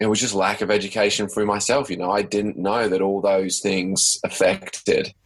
it 0.00 0.06
was 0.06 0.20
just 0.20 0.34
lack 0.34 0.60
of 0.60 0.70
education 0.70 1.28
for 1.28 1.44
myself. 1.46 1.90
You 1.90 1.98
know, 1.98 2.10
I 2.10 2.22
didn't 2.22 2.58
know 2.58 2.88
that 2.88 3.00
all 3.00 3.20
those 3.20 3.60
things 3.60 4.18
affected. 4.24 5.14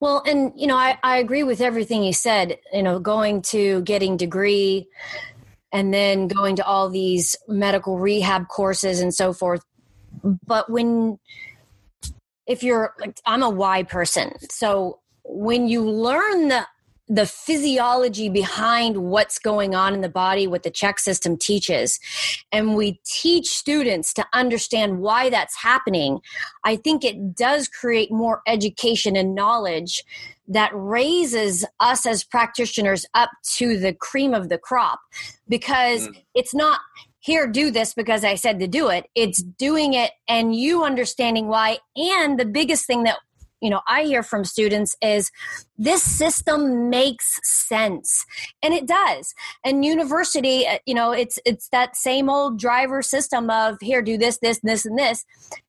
Well, 0.00 0.22
and 0.24 0.52
you 0.54 0.68
know, 0.68 0.76
I, 0.76 0.96
I 1.02 1.16
agree 1.16 1.42
with 1.42 1.60
everything 1.60 2.04
you 2.04 2.12
said. 2.12 2.58
You 2.72 2.84
know, 2.84 3.00
going 3.00 3.42
to 3.42 3.82
getting 3.82 4.16
degree, 4.16 4.86
and 5.72 5.92
then 5.92 6.28
going 6.28 6.56
to 6.56 6.64
all 6.64 6.88
these 6.88 7.36
medical 7.46 7.98
rehab 7.98 8.48
courses 8.48 9.00
and 9.00 9.14
so 9.14 9.32
forth. 9.32 9.64
But 10.46 10.70
when, 10.70 11.18
if 12.46 12.62
you're 12.62 12.94
like, 13.00 13.20
I'm 13.26 13.42
a 13.42 13.50
why 13.50 13.82
person. 13.82 14.32
So 14.50 15.00
when 15.24 15.68
you 15.68 15.88
learn 15.88 16.48
the 16.48 16.66
the 17.08 17.26
physiology 17.26 18.28
behind 18.28 18.98
what's 18.98 19.38
going 19.38 19.74
on 19.74 19.94
in 19.94 20.02
the 20.02 20.08
body, 20.10 20.46
what 20.46 20.62
the 20.62 20.70
CHEK 20.70 20.98
system 20.98 21.38
teaches, 21.38 21.98
and 22.52 22.76
we 22.76 23.00
teach 23.06 23.46
students 23.46 24.12
to 24.14 24.26
understand 24.34 24.98
why 24.98 25.30
that's 25.30 25.56
happening, 25.56 26.20
I 26.64 26.76
think 26.76 27.04
it 27.04 27.34
does 27.34 27.66
create 27.66 28.12
more 28.12 28.42
education 28.46 29.16
and 29.16 29.34
knowledge 29.34 30.04
that 30.48 30.70
raises 30.74 31.64
us 31.78 32.06
as 32.06 32.24
practitioners 32.24 33.06
up 33.14 33.30
to 33.56 33.78
the 33.78 33.92
cream 33.92 34.34
of 34.34 34.48
the 34.48 34.58
crop. 34.58 35.00
Because 35.48 36.08
mm. 36.08 36.22
it's 36.34 36.54
not 36.54 36.80
here 37.20 37.48
do 37.48 37.70
this 37.70 37.94
because 37.94 38.24
i 38.24 38.34
said 38.34 38.58
to 38.60 38.66
do 38.68 38.88
it. 38.88 39.06
It's 39.14 39.42
doing 39.42 39.94
it 39.94 40.12
and 40.28 40.54
you 40.54 40.84
understanding 40.84 41.48
why. 41.48 41.78
And 41.96 42.38
the 42.38 42.46
biggest 42.46 42.86
thing 42.86 43.04
that 43.04 43.18
you 43.60 43.70
know 43.70 43.80
i 43.88 44.04
hear 44.04 44.22
from 44.22 44.44
students 44.44 44.96
is 45.02 45.30
this 45.78 46.02
system 46.02 46.90
makes 46.90 47.38
sense. 47.44 48.26
And 48.62 48.74
it 48.74 48.86
does. 48.86 49.32
And 49.64 49.84
university 49.84 50.66
uh, 50.66 50.78
you 50.86 50.94
know 50.94 51.12
it's 51.12 51.38
it's 51.44 51.68
that 51.68 51.96
same 51.96 52.28
old 52.28 52.58
driver 52.58 53.00
system 53.00 53.48
of 53.48 53.76
here 53.80 54.02
do 54.02 54.18
this 54.18 54.38
this 54.38 54.60
this 54.62 54.84
and 54.84 54.98
this. 54.98 55.24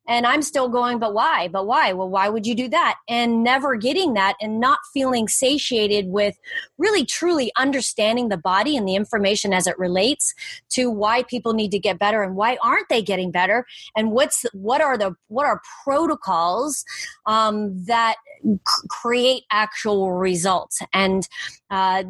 And 0.07 0.25
i'm 0.25 0.41
still 0.41 0.69
going 0.69 0.97
but 0.97 1.13
why? 1.13 1.47
But 1.47 1.67
why? 1.67 1.93
Well 1.93 2.09
why 2.09 2.29
would 2.29 2.47
you 2.47 2.55
do 2.55 2.67
that? 2.69 2.95
And 3.07 3.43
never 3.43 3.75
getting 3.75 4.13
that 4.15 4.35
and 4.41 4.59
not 4.59 4.79
feeling 4.93 5.27
satiated 5.27 6.07
with 6.07 6.35
really 6.77 7.05
truly 7.05 7.51
understanding 7.57 8.29
the 8.29 8.37
body 8.37 8.75
and 8.75 8.87
the 8.87 8.95
information 8.95 9.53
as 9.53 9.67
it 9.67 9.77
relates 9.77 10.33
to 10.69 10.89
why 10.89 11.23
people 11.23 11.53
need 11.53 11.71
to 11.71 11.79
get 11.79 11.99
better 11.99 12.23
and 12.23 12.35
why 12.35 12.57
aren't 12.63 12.89
they 12.89 13.01
getting 13.01 13.31
better? 13.31 13.65
And 13.95 14.11
what's 14.11 14.45
what 14.53 14.81
are 14.81 14.97
the 14.97 15.15
what 15.27 15.45
are 15.45 15.61
protocols 15.83 16.83
um, 17.25 17.85
that 17.85 18.15
c- 18.43 18.87
create 18.89 19.43
actual 19.51 19.98
results. 20.07 20.81
And 20.93 21.27
uh, 21.69 22.03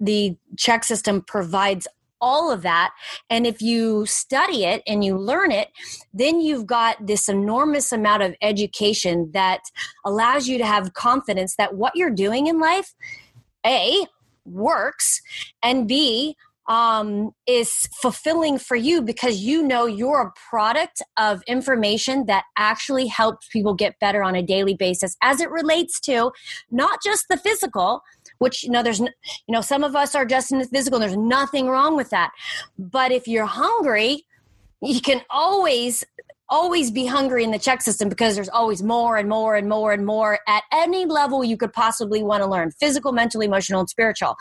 the 0.00 0.36
CHEK 0.56 0.84
system 0.84 1.22
provides 1.22 1.86
all 2.20 2.50
of 2.50 2.62
that. 2.62 2.92
And 3.30 3.46
if 3.46 3.62
you 3.62 4.06
study 4.06 4.64
it 4.64 4.82
and 4.86 5.04
you 5.04 5.16
learn 5.16 5.52
it, 5.52 5.68
then 6.12 6.40
you've 6.40 6.66
got 6.66 7.06
this 7.06 7.28
enormous 7.28 7.92
amount 7.92 8.22
of 8.22 8.34
education 8.42 9.30
that 9.32 9.60
allows 10.04 10.48
you 10.48 10.58
to 10.58 10.66
have 10.66 10.94
confidence 10.94 11.56
that 11.56 11.74
what 11.74 11.94
you're 11.94 12.10
doing 12.10 12.46
in 12.46 12.58
life, 12.58 12.94
A, 13.64 14.06
works, 14.44 15.22
and 15.62 15.86
B, 15.86 16.36
um, 16.68 17.32
is 17.46 17.88
fulfilling 18.00 18.58
for 18.58 18.76
you 18.76 19.00
because 19.02 19.40
you 19.40 19.62
know 19.62 19.86
you're 19.86 20.20
a 20.20 20.32
product 20.50 21.02
of 21.16 21.42
information 21.46 22.26
that 22.26 22.44
actually 22.56 23.06
helps 23.06 23.48
people 23.48 23.74
get 23.74 23.98
better 24.00 24.22
on 24.22 24.34
a 24.34 24.42
daily 24.42 24.74
basis 24.74 25.16
as 25.22 25.40
it 25.40 25.50
relates 25.50 25.98
to 26.00 26.30
not 26.70 27.02
just 27.02 27.26
the 27.28 27.38
physical 27.38 28.02
which 28.38 28.62
you 28.62 28.70
know 28.70 28.82
there's 28.82 29.00
you 29.00 29.08
know 29.48 29.62
some 29.62 29.82
of 29.82 29.96
us 29.96 30.14
are 30.14 30.26
just 30.26 30.52
in 30.52 30.58
the 30.58 30.66
physical 30.66 30.98
there's 30.98 31.16
nothing 31.16 31.66
wrong 31.66 31.96
with 31.96 32.10
that. 32.10 32.30
But 32.78 33.12
if 33.12 33.26
you're 33.26 33.46
hungry 33.46 34.24
you 34.80 35.00
can 35.00 35.22
always 35.30 36.04
always 36.50 36.90
be 36.90 37.04
hungry 37.04 37.44
in 37.44 37.50
the 37.50 37.58
CHEK 37.58 37.82
system 37.82 38.08
because 38.08 38.34
there's 38.34 38.48
always 38.48 38.82
more 38.82 39.16
and 39.16 39.28
more 39.28 39.54
and 39.54 39.68
more 39.68 39.92
and 39.92 40.06
more 40.06 40.38
at 40.46 40.62
any 40.72 41.04
level 41.04 41.44
you 41.44 41.58
could 41.58 41.72
possibly 41.72 42.22
want 42.22 42.42
to 42.42 42.48
learn 42.48 42.70
physical 42.70 43.12
mental 43.12 43.42
emotional 43.42 43.80
and 43.80 43.90
spiritual. 43.90 44.34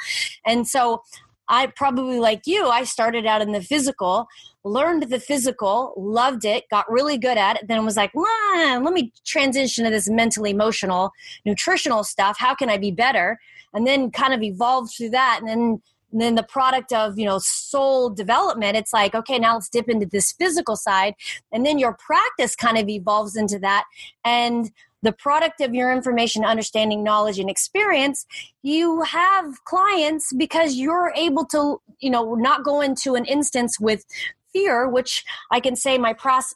And 0.46 0.68
so 0.68 1.02
I 1.50 1.68
probably 1.68 2.20
like 2.20 2.42
you, 2.46 2.68
I 2.68 2.84
started 2.84 3.26
out 3.26 3.42
in 3.42 3.52
the 3.52 3.62
physical, 3.62 4.28
learned 4.64 5.04
the 5.04 5.20
physical, 5.20 5.94
loved 5.98 6.46
it, 6.46 6.66
got 6.70 6.92
really 6.92 7.18
good 7.18 7.38
at 7.38 7.58
it, 7.58 7.68
then 7.68 7.84
was 7.86 7.98
like, 7.98 8.12
let 8.14 8.94
me 8.94 9.14
transition 9.26 9.86
to 9.86 9.90
this 9.90 10.10
mental, 10.10 10.46
emotional, 10.46 11.12
nutritional 11.46 12.04
stuff. 12.04 12.38
How 12.40 12.54
can 12.54 12.70
I 12.70 12.78
be 12.78 12.92
better? 12.92 13.40
And 13.74 13.86
then 13.88 14.12
kind 14.12 14.34
of 14.34 14.42
evolved 14.42 14.92
through 14.96 15.12
that. 15.12 15.40
And 15.40 15.48
then 15.48 15.82
and 16.12 16.22
then 16.22 16.36
the 16.36 16.44
product 16.44 16.94
of 16.94 17.20
you 17.20 17.26
know 17.26 17.38
soul 17.40 18.10
development 18.10 18.78
it's 18.78 18.94
like 18.94 19.14
okay 19.14 19.38
now 19.38 19.56
let's 19.56 19.70
dip 19.70 19.90
into 19.90 20.06
this 20.06 20.32
physical 20.32 20.76
side 20.76 21.14
and 21.52 21.66
then 21.66 21.78
your 21.78 21.98
practice 22.00 22.56
kind 22.56 22.78
of 22.78 22.88
evolves 22.88 23.36
into 23.36 23.60
that 23.60 23.84
and 24.24 24.72
the 25.04 25.12
product 25.12 25.62
of 25.62 25.74
your 25.74 25.92
information, 25.92 26.44
understanding, 26.44 27.04
knowledge, 27.04 27.40
and 27.40 27.50
experience, 27.50 28.26
you 28.64 29.02
have 29.04 29.64
clients 29.66 30.34
because 30.34 30.76
you're 30.76 31.14
able 31.16 31.46
to, 31.46 31.82
you 32.00 32.10
know, 32.10 32.36
not 32.36 32.64
go 32.64 32.82
into 32.82 33.16
an 33.16 33.26
instance 33.26 33.80
with 33.80 34.06
fear, 34.52 34.88
which 34.88 35.24
I 35.52 35.60
can 35.60 35.76
say 35.76 35.98
my 35.98 36.14
pros- 36.14 36.56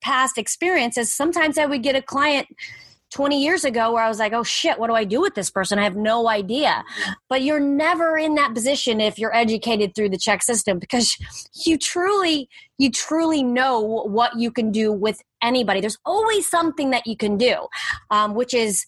past 0.00 0.38
experience 0.38 0.96
is 0.96 1.14
sometimes 1.14 1.58
I 1.58 1.66
would 1.66 1.82
get 1.82 1.96
a 1.96 2.02
client 2.02 2.48
20 3.10 3.42
years 3.42 3.64
ago 3.64 3.92
where 3.92 4.02
I 4.02 4.08
was 4.08 4.18
like, 4.18 4.32
oh 4.32 4.44
shit, 4.44 4.78
what 4.78 4.86
do 4.86 4.94
I 4.94 5.04
do 5.04 5.20
with 5.20 5.34
this 5.34 5.50
person? 5.50 5.78
I 5.78 5.84
have 5.84 5.96
no 5.96 6.28
idea. 6.28 6.84
But 7.28 7.42
you're 7.42 7.60
never 7.60 8.16
in 8.16 8.34
that 8.36 8.54
position 8.54 9.00
if 9.00 9.18
you're 9.18 9.34
educated 9.34 9.94
through 9.94 10.10
the 10.10 10.18
CHEK 10.18 10.42
system 10.42 10.78
because 10.78 11.16
you 11.66 11.76
truly, 11.76 12.48
you 12.78 12.90
truly 12.90 13.42
know 13.42 13.80
what 13.80 14.38
you 14.38 14.50
can 14.50 14.70
do 14.70 14.92
with 14.92 15.20
anybody. 15.42 15.80
There's 15.80 15.98
always 16.04 16.48
something 16.48 16.90
that 16.90 17.06
you 17.06 17.16
can 17.16 17.36
do, 17.36 17.66
um, 18.10 18.34
which 18.34 18.54
is 18.54 18.86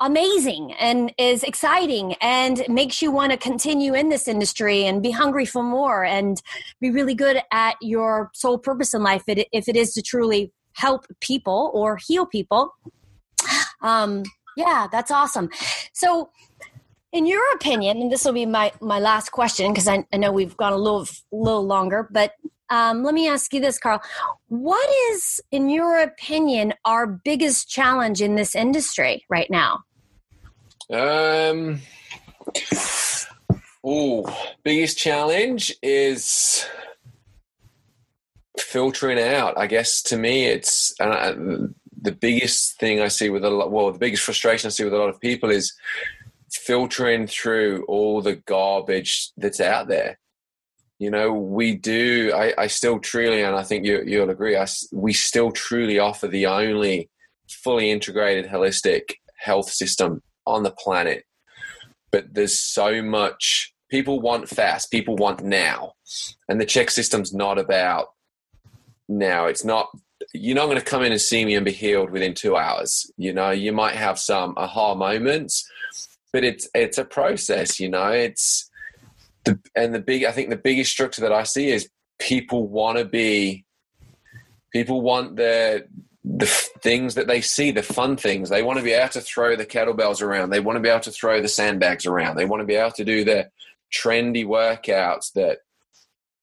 amazing 0.00 0.72
and 0.74 1.12
is 1.18 1.42
exciting 1.42 2.14
and 2.20 2.62
makes 2.68 3.02
you 3.02 3.10
want 3.10 3.32
to 3.32 3.38
continue 3.38 3.94
in 3.94 4.10
this 4.10 4.28
industry 4.28 4.84
and 4.84 5.02
be 5.02 5.10
hungry 5.10 5.44
for 5.44 5.62
more 5.62 6.04
and 6.04 6.40
be 6.80 6.90
really 6.90 7.14
good 7.14 7.40
at 7.52 7.74
your 7.80 8.30
sole 8.32 8.58
purpose 8.58 8.94
in 8.94 9.02
life 9.02 9.24
if 9.26 9.68
it 9.68 9.76
is 9.76 9.92
to 9.94 10.02
truly 10.02 10.52
help 10.78 11.06
people 11.20 11.70
or 11.74 11.96
heal 11.96 12.24
people. 12.24 12.74
Um, 13.82 14.22
yeah 14.56 14.88
that's 14.90 15.10
awesome. 15.10 15.48
So 15.92 16.30
in 17.12 17.26
your 17.26 17.42
opinion 17.54 18.02
and 18.02 18.12
this 18.12 18.24
will 18.24 18.32
be 18.32 18.46
my 18.46 18.72
my 18.80 18.98
last 18.98 19.30
question 19.30 19.72
because 19.72 19.88
I, 19.88 20.04
I, 20.12 20.16
know 20.18 20.30
we've 20.30 20.56
gone 20.56 20.72
a 20.72 20.76
little 20.76 21.06
little 21.32 21.64
longer 21.64 22.06
but 22.10 22.32
um, 22.70 23.02
let 23.02 23.14
me 23.14 23.26
ask 23.26 23.54
you 23.54 23.60
this 23.60 23.78
carl. 23.78 24.02
What 24.48 24.90
is 25.12 25.40
in 25.50 25.70
your 25.70 26.02
opinion 26.02 26.74
our 26.84 27.06
biggest 27.06 27.70
challenge 27.70 28.20
in 28.20 28.34
this 28.34 28.54
industry 28.54 29.24
right 29.30 29.48
now? 29.50 29.84
Um. 30.92 31.80
Oh, 33.84 34.26
biggest 34.64 34.98
challenge 34.98 35.74
is 35.82 36.66
filtering 38.60 39.20
out. 39.20 39.56
I 39.56 39.66
guess 39.66 40.02
to 40.02 40.16
me, 40.16 40.46
it's 40.46 40.94
uh, 41.00 41.34
the 42.00 42.12
biggest 42.12 42.78
thing 42.78 43.00
I 43.00 43.08
see 43.08 43.30
with 43.30 43.44
a 43.44 43.50
lot. 43.50 43.70
Well, 43.70 43.92
the 43.92 43.98
biggest 43.98 44.22
frustration 44.22 44.68
I 44.68 44.70
see 44.70 44.84
with 44.84 44.94
a 44.94 44.98
lot 44.98 45.08
of 45.08 45.20
people 45.20 45.50
is 45.50 45.72
filtering 46.50 47.26
through 47.26 47.84
all 47.88 48.22
the 48.22 48.36
garbage 48.36 49.30
that's 49.36 49.60
out 49.60 49.88
there. 49.88 50.18
You 50.98 51.10
know, 51.10 51.32
we 51.32 51.76
do. 51.76 52.32
I, 52.34 52.54
I 52.58 52.66
still 52.66 52.98
truly, 52.98 53.42
and 53.42 53.54
I 53.54 53.62
think 53.62 53.84
you, 53.84 54.02
you'll 54.04 54.30
agree. 54.30 54.56
I, 54.56 54.66
we 54.92 55.12
still 55.12 55.52
truly 55.52 55.98
offer 55.98 56.26
the 56.26 56.46
only 56.46 57.08
fully 57.48 57.90
integrated, 57.90 58.50
holistic 58.50 59.14
health 59.38 59.70
system 59.70 60.22
on 60.46 60.64
the 60.64 60.72
planet. 60.72 61.24
But 62.10 62.34
there's 62.34 62.58
so 62.58 63.02
much 63.02 63.72
people 63.90 64.20
want 64.20 64.48
fast, 64.48 64.90
people 64.90 65.16
want 65.16 65.42
now. 65.42 65.92
And 66.48 66.60
the 66.60 66.66
CHEK 66.66 66.90
system's 66.90 67.32
not 67.32 67.58
about 67.58 68.08
now. 69.08 69.46
It's 69.46 69.64
not 69.64 69.88
you're 70.34 70.56
not 70.56 70.66
going 70.66 70.78
to 70.78 70.84
come 70.84 71.02
in 71.02 71.12
and 71.12 71.20
see 71.20 71.44
me 71.44 71.54
and 71.54 71.64
be 71.64 71.72
healed 71.72 72.10
within 72.10 72.34
two 72.34 72.56
hours. 72.56 73.10
You 73.16 73.32
know, 73.32 73.50
you 73.50 73.72
might 73.72 73.94
have 73.94 74.18
some 74.18 74.54
aha 74.56 74.94
moments, 74.94 75.68
but 76.32 76.44
it's 76.44 76.68
it's 76.74 76.98
a 76.98 77.04
process. 77.04 77.80
You 77.80 77.88
know, 77.88 78.08
it's 78.08 78.68
the 79.44 79.58
and 79.74 79.94
the 79.94 80.00
big. 80.00 80.24
I 80.24 80.32
think 80.32 80.50
the 80.50 80.56
biggest 80.56 80.92
structure 80.92 81.22
that 81.22 81.32
I 81.32 81.44
see 81.44 81.68
is 81.70 81.88
people 82.18 82.68
want 82.68 82.98
to 82.98 83.04
be. 83.04 83.64
People 84.72 85.00
want 85.00 85.36
the 85.36 85.86
the 86.24 86.46
things 86.46 87.14
that 87.14 87.26
they 87.26 87.40
see, 87.40 87.70
the 87.70 87.82
fun 87.82 88.16
things. 88.16 88.50
They 88.50 88.62
want 88.62 88.78
to 88.78 88.84
be 88.84 88.92
able 88.92 89.08
to 89.10 89.20
throw 89.22 89.56
the 89.56 89.64
kettlebells 89.64 90.20
around. 90.20 90.50
They 90.50 90.60
want 90.60 90.76
to 90.76 90.80
be 90.80 90.90
able 90.90 91.00
to 91.00 91.10
throw 91.10 91.40
the 91.40 91.48
sandbags 91.48 92.04
around. 92.04 92.36
They 92.36 92.44
want 92.44 92.60
to 92.60 92.66
be 92.66 92.74
able 92.74 92.92
to 92.92 93.04
do 93.04 93.24
the 93.24 93.48
trendy 93.90 94.44
workouts 94.44 95.32
that 95.32 95.60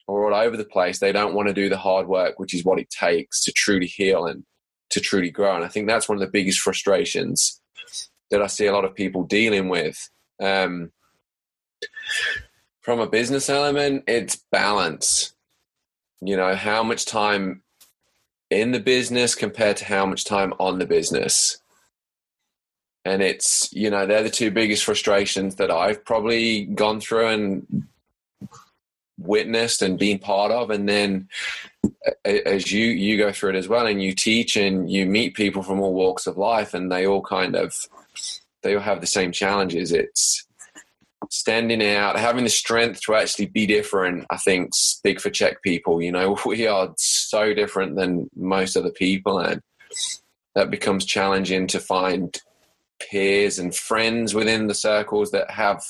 are 0.08 0.26
all 0.26 0.36
over 0.36 0.58
the 0.58 0.66
place. 0.66 0.99
They 0.99 1.12
don't 1.12 1.34
want 1.34 1.47
to 1.47 1.53
do 1.53 1.70
the 1.70 1.78
hard 1.78 2.08
work, 2.08 2.39
which 2.39 2.53
is 2.53 2.64
what 2.64 2.80
it 2.80 2.89
takes 2.89 3.43
to 3.43 3.51
truly 3.51 3.88
heal 3.88 4.26
and 4.26 4.43
to 4.91 4.99
truly 4.99 5.32
grow. 5.32 5.56
And 5.56 5.66
I 5.66 5.68
think 5.68 5.88
that's 5.88 6.08
one 6.08 6.18
of 6.18 6.22
the 6.22 6.32
biggest 6.32 6.60
frustrations 6.60 7.60
that 8.32 8.41
I 8.41 8.47
see 8.47 8.66
a 8.68 8.74
lot 8.74 8.86
of 8.86 8.95
people 8.95 9.24
dealing 9.24 9.70
with. 9.70 10.10
Um, 10.41 10.91
from 12.82 12.99
a 12.99 13.08
business 13.08 13.49
element, 13.49 14.03
it's 14.08 14.43
balance. 14.51 15.34
You 16.22 16.38
know, 16.38 16.56
how 16.56 16.84
much 16.84 17.06
time 17.06 17.64
in 18.49 18.72
the 18.72 18.80
business 18.80 19.36
compared 19.36 19.78
to 19.78 19.86
how 19.86 20.06
much 20.06 20.24
time 20.24 20.53
on 20.60 20.80
the 20.80 20.86
business. 20.86 21.58
And 23.03 23.22
it's, 23.22 23.72
you 23.72 23.89
know, 23.89 24.06
they're 24.06 24.24
the 24.24 24.30
two 24.30 24.51
biggest 24.51 24.84
frustrations 24.84 25.56
that 25.56 25.70
I've 25.70 26.03
probably 26.06 26.66
gone 26.66 26.99
through 26.99 27.28
and 27.28 27.88
witnessed 29.18 29.82
and 29.82 29.99
been 29.99 30.20
part 30.20 30.51
of. 30.51 30.70
And 30.70 30.88
then 30.88 31.30
as 32.24 32.72
you, 32.72 32.88
you 32.88 33.18
go 33.18 33.32
through 33.32 33.51
it 33.51 33.55
as 33.55 33.68
well 33.68 33.88
and 33.88 34.01
you 34.01 34.13
teach 34.13 34.55
and 34.55 34.89
you 34.89 35.05
meet 35.05 35.36
people 35.36 35.63
from 35.63 35.80
all 35.80 35.93
walks 35.93 36.28
of 36.28 36.38
life 36.38 36.74
and 36.74 36.91
they 36.91 37.05
all 37.05 37.22
kind 37.22 37.55
of, 37.55 37.74
they 38.63 38.76
all 38.76 38.82
have 38.82 39.01
the 39.01 39.07
same 39.07 39.32
challenges. 39.32 39.91
It's, 39.91 40.45
standing 41.30 41.84
out, 41.84 42.18
having 42.18 42.43
the 42.43 42.49
strength 42.49 43.01
to 43.01 43.16
actually 43.16 43.47
be 43.47 43.66
different, 43.66 44.26
I 44.30 44.38
think, 44.38 44.72
big 45.03 45.20
for 45.20 45.30
CHEK 45.30 45.61
people. 45.61 46.01
You 46.01 46.11
know, 46.11 46.38
we 46.45 46.68
are 46.68 46.93
so 46.97 47.53
different 47.53 47.95
than 47.95 48.30
most 48.36 48.76
other 48.76 48.91
people, 48.91 49.39
and 49.39 49.61
that 50.55 50.70
becomes 50.70 51.05
challenging 51.05 51.68
to 51.68 51.80
find 51.80 52.38
peers 52.99 53.59
and 53.59 53.76
friends 53.76 54.34
within 54.34 54.68
the 54.68 54.74
circles 54.74 55.32
that 55.32 55.51
have 55.51 55.84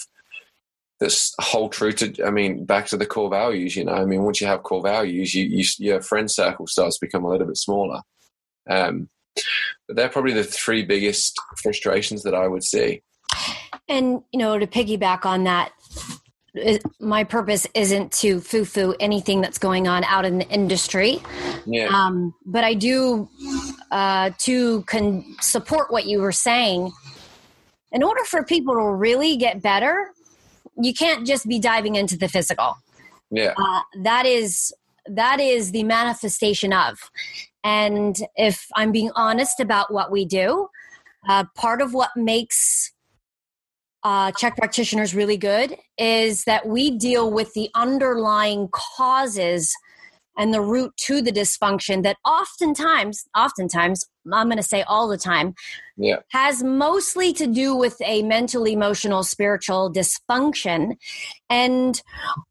this 1.00 1.34
whole 1.40 1.70
truth. 1.70 1.98
to. 1.98 2.26
I 2.26 2.32
mean, 2.32 2.66
back 2.66 2.88
to 2.88 2.98
the 2.98 3.06
core 3.06 3.30
values. 3.30 3.76
You 3.76 3.86
know, 3.86 3.94
I 3.94 4.06
mean, 4.06 4.24
once 4.24 4.42
you 4.42 4.48
have 4.48 4.64
core 4.64 4.82
values, 4.84 5.34
you, 5.34 5.46
you 5.46 5.66
your 5.78 6.02
friend 6.02 6.30
circle 6.30 6.68
starts 6.68 6.98
to 6.98 7.06
become 7.06 7.24
a 7.24 7.30
little 7.30 7.48
bit 7.48 7.58
smaller. 7.58 8.02
Um, 8.70 9.10
but 9.88 9.98
they're 9.98 10.10
probably 10.10 10.34
the 10.34 10.44
three 10.44 10.84
biggest 10.84 11.40
frustrations 11.62 12.24
that 12.24 12.34
I 12.34 12.48
would 12.48 12.64
see. 12.64 13.02
And, 13.88 14.24
you 14.32 14.40
know, 14.40 14.58
to 14.58 14.66
piggyback 14.66 15.26
on 15.26 15.44
that, 15.44 15.74
my 17.00 17.26
purpose 17.26 17.68
isn't 17.74 18.14
to 18.14 18.40
foo 18.40 18.64
foo 18.64 18.96
anything 19.00 19.42
that's 19.42 19.58
going 19.58 19.88
on 19.88 20.06
out 20.06 20.24
in 20.26 20.38
the 20.40 20.48
industry. 20.48 21.22
Yeah. 21.66 21.88
Um, 21.88 22.34
but 22.46 22.64
I 22.64 22.74
do, 22.74 23.30
uh, 23.92 24.32
to 24.40 24.82
con- 24.84 25.36
support 25.42 25.92
what 25.92 26.06
you 26.06 26.22
were 26.22 26.32
saying, 26.32 26.94
in 27.92 28.04
order 28.04 28.24
for 28.24 28.44
people 28.44 28.74
to 28.74 28.86
really 28.86 29.36
get 29.36 29.62
better, 29.62 30.12
you 30.82 30.94
can't 30.94 31.26
just 31.26 31.48
be 31.48 31.60
diving 31.60 31.96
into 31.96 32.18
the 32.18 32.28
physical. 32.28 32.78
Yeah. 33.32 33.54
Uh, 33.58 33.82
that 34.04 34.26
is 34.26 34.74
that 35.08 35.40
is 35.40 35.72
the 35.72 35.84
manifestation 35.84 36.74
of. 36.74 37.00
And 37.64 38.18
if 38.36 38.68
I'm 38.76 38.92
being 38.92 39.12
honest 39.16 39.60
about 39.60 39.92
what 39.94 40.12
we 40.12 40.26
do, 40.26 40.68
uh, 41.28 41.46
part 41.56 41.82
of 41.82 41.94
what 41.94 42.12
makes 42.16 42.92
uh, 44.04 44.32
CHEK 44.32 44.56
practitioners 44.58 45.16
really 45.16 45.38
good 45.38 45.78
is 45.98 46.44
that 46.44 46.68
we 46.68 46.92
deal 46.92 47.32
with 47.32 47.54
the 47.54 47.70
underlying 47.74 48.70
causes 48.72 49.76
and 50.38 50.54
the 50.54 50.62
root 50.62 50.96
to 50.98 51.22
the 51.22 51.32
dysfunction 51.32 52.04
that 52.04 52.18
oftentimes, 52.26 53.26
oftentimes, 53.36 54.06
I'm 54.32 54.48
going 54.48 54.58
to 54.58 54.64
say 54.64 54.84
all 54.84 55.08
the 55.08 55.18
time, 55.18 55.54
yeah. 55.98 56.18
has 56.30 56.64
mostly 56.64 57.32
to 57.34 57.48
do 57.48 57.76
with 57.76 57.96
a 58.04 58.24
mental, 58.24 58.66
emotional, 58.66 59.24
spiritual 59.24 59.92
dysfunction. 59.92 60.96
And 61.50 62.02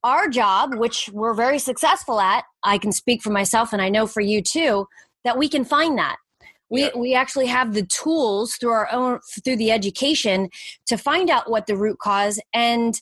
our 0.02 0.28
job, 0.28 0.76
which 0.76 1.10
we're 1.12 1.34
very 1.34 1.58
successful 1.58 2.20
at, 2.20 2.44
I 2.62 2.78
can 2.78 2.92
speak 2.92 3.22
for 3.22 3.30
myself 3.30 3.72
and 3.72 3.82
I 3.82 3.88
know 3.88 4.06
for 4.06 4.20
you 4.20 4.42
too, 4.42 4.86
that 5.24 5.38
we 5.38 5.48
can 5.48 5.64
find 5.64 5.98
that 5.98 6.16
we 6.70 6.82
yeah. 6.82 6.90
we 6.96 7.14
actually 7.14 7.46
have 7.46 7.74
the 7.74 7.86
tools 7.86 8.56
through 8.56 8.72
our 8.72 8.90
own 8.92 9.20
through 9.44 9.56
the 9.56 9.70
education 9.70 10.48
to 10.86 10.96
find 10.96 11.30
out 11.30 11.50
what 11.50 11.66
the 11.66 11.76
root 11.76 11.98
cause 11.98 12.40
and 12.52 13.00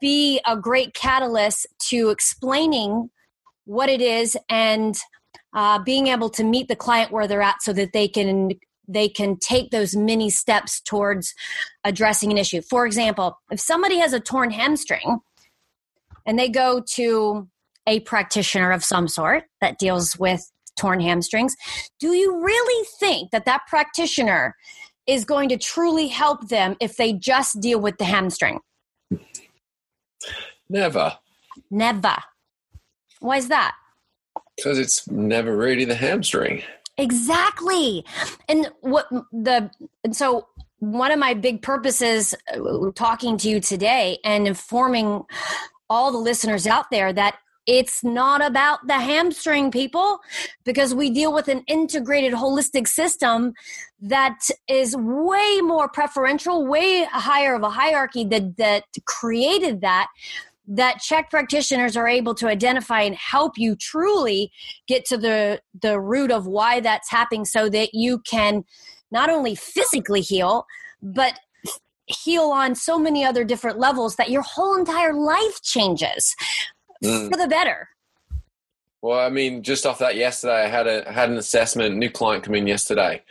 be 0.00 0.40
a 0.46 0.56
great 0.56 0.94
catalyst 0.94 1.66
to 1.88 2.10
explaining 2.10 3.10
what 3.66 3.88
it 3.88 4.00
is 4.00 4.36
and 4.48 4.96
uh, 5.52 5.78
being 5.78 6.08
able 6.08 6.30
to 6.30 6.42
meet 6.42 6.68
the 6.68 6.76
client 6.76 7.12
where 7.12 7.28
they're 7.28 7.42
at 7.42 7.62
so 7.62 7.72
that 7.72 7.92
they 7.92 8.08
can 8.08 8.52
they 8.88 9.08
can 9.08 9.36
take 9.36 9.70
those 9.72 9.96
mini 9.96 10.30
steps 10.30 10.80
towards 10.80 11.34
addressing 11.84 12.30
an 12.30 12.38
issue 12.38 12.62
for 12.62 12.86
example 12.86 13.36
if 13.50 13.58
somebody 13.58 13.98
has 13.98 14.12
a 14.12 14.20
torn 14.20 14.50
hamstring 14.50 15.18
and 16.24 16.38
they 16.38 16.48
go 16.48 16.80
to 16.80 17.48
a 17.86 18.00
practitioner 18.00 18.72
of 18.72 18.84
some 18.84 19.08
sort 19.08 19.44
that 19.60 19.78
deals 19.78 20.18
with 20.18 20.50
torn 20.76 21.00
hamstrings. 21.00 21.56
Do 21.98 22.12
you 22.12 22.44
really 22.44 22.86
think 22.98 23.30
that 23.30 23.46
that 23.46 23.62
practitioner 23.66 24.54
is 25.06 25.24
going 25.24 25.48
to 25.48 25.56
truly 25.56 26.08
help 26.08 26.48
them 26.48 26.76
if 26.80 26.96
they 26.96 27.12
just 27.12 27.60
deal 27.60 27.80
with 27.80 27.96
the 27.98 28.04
hamstring? 28.04 28.60
Never. 30.68 31.16
Never. 31.70 32.16
Why 33.26 33.38
is 33.38 33.48
that? 33.48 33.74
Because 34.56 34.78
it's 34.78 35.08
never 35.10 35.56
really 35.56 35.84
the 35.84 35.96
hamstring. 35.96 36.62
Exactly. 36.96 38.04
And 38.48 38.70
what 38.80 39.08
the 39.32 39.68
and 40.04 40.16
so 40.16 40.46
one 40.78 41.10
of 41.10 41.18
my 41.18 41.34
big 41.34 41.60
purposes 41.60 42.34
uh, 42.54 42.90
talking 42.94 43.36
to 43.38 43.48
you 43.48 43.60
today 43.60 44.18
and 44.24 44.46
informing 44.46 45.24
all 45.90 46.12
the 46.12 46.18
listeners 46.18 46.68
out 46.68 46.90
there 46.90 47.12
that 47.12 47.36
it's 47.66 48.04
not 48.04 48.44
about 48.44 48.86
the 48.86 49.00
hamstring 49.00 49.72
people 49.72 50.20
because 50.64 50.94
we 50.94 51.10
deal 51.10 51.34
with 51.34 51.48
an 51.48 51.64
integrated 51.66 52.32
holistic 52.32 52.86
system 52.86 53.54
that 54.00 54.38
is 54.68 54.96
way 54.96 55.60
more 55.62 55.88
preferential 55.88 56.64
way 56.64 57.04
higher 57.10 57.56
of 57.56 57.62
a 57.64 57.70
hierarchy 57.70 58.24
that 58.24 58.56
that 58.56 58.84
created 59.04 59.80
that 59.80 60.06
that 60.66 60.98
CHEK 61.00 61.30
practitioners 61.30 61.96
are 61.96 62.08
able 62.08 62.34
to 62.36 62.48
identify 62.48 63.02
and 63.02 63.14
help 63.14 63.52
you 63.56 63.76
truly 63.76 64.50
get 64.86 65.04
to 65.06 65.16
the 65.16 65.60
the 65.80 66.00
root 66.00 66.30
of 66.30 66.46
why 66.46 66.80
that's 66.80 67.10
happening 67.10 67.44
so 67.44 67.68
that 67.68 67.90
you 67.92 68.18
can 68.20 68.64
not 69.10 69.30
only 69.30 69.54
physically 69.54 70.20
heal 70.20 70.66
but 71.02 71.38
heal 72.06 72.44
on 72.44 72.74
so 72.74 72.98
many 72.98 73.24
other 73.24 73.44
different 73.44 73.78
levels 73.78 74.16
that 74.16 74.30
your 74.30 74.42
whole 74.42 74.76
entire 74.76 75.12
life 75.12 75.60
changes 75.62 76.34
mm. 77.04 77.30
for 77.30 77.36
the 77.36 77.48
better 77.48 77.88
well 79.02 79.18
i 79.18 79.28
mean 79.28 79.62
just 79.62 79.86
off 79.86 79.98
that 79.98 80.16
yesterday 80.16 80.64
i 80.64 80.68
had 80.68 80.86
a 80.86 81.10
had 81.12 81.30
an 81.30 81.36
assessment 81.36 81.96
new 81.96 82.10
client 82.10 82.44
come 82.44 82.54
in 82.54 82.66
yesterday 82.66 83.22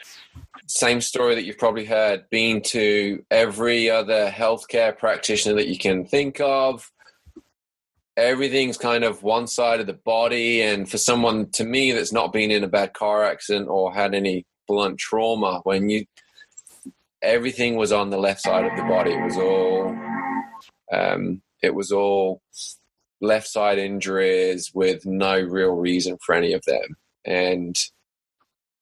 same 0.68 1.00
story 1.00 1.36
that 1.36 1.46
you've 1.46 1.58
probably 1.58 1.86
heard 1.86 2.28
been 2.30 2.62
to 2.62 3.24
every 3.30 3.90
other 3.90 4.30
healthcare 4.30 4.98
practitioner 4.98 5.56
that 5.56 5.68
you 5.68 5.78
can 5.78 6.06
think 6.06 6.40
of 6.40 6.92
everything's 8.18 8.78
kind 8.78 9.04
of 9.04 9.24
one 9.24 9.48
side 9.48 9.80
of 9.80 9.88
the 9.88 9.94
body. 9.94 10.62
And 10.62 10.90
for 10.90 10.98
someone 10.98 11.50
to 11.52 11.64
me 11.64 11.92
that's 11.92 12.14
not 12.14 12.34
been 12.34 12.52
in 12.52 12.64
a 12.64 12.68
bad 12.68 12.94
car 12.94 13.24
accident 13.26 13.68
or 13.70 13.94
had 13.94 14.14
any 14.14 14.46
blunt 14.68 15.00
trauma, 15.00 15.62
when 15.64 15.90
you 15.90 16.06
everything 17.22 17.76
was 17.76 17.92
on 17.92 18.10
the 18.10 18.18
left 18.18 18.42
side 18.42 18.66
of 18.66 18.78
the 18.78 18.84
body, 18.84 19.12
it 19.12 19.24
was 19.24 19.38
all 19.38 19.96
um, 20.92 21.42
it 21.62 21.74
was 21.74 21.92
all 21.92 22.42
left 23.22 23.48
side 23.48 23.78
injuries 23.78 24.72
with 24.74 25.06
no 25.06 25.40
real 25.40 25.72
reason 25.72 26.18
for 26.24 26.36
any 26.36 26.54
of 26.54 26.64
them. 26.66 26.96
And 27.26 27.76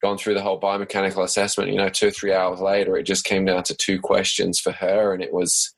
gone 0.01 0.17
through 0.17 0.33
the 0.33 0.41
whole 0.41 0.59
biomechanical 0.59 1.23
assessment, 1.23 1.71
you 1.71 1.77
know, 1.77 1.87
two 1.87 2.07
or 2.07 2.11
three 2.11 2.33
hours 2.33 2.59
later, 2.59 2.97
it 2.97 3.03
just 3.03 3.23
came 3.23 3.45
down 3.45 3.63
to 3.63 3.75
two 3.75 3.99
questions 4.01 4.59
for 4.59 4.73
her. 4.73 5.13
And 5.13 5.23
it 5.23 5.33
was, 5.33 5.73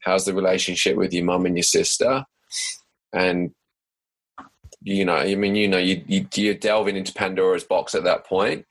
how's 0.00 0.24
the 0.24 0.34
relationship 0.34 0.96
with 0.96 1.12
your 1.12 1.24
mum 1.24 1.46
and 1.46 1.56
your 1.56 1.62
sister? 1.62 2.24
And 3.12 3.52
you 4.82 5.04
know, 5.04 5.14
I 5.14 5.34
mean, 5.34 5.56
you 5.56 5.68
know, 5.68 5.78
you, 5.78 6.02
you 6.06 6.26
you're 6.34 6.54
delving 6.54 6.96
into 6.96 7.12
Pandora's 7.12 7.64
box 7.64 7.94
at 7.94 8.04
that 8.04 8.26
point, 8.26 8.66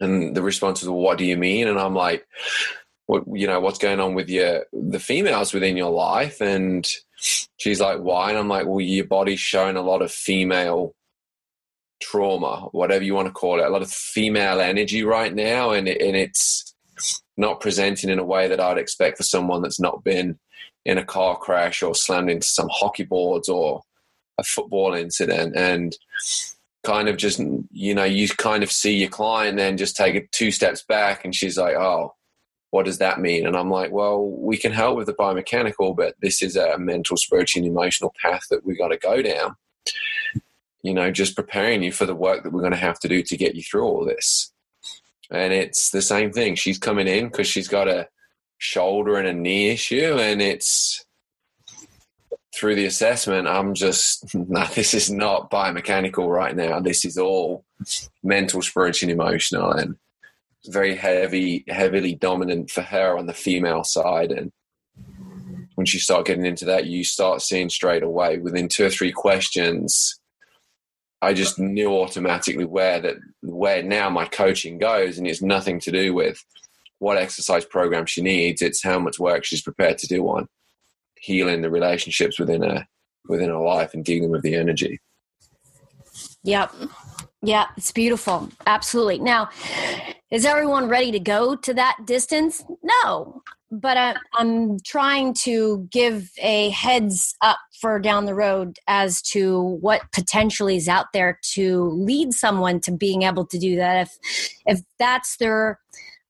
and 0.00 0.34
the 0.34 0.42
response 0.42 0.82
is, 0.82 0.88
well, 0.88 0.98
"What 0.98 1.18
do 1.18 1.24
you 1.24 1.36
mean?" 1.36 1.68
And 1.68 1.78
I'm 1.78 1.94
like, 1.94 2.26
"What 3.06 3.24
you 3.32 3.46
know, 3.46 3.60
what's 3.60 3.78
going 3.78 4.00
on 4.00 4.14
with 4.14 4.28
your 4.28 4.64
the 4.72 4.98
females 4.98 5.54
within 5.54 5.76
your 5.76 5.90
life?" 5.90 6.40
And 6.40 6.88
she's 7.56 7.80
like, 7.80 8.00
"Why?" 8.00 8.30
And 8.30 8.38
I'm 8.38 8.48
like, 8.48 8.66
"Well, 8.66 8.80
your 8.80 9.06
body's 9.06 9.40
showing 9.40 9.76
a 9.76 9.82
lot 9.82 10.02
of 10.02 10.10
female 10.10 10.94
trauma, 12.02 12.68
whatever 12.72 13.04
you 13.04 13.14
want 13.14 13.28
to 13.28 13.32
call 13.32 13.60
it, 13.60 13.66
a 13.66 13.70
lot 13.70 13.82
of 13.82 13.90
female 13.90 14.60
energy 14.60 15.04
right 15.04 15.32
now, 15.32 15.70
and 15.70 15.88
and 15.88 16.16
it's 16.16 16.74
not 17.36 17.60
presenting 17.60 18.10
in 18.10 18.18
a 18.18 18.24
way 18.24 18.48
that 18.48 18.60
I'd 18.60 18.78
expect 18.78 19.18
for 19.18 19.22
someone 19.22 19.62
that's 19.62 19.80
not 19.80 20.02
been." 20.02 20.38
In 20.84 20.98
a 20.98 21.04
car 21.04 21.36
crash 21.36 21.82
or 21.82 21.94
slammed 21.94 22.30
into 22.30 22.46
some 22.46 22.68
hockey 22.70 23.04
boards 23.04 23.48
or 23.48 23.82
a 24.38 24.42
football 24.42 24.94
incident 24.94 25.54
and 25.56 25.96
kind 26.84 27.08
of 27.08 27.16
just 27.16 27.40
you 27.70 27.94
know 27.94 28.04
you 28.04 28.28
kind 28.28 28.62
of 28.62 28.72
see 28.72 28.96
your 28.96 29.08
client 29.08 29.56
then 29.56 29.76
just 29.76 29.96
take 29.96 30.14
it 30.14 30.32
two 30.32 30.50
steps 30.50 30.82
back 30.82 31.24
and 31.24 31.34
she's 31.34 31.56
like 31.56 31.76
oh 31.76 32.14
what 32.70 32.86
does 32.86 32.98
that 32.98 33.20
mean? 33.20 33.46
And 33.46 33.56
i'm 33.56 33.70
like 33.70 33.92
well 33.92 34.26
we 34.26 34.56
can 34.56 34.72
help 34.72 34.96
with 34.96 35.06
the 35.06 35.14
biomechanical 35.14 35.94
but 35.94 36.14
this 36.20 36.42
is 36.42 36.56
a 36.56 36.78
mental 36.78 37.16
spiritual 37.16 37.62
and 37.62 37.70
emotional 37.70 38.14
path 38.20 38.46
that 38.50 38.64
we 38.64 38.76
got 38.76 38.88
to 38.88 38.96
go 38.96 39.22
down 39.22 39.56
you 40.82 40.92
know 40.92 41.10
just 41.10 41.36
preparing 41.36 41.82
you 41.82 41.92
for 41.92 42.06
the 42.06 42.14
work 42.14 42.42
that 42.42 42.52
we're 42.52 42.60
going 42.60 42.72
to 42.72 42.78
have 42.78 42.98
to 43.00 43.08
do 43.08 43.22
to 43.22 43.36
get 43.36 43.54
you 43.54 43.62
through 43.62 43.84
all 43.84 44.04
this. 44.04 44.52
And 45.30 45.52
it's 45.52 45.90
the 45.90 46.02
same 46.02 46.30
thing. 46.30 46.56
She's 46.56 46.78
coming 46.78 47.08
in 47.08 47.28
because 47.28 47.46
she's 47.46 47.68
got 47.68 47.88
a 47.88 48.08
shoulder 48.62 49.16
and 49.16 49.26
a 49.26 49.32
knee 49.32 49.70
issue, 49.70 50.16
and 50.20 50.40
it's 50.40 51.04
through 52.54 52.76
the 52.76 52.86
assessment, 52.86 53.48
I'm 53.48 53.74
just, 53.74 54.24
this 54.74 54.94
is 54.94 55.10
not 55.10 55.50
biomechanical 55.50 56.28
right 56.28 56.54
now. 56.54 56.78
This 56.78 57.04
is 57.04 57.18
all 57.18 57.64
mental, 58.22 58.62
spiritual, 58.62 59.10
and 59.10 59.20
emotional, 59.20 59.72
and 59.72 59.96
very 60.66 60.94
heavy, 60.94 61.64
heavily 61.68 62.14
dominant 62.14 62.70
for 62.70 62.82
her 62.82 63.18
on 63.18 63.26
the 63.26 63.34
female 63.34 63.82
side. 63.82 64.30
And 64.30 64.52
once 65.76 65.92
you 65.92 65.98
start 65.98 66.26
getting 66.26 66.46
into 66.46 66.64
that, 66.66 66.86
you 66.86 67.02
start 67.02 67.42
seeing 67.42 67.68
straight 67.68 68.04
away 68.04 68.38
within 68.38 68.68
two 68.68 68.86
or 68.86 68.90
three 68.90 69.10
questions. 69.10 70.20
I 71.20 71.34
just 71.34 71.58
knew 71.58 71.92
automatically 71.92 72.64
where 72.64 73.00
that 73.00 73.16
where 73.42 73.82
now 73.82 74.08
my 74.08 74.26
coaching 74.26 74.78
goes, 74.78 75.18
and 75.18 75.26
it's 75.26 75.42
nothing 75.42 75.80
to 75.80 75.90
do 75.90 76.14
with 76.14 76.44
what 77.02 77.18
exercise 77.18 77.64
program 77.64 78.06
she 78.06 78.22
needs. 78.22 78.62
It's 78.62 78.82
how 78.82 79.00
much 79.00 79.18
work 79.18 79.44
she's 79.44 79.60
prepared 79.60 79.98
to 79.98 80.06
do 80.06 80.24
on 80.28 80.46
healing 81.16 81.60
the 81.60 81.70
relationships 81.70 82.38
within 82.38 82.62
her 82.62 82.86
within 83.28 83.50
her 83.50 83.58
life 83.58 83.92
and 83.92 84.04
dealing 84.04 84.30
with 84.30 84.42
the 84.42 84.54
energy. 84.54 85.00
Yep. 86.44 86.72
Yeah, 87.42 87.66
it's 87.76 87.90
beautiful. 87.90 88.50
Absolutely. 88.66 89.18
Now, 89.18 89.50
is 90.30 90.44
everyone 90.44 90.88
ready 90.88 91.10
to 91.10 91.18
go 91.18 91.56
to 91.56 91.74
that 91.74 91.96
distance? 92.06 92.62
No, 92.82 93.42
but 93.70 93.96
I, 93.96 94.14
am 94.38 94.78
trying 94.84 95.34
to 95.42 95.88
give 95.90 96.30
a 96.40 96.70
heads 96.70 97.34
up 97.42 97.58
for 97.80 97.98
down 97.98 98.26
the 98.26 98.34
road 98.34 98.78
as 98.86 99.22
to 99.22 99.60
what 99.60 100.02
potentially 100.12 100.76
is 100.76 100.88
out 100.88 101.06
there 101.12 101.40
to 101.54 101.90
lead 101.90 102.32
someone 102.32 102.80
to 102.80 102.92
being 102.92 103.22
able 103.22 103.46
to 103.46 103.58
do 103.58 103.74
that. 103.76 104.06
If 104.06 104.18
if 104.66 104.80
that's 104.98 105.36
their 105.38 105.80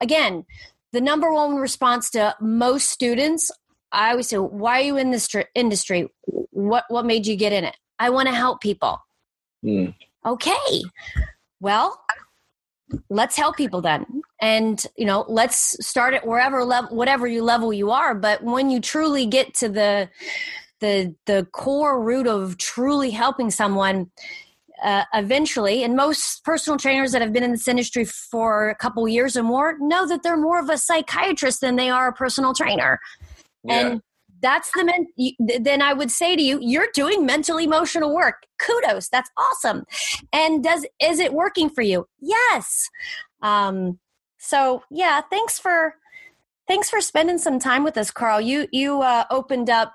again, 0.03 0.45
the 0.93 1.01
number 1.01 1.33
one 1.33 1.57
response 1.57 2.11
to 2.11 2.35
most 2.41 2.91
students, 2.91 3.51
I 3.93 4.11
always 4.11 4.29
say, 4.29 4.37
"Why 4.37 4.81
are 4.81 4.85
you 4.85 4.97
in 4.99 5.11
this 5.11 5.29
industry? 5.55 6.09
What 6.51 6.85
what 6.89 7.07
made 7.07 7.27
you 7.27 7.37
get 7.37 7.53
in 7.53 7.65
it?" 7.65 7.77
I 7.99 8.11
want 8.11 8.29
to 8.29 8.35
help 8.35 8.61
people. 8.61 8.99
Mm. 9.65 9.95
Okay, 10.27 10.83
well, 11.61 12.05
let's 13.09 13.37
help 13.37 13.57
people 13.57 13.81
then, 13.81 14.23
and 14.41 14.85
you 14.97 15.07
know, 15.07 15.25
let's 15.29 15.77
start 15.87 16.15
at 16.15 16.27
wherever 16.27 16.65
level, 16.65 16.95
whatever 16.95 17.27
you 17.27 17.43
level 17.43 17.73
you 17.73 17.91
are. 17.91 18.15
But 18.15 18.43
when 18.43 18.69
you 18.69 18.81
truly 18.81 19.25
get 19.25 19.55
to 19.55 19.69
the 19.69 20.11
the 20.81 21.15
the 21.27 21.47
core 21.53 22.03
root 22.03 22.27
of 22.27 22.59
truly 22.59 23.11
helping 23.11 23.51
someone 23.51 24.11
uh, 24.83 25.05
eventually, 25.15 25.85
and 25.85 25.97
most 25.97 26.45
personal 26.45 26.79
trainers 26.79 27.13
that 27.13 27.23
have 27.23 27.33
been 27.33 27.43
in 27.43 27.53
this 27.53 27.69
industry 27.69 28.05
for 28.05 28.69
a 28.69 28.75
couple 28.75 29.07
years 29.09 29.37
or 29.37 29.43
more 29.43 29.77
know 29.81 30.07
that 30.07 30.23
they're 30.23 30.37
more 30.37 30.61
of 30.61 30.69
a 30.69 30.79
psychiatrist 30.79 31.61
than 31.61 31.77
they 31.77 31.91
are 31.91 32.09
a 32.09 32.13
personal 32.13 32.55
trainer. 32.55 32.99
Yeah. 33.65 33.75
And 33.75 34.03
that's 34.43 34.71
the 34.75 34.85
men 34.85 35.07
then 35.63 35.81
i 35.81 35.93
would 35.93 36.11
say 36.11 36.35
to 36.35 36.43
you 36.43 36.59
you're 36.61 36.89
doing 36.93 37.25
mental 37.25 37.59
emotional 37.59 38.15
work. 38.15 38.43
Kudos. 38.61 39.09
That's 39.09 39.31
awesome. 39.37 39.85
And 40.33 40.63
does 40.63 40.85
is 41.01 41.21
it 41.21 41.33
working 41.33 41.71
for 41.71 41.83
you? 41.83 42.07
Yes. 42.21 42.89
Um 43.41 44.01
so 44.39 44.83
yeah 44.91 45.21
thanks 45.31 45.59
for 45.59 45.95
Thanks 46.69 46.89
for 46.89 47.01
spending 47.01 47.39
some 47.39 47.59
time 47.59 47.83
with 47.83 47.99
us, 47.99 48.11
Carl. 48.11 48.41
You 48.41 48.69
you 48.71 49.03
uh, 49.03 49.25
opened 49.31 49.69
up 49.69 49.93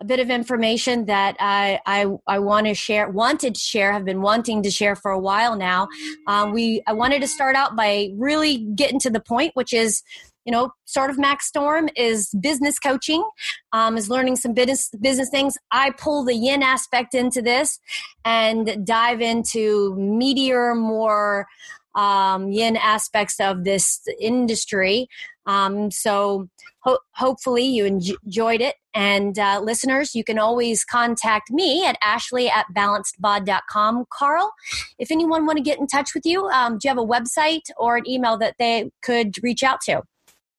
a 0.00 0.04
bit 0.04 0.20
of 0.20 0.30
information 0.30 1.06
that 1.06 1.36
I 1.40 1.80
I, 1.84 2.06
I 2.26 2.38
want 2.38 2.66
to 2.68 2.74
share, 2.74 3.08
wanted 3.10 3.54
to 3.54 3.60
share, 3.60 3.92
have 3.92 4.04
been 4.04 4.22
wanting 4.22 4.62
to 4.62 4.70
share 4.70 4.94
for 4.94 5.10
a 5.10 5.18
while 5.18 5.56
now. 5.56 5.88
Um, 6.28 6.52
we 6.52 6.82
I 6.86 6.92
wanted 6.92 7.22
to 7.22 7.28
start 7.28 7.56
out 7.56 7.74
by 7.74 8.10
really 8.16 8.58
getting 8.76 9.00
to 9.00 9.10
the 9.10 9.20
point, 9.20 9.50
which 9.54 9.72
is 9.72 10.02
you 10.46 10.52
know, 10.52 10.70
sort 10.84 11.10
of 11.10 11.18
Max 11.18 11.48
Storm 11.48 11.88
is 11.96 12.30
business 12.40 12.78
coaching, 12.78 13.28
um, 13.72 13.96
is 13.96 14.08
learning 14.08 14.36
some 14.36 14.54
business 14.54 14.88
business 15.00 15.28
things. 15.28 15.58
I 15.72 15.90
pull 15.90 16.24
the 16.24 16.36
yin 16.36 16.62
aspect 16.62 17.14
into 17.14 17.42
this 17.42 17.80
and 18.24 18.86
dive 18.86 19.20
into 19.20 19.96
meteor 19.96 20.76
more 20.76 21.48
um, 21.96 22.52
yin 22.52 22.76
aspects 22.76 23.40
of 23.40 23.64
this 23.64 24.00
industry. 24.20 25.08
Um, 25.46 25.90
so 25.90 26.48
ho- 26.80 26.98
hopefully 27.12 27.64
you 27.64 27.84
enjoyed 27.84 28.60
it. 28.60 28.76
And 28.94 29.38
uh, 29.38 29.60
listeners, 29.62 30.14
you 30.14 30.24
can 30.24 30.38
always 30.38 30.84
contact 30.84 31.50
me 31.50 31.84
at 31.84 31.96
ashley 32.02 32.48
at 32.48 32.66
balancedbod.com. 32.74 34.04
Carl, 34.12 34.52
if 34.98 35.10
anyone 35.10 35.46
want 35.46 35.56
to 35.56 35.62
get 35.62 35.78
in 35.78 35.86
touch 35.86 36.14
with 36.14 36.24
you, 36.24 36.46
um, 36.48 36.78
do 36.78 36.88
you 36.88 36.94
have 36.94 36.98
a 36.98 37.06
website 37.06 37.68
or 37.76 37.96
an 37.96 38.08
email 38.08 38.36
that 38.38 38.54
they 38.58 38.90
could 39.02 39.42
reach 39.42 39.62
out 39.62 39.80
to? 39.82 40.02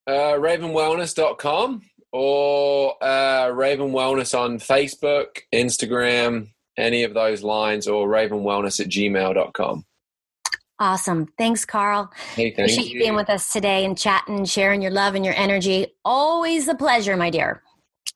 Uh, 0.06 0.38
ravenwellness.com 0.38 1.82
or 2.12 3.04
uh, 3.04 3.50
Raven 3.50 3.92
Wellness 3.92 4.38
on 4.38 4.60
Facebook, 4.60 5.42
Instagram, 5.54 6.50
any 6.78 7.04
of 7.04 7.14
those 7.14 7.44
lines, 7.44 7.88
or 7.88 8.08
ravenwellness 8.08 8.80
at 8.80 8.88
gmail.com. 8.88 9.86
Awesome. 10.80 11.28
Thanks, 11.38 11.66
Carl. 11.66 12.12
Hey, 12.36 12.52
thank 12.52 12.70
Appreciate 12.70 12.94
you 12.94 13.00
being 13.00 13.16
with 13.16 13.30
us 13.30 13.52
today 13.52 13.84
and 13.84 13.98
chatting, 13.98 14.46
sharing 14.46 14.82
your 14.82 14.92
love 14.92 15.16
and 15.16 15.26
your 15.26 15.34
energy. 15.34 15.88
Always 16.06 16.68
a 16.68 16.76
pleasure, 16.76 17.18
my 17.18 17.30
dear. 17.30 17.64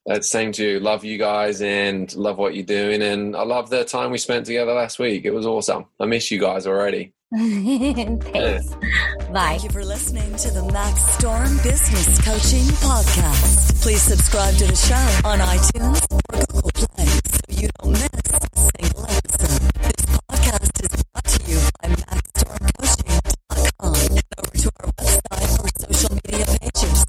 Uh, 0.09 0.19
same 0.21 0.51
to 0.53 0.63
you. 0.63 0.79
Love 0.79 1.03
you 1.03 1.17
guys 1.17 1.61
and 1.61 2.13
love 2.15 2.37
what 2.37 2.55
you're 2.55 2.65
doing. 2.65 3.01
And 3.01 3.35
I 3.35 3.43
love 3.43 3.69
the 3.69 3.83
time 3.83 4.11
we 4.11 4.17
spent 4.17 4.45
together 4.45 4.73
last 4.73 4.99
week. 4.99 5.25
It 5.25 5.31
was 5.31 5.45
awesome. 5.45 5.85
I 5.99 6.05
miss 6.05 6.31
you 6.31 6.39
guys 6.39 6.67
already. 6.67 7.13
Thanks. 7.35 8.25
Yeah. 8.33 8.59
Bye. 9.31 9.57
Thank 9.57 9.63
you 9.63 9.69
for 9.69 9.85
listening 9.85 10.35
to 10.35 10.51
the 10.51 10.63
Max 10.71 11.01
Storm 11.13 11.57
Business 11.63 12.19
Coaching 12.25 12.65
Podcast. 12.81 13.81
Please 13.81 14.01
subscribe 14.01 14.55
to 14.55 14.67
the 14.67 14.75
show 14.75 15.27
on 15.27 15.39
iTunes 15.39 16.11
head 24.11 24.25
over 24.37 24.57
to 24.57 24.71
our 24.79 24.91
website 24.93 25.63
or 25.63 25.93
social 25.93 26.15
media 26.25 26.45
pages. 26.45 27.00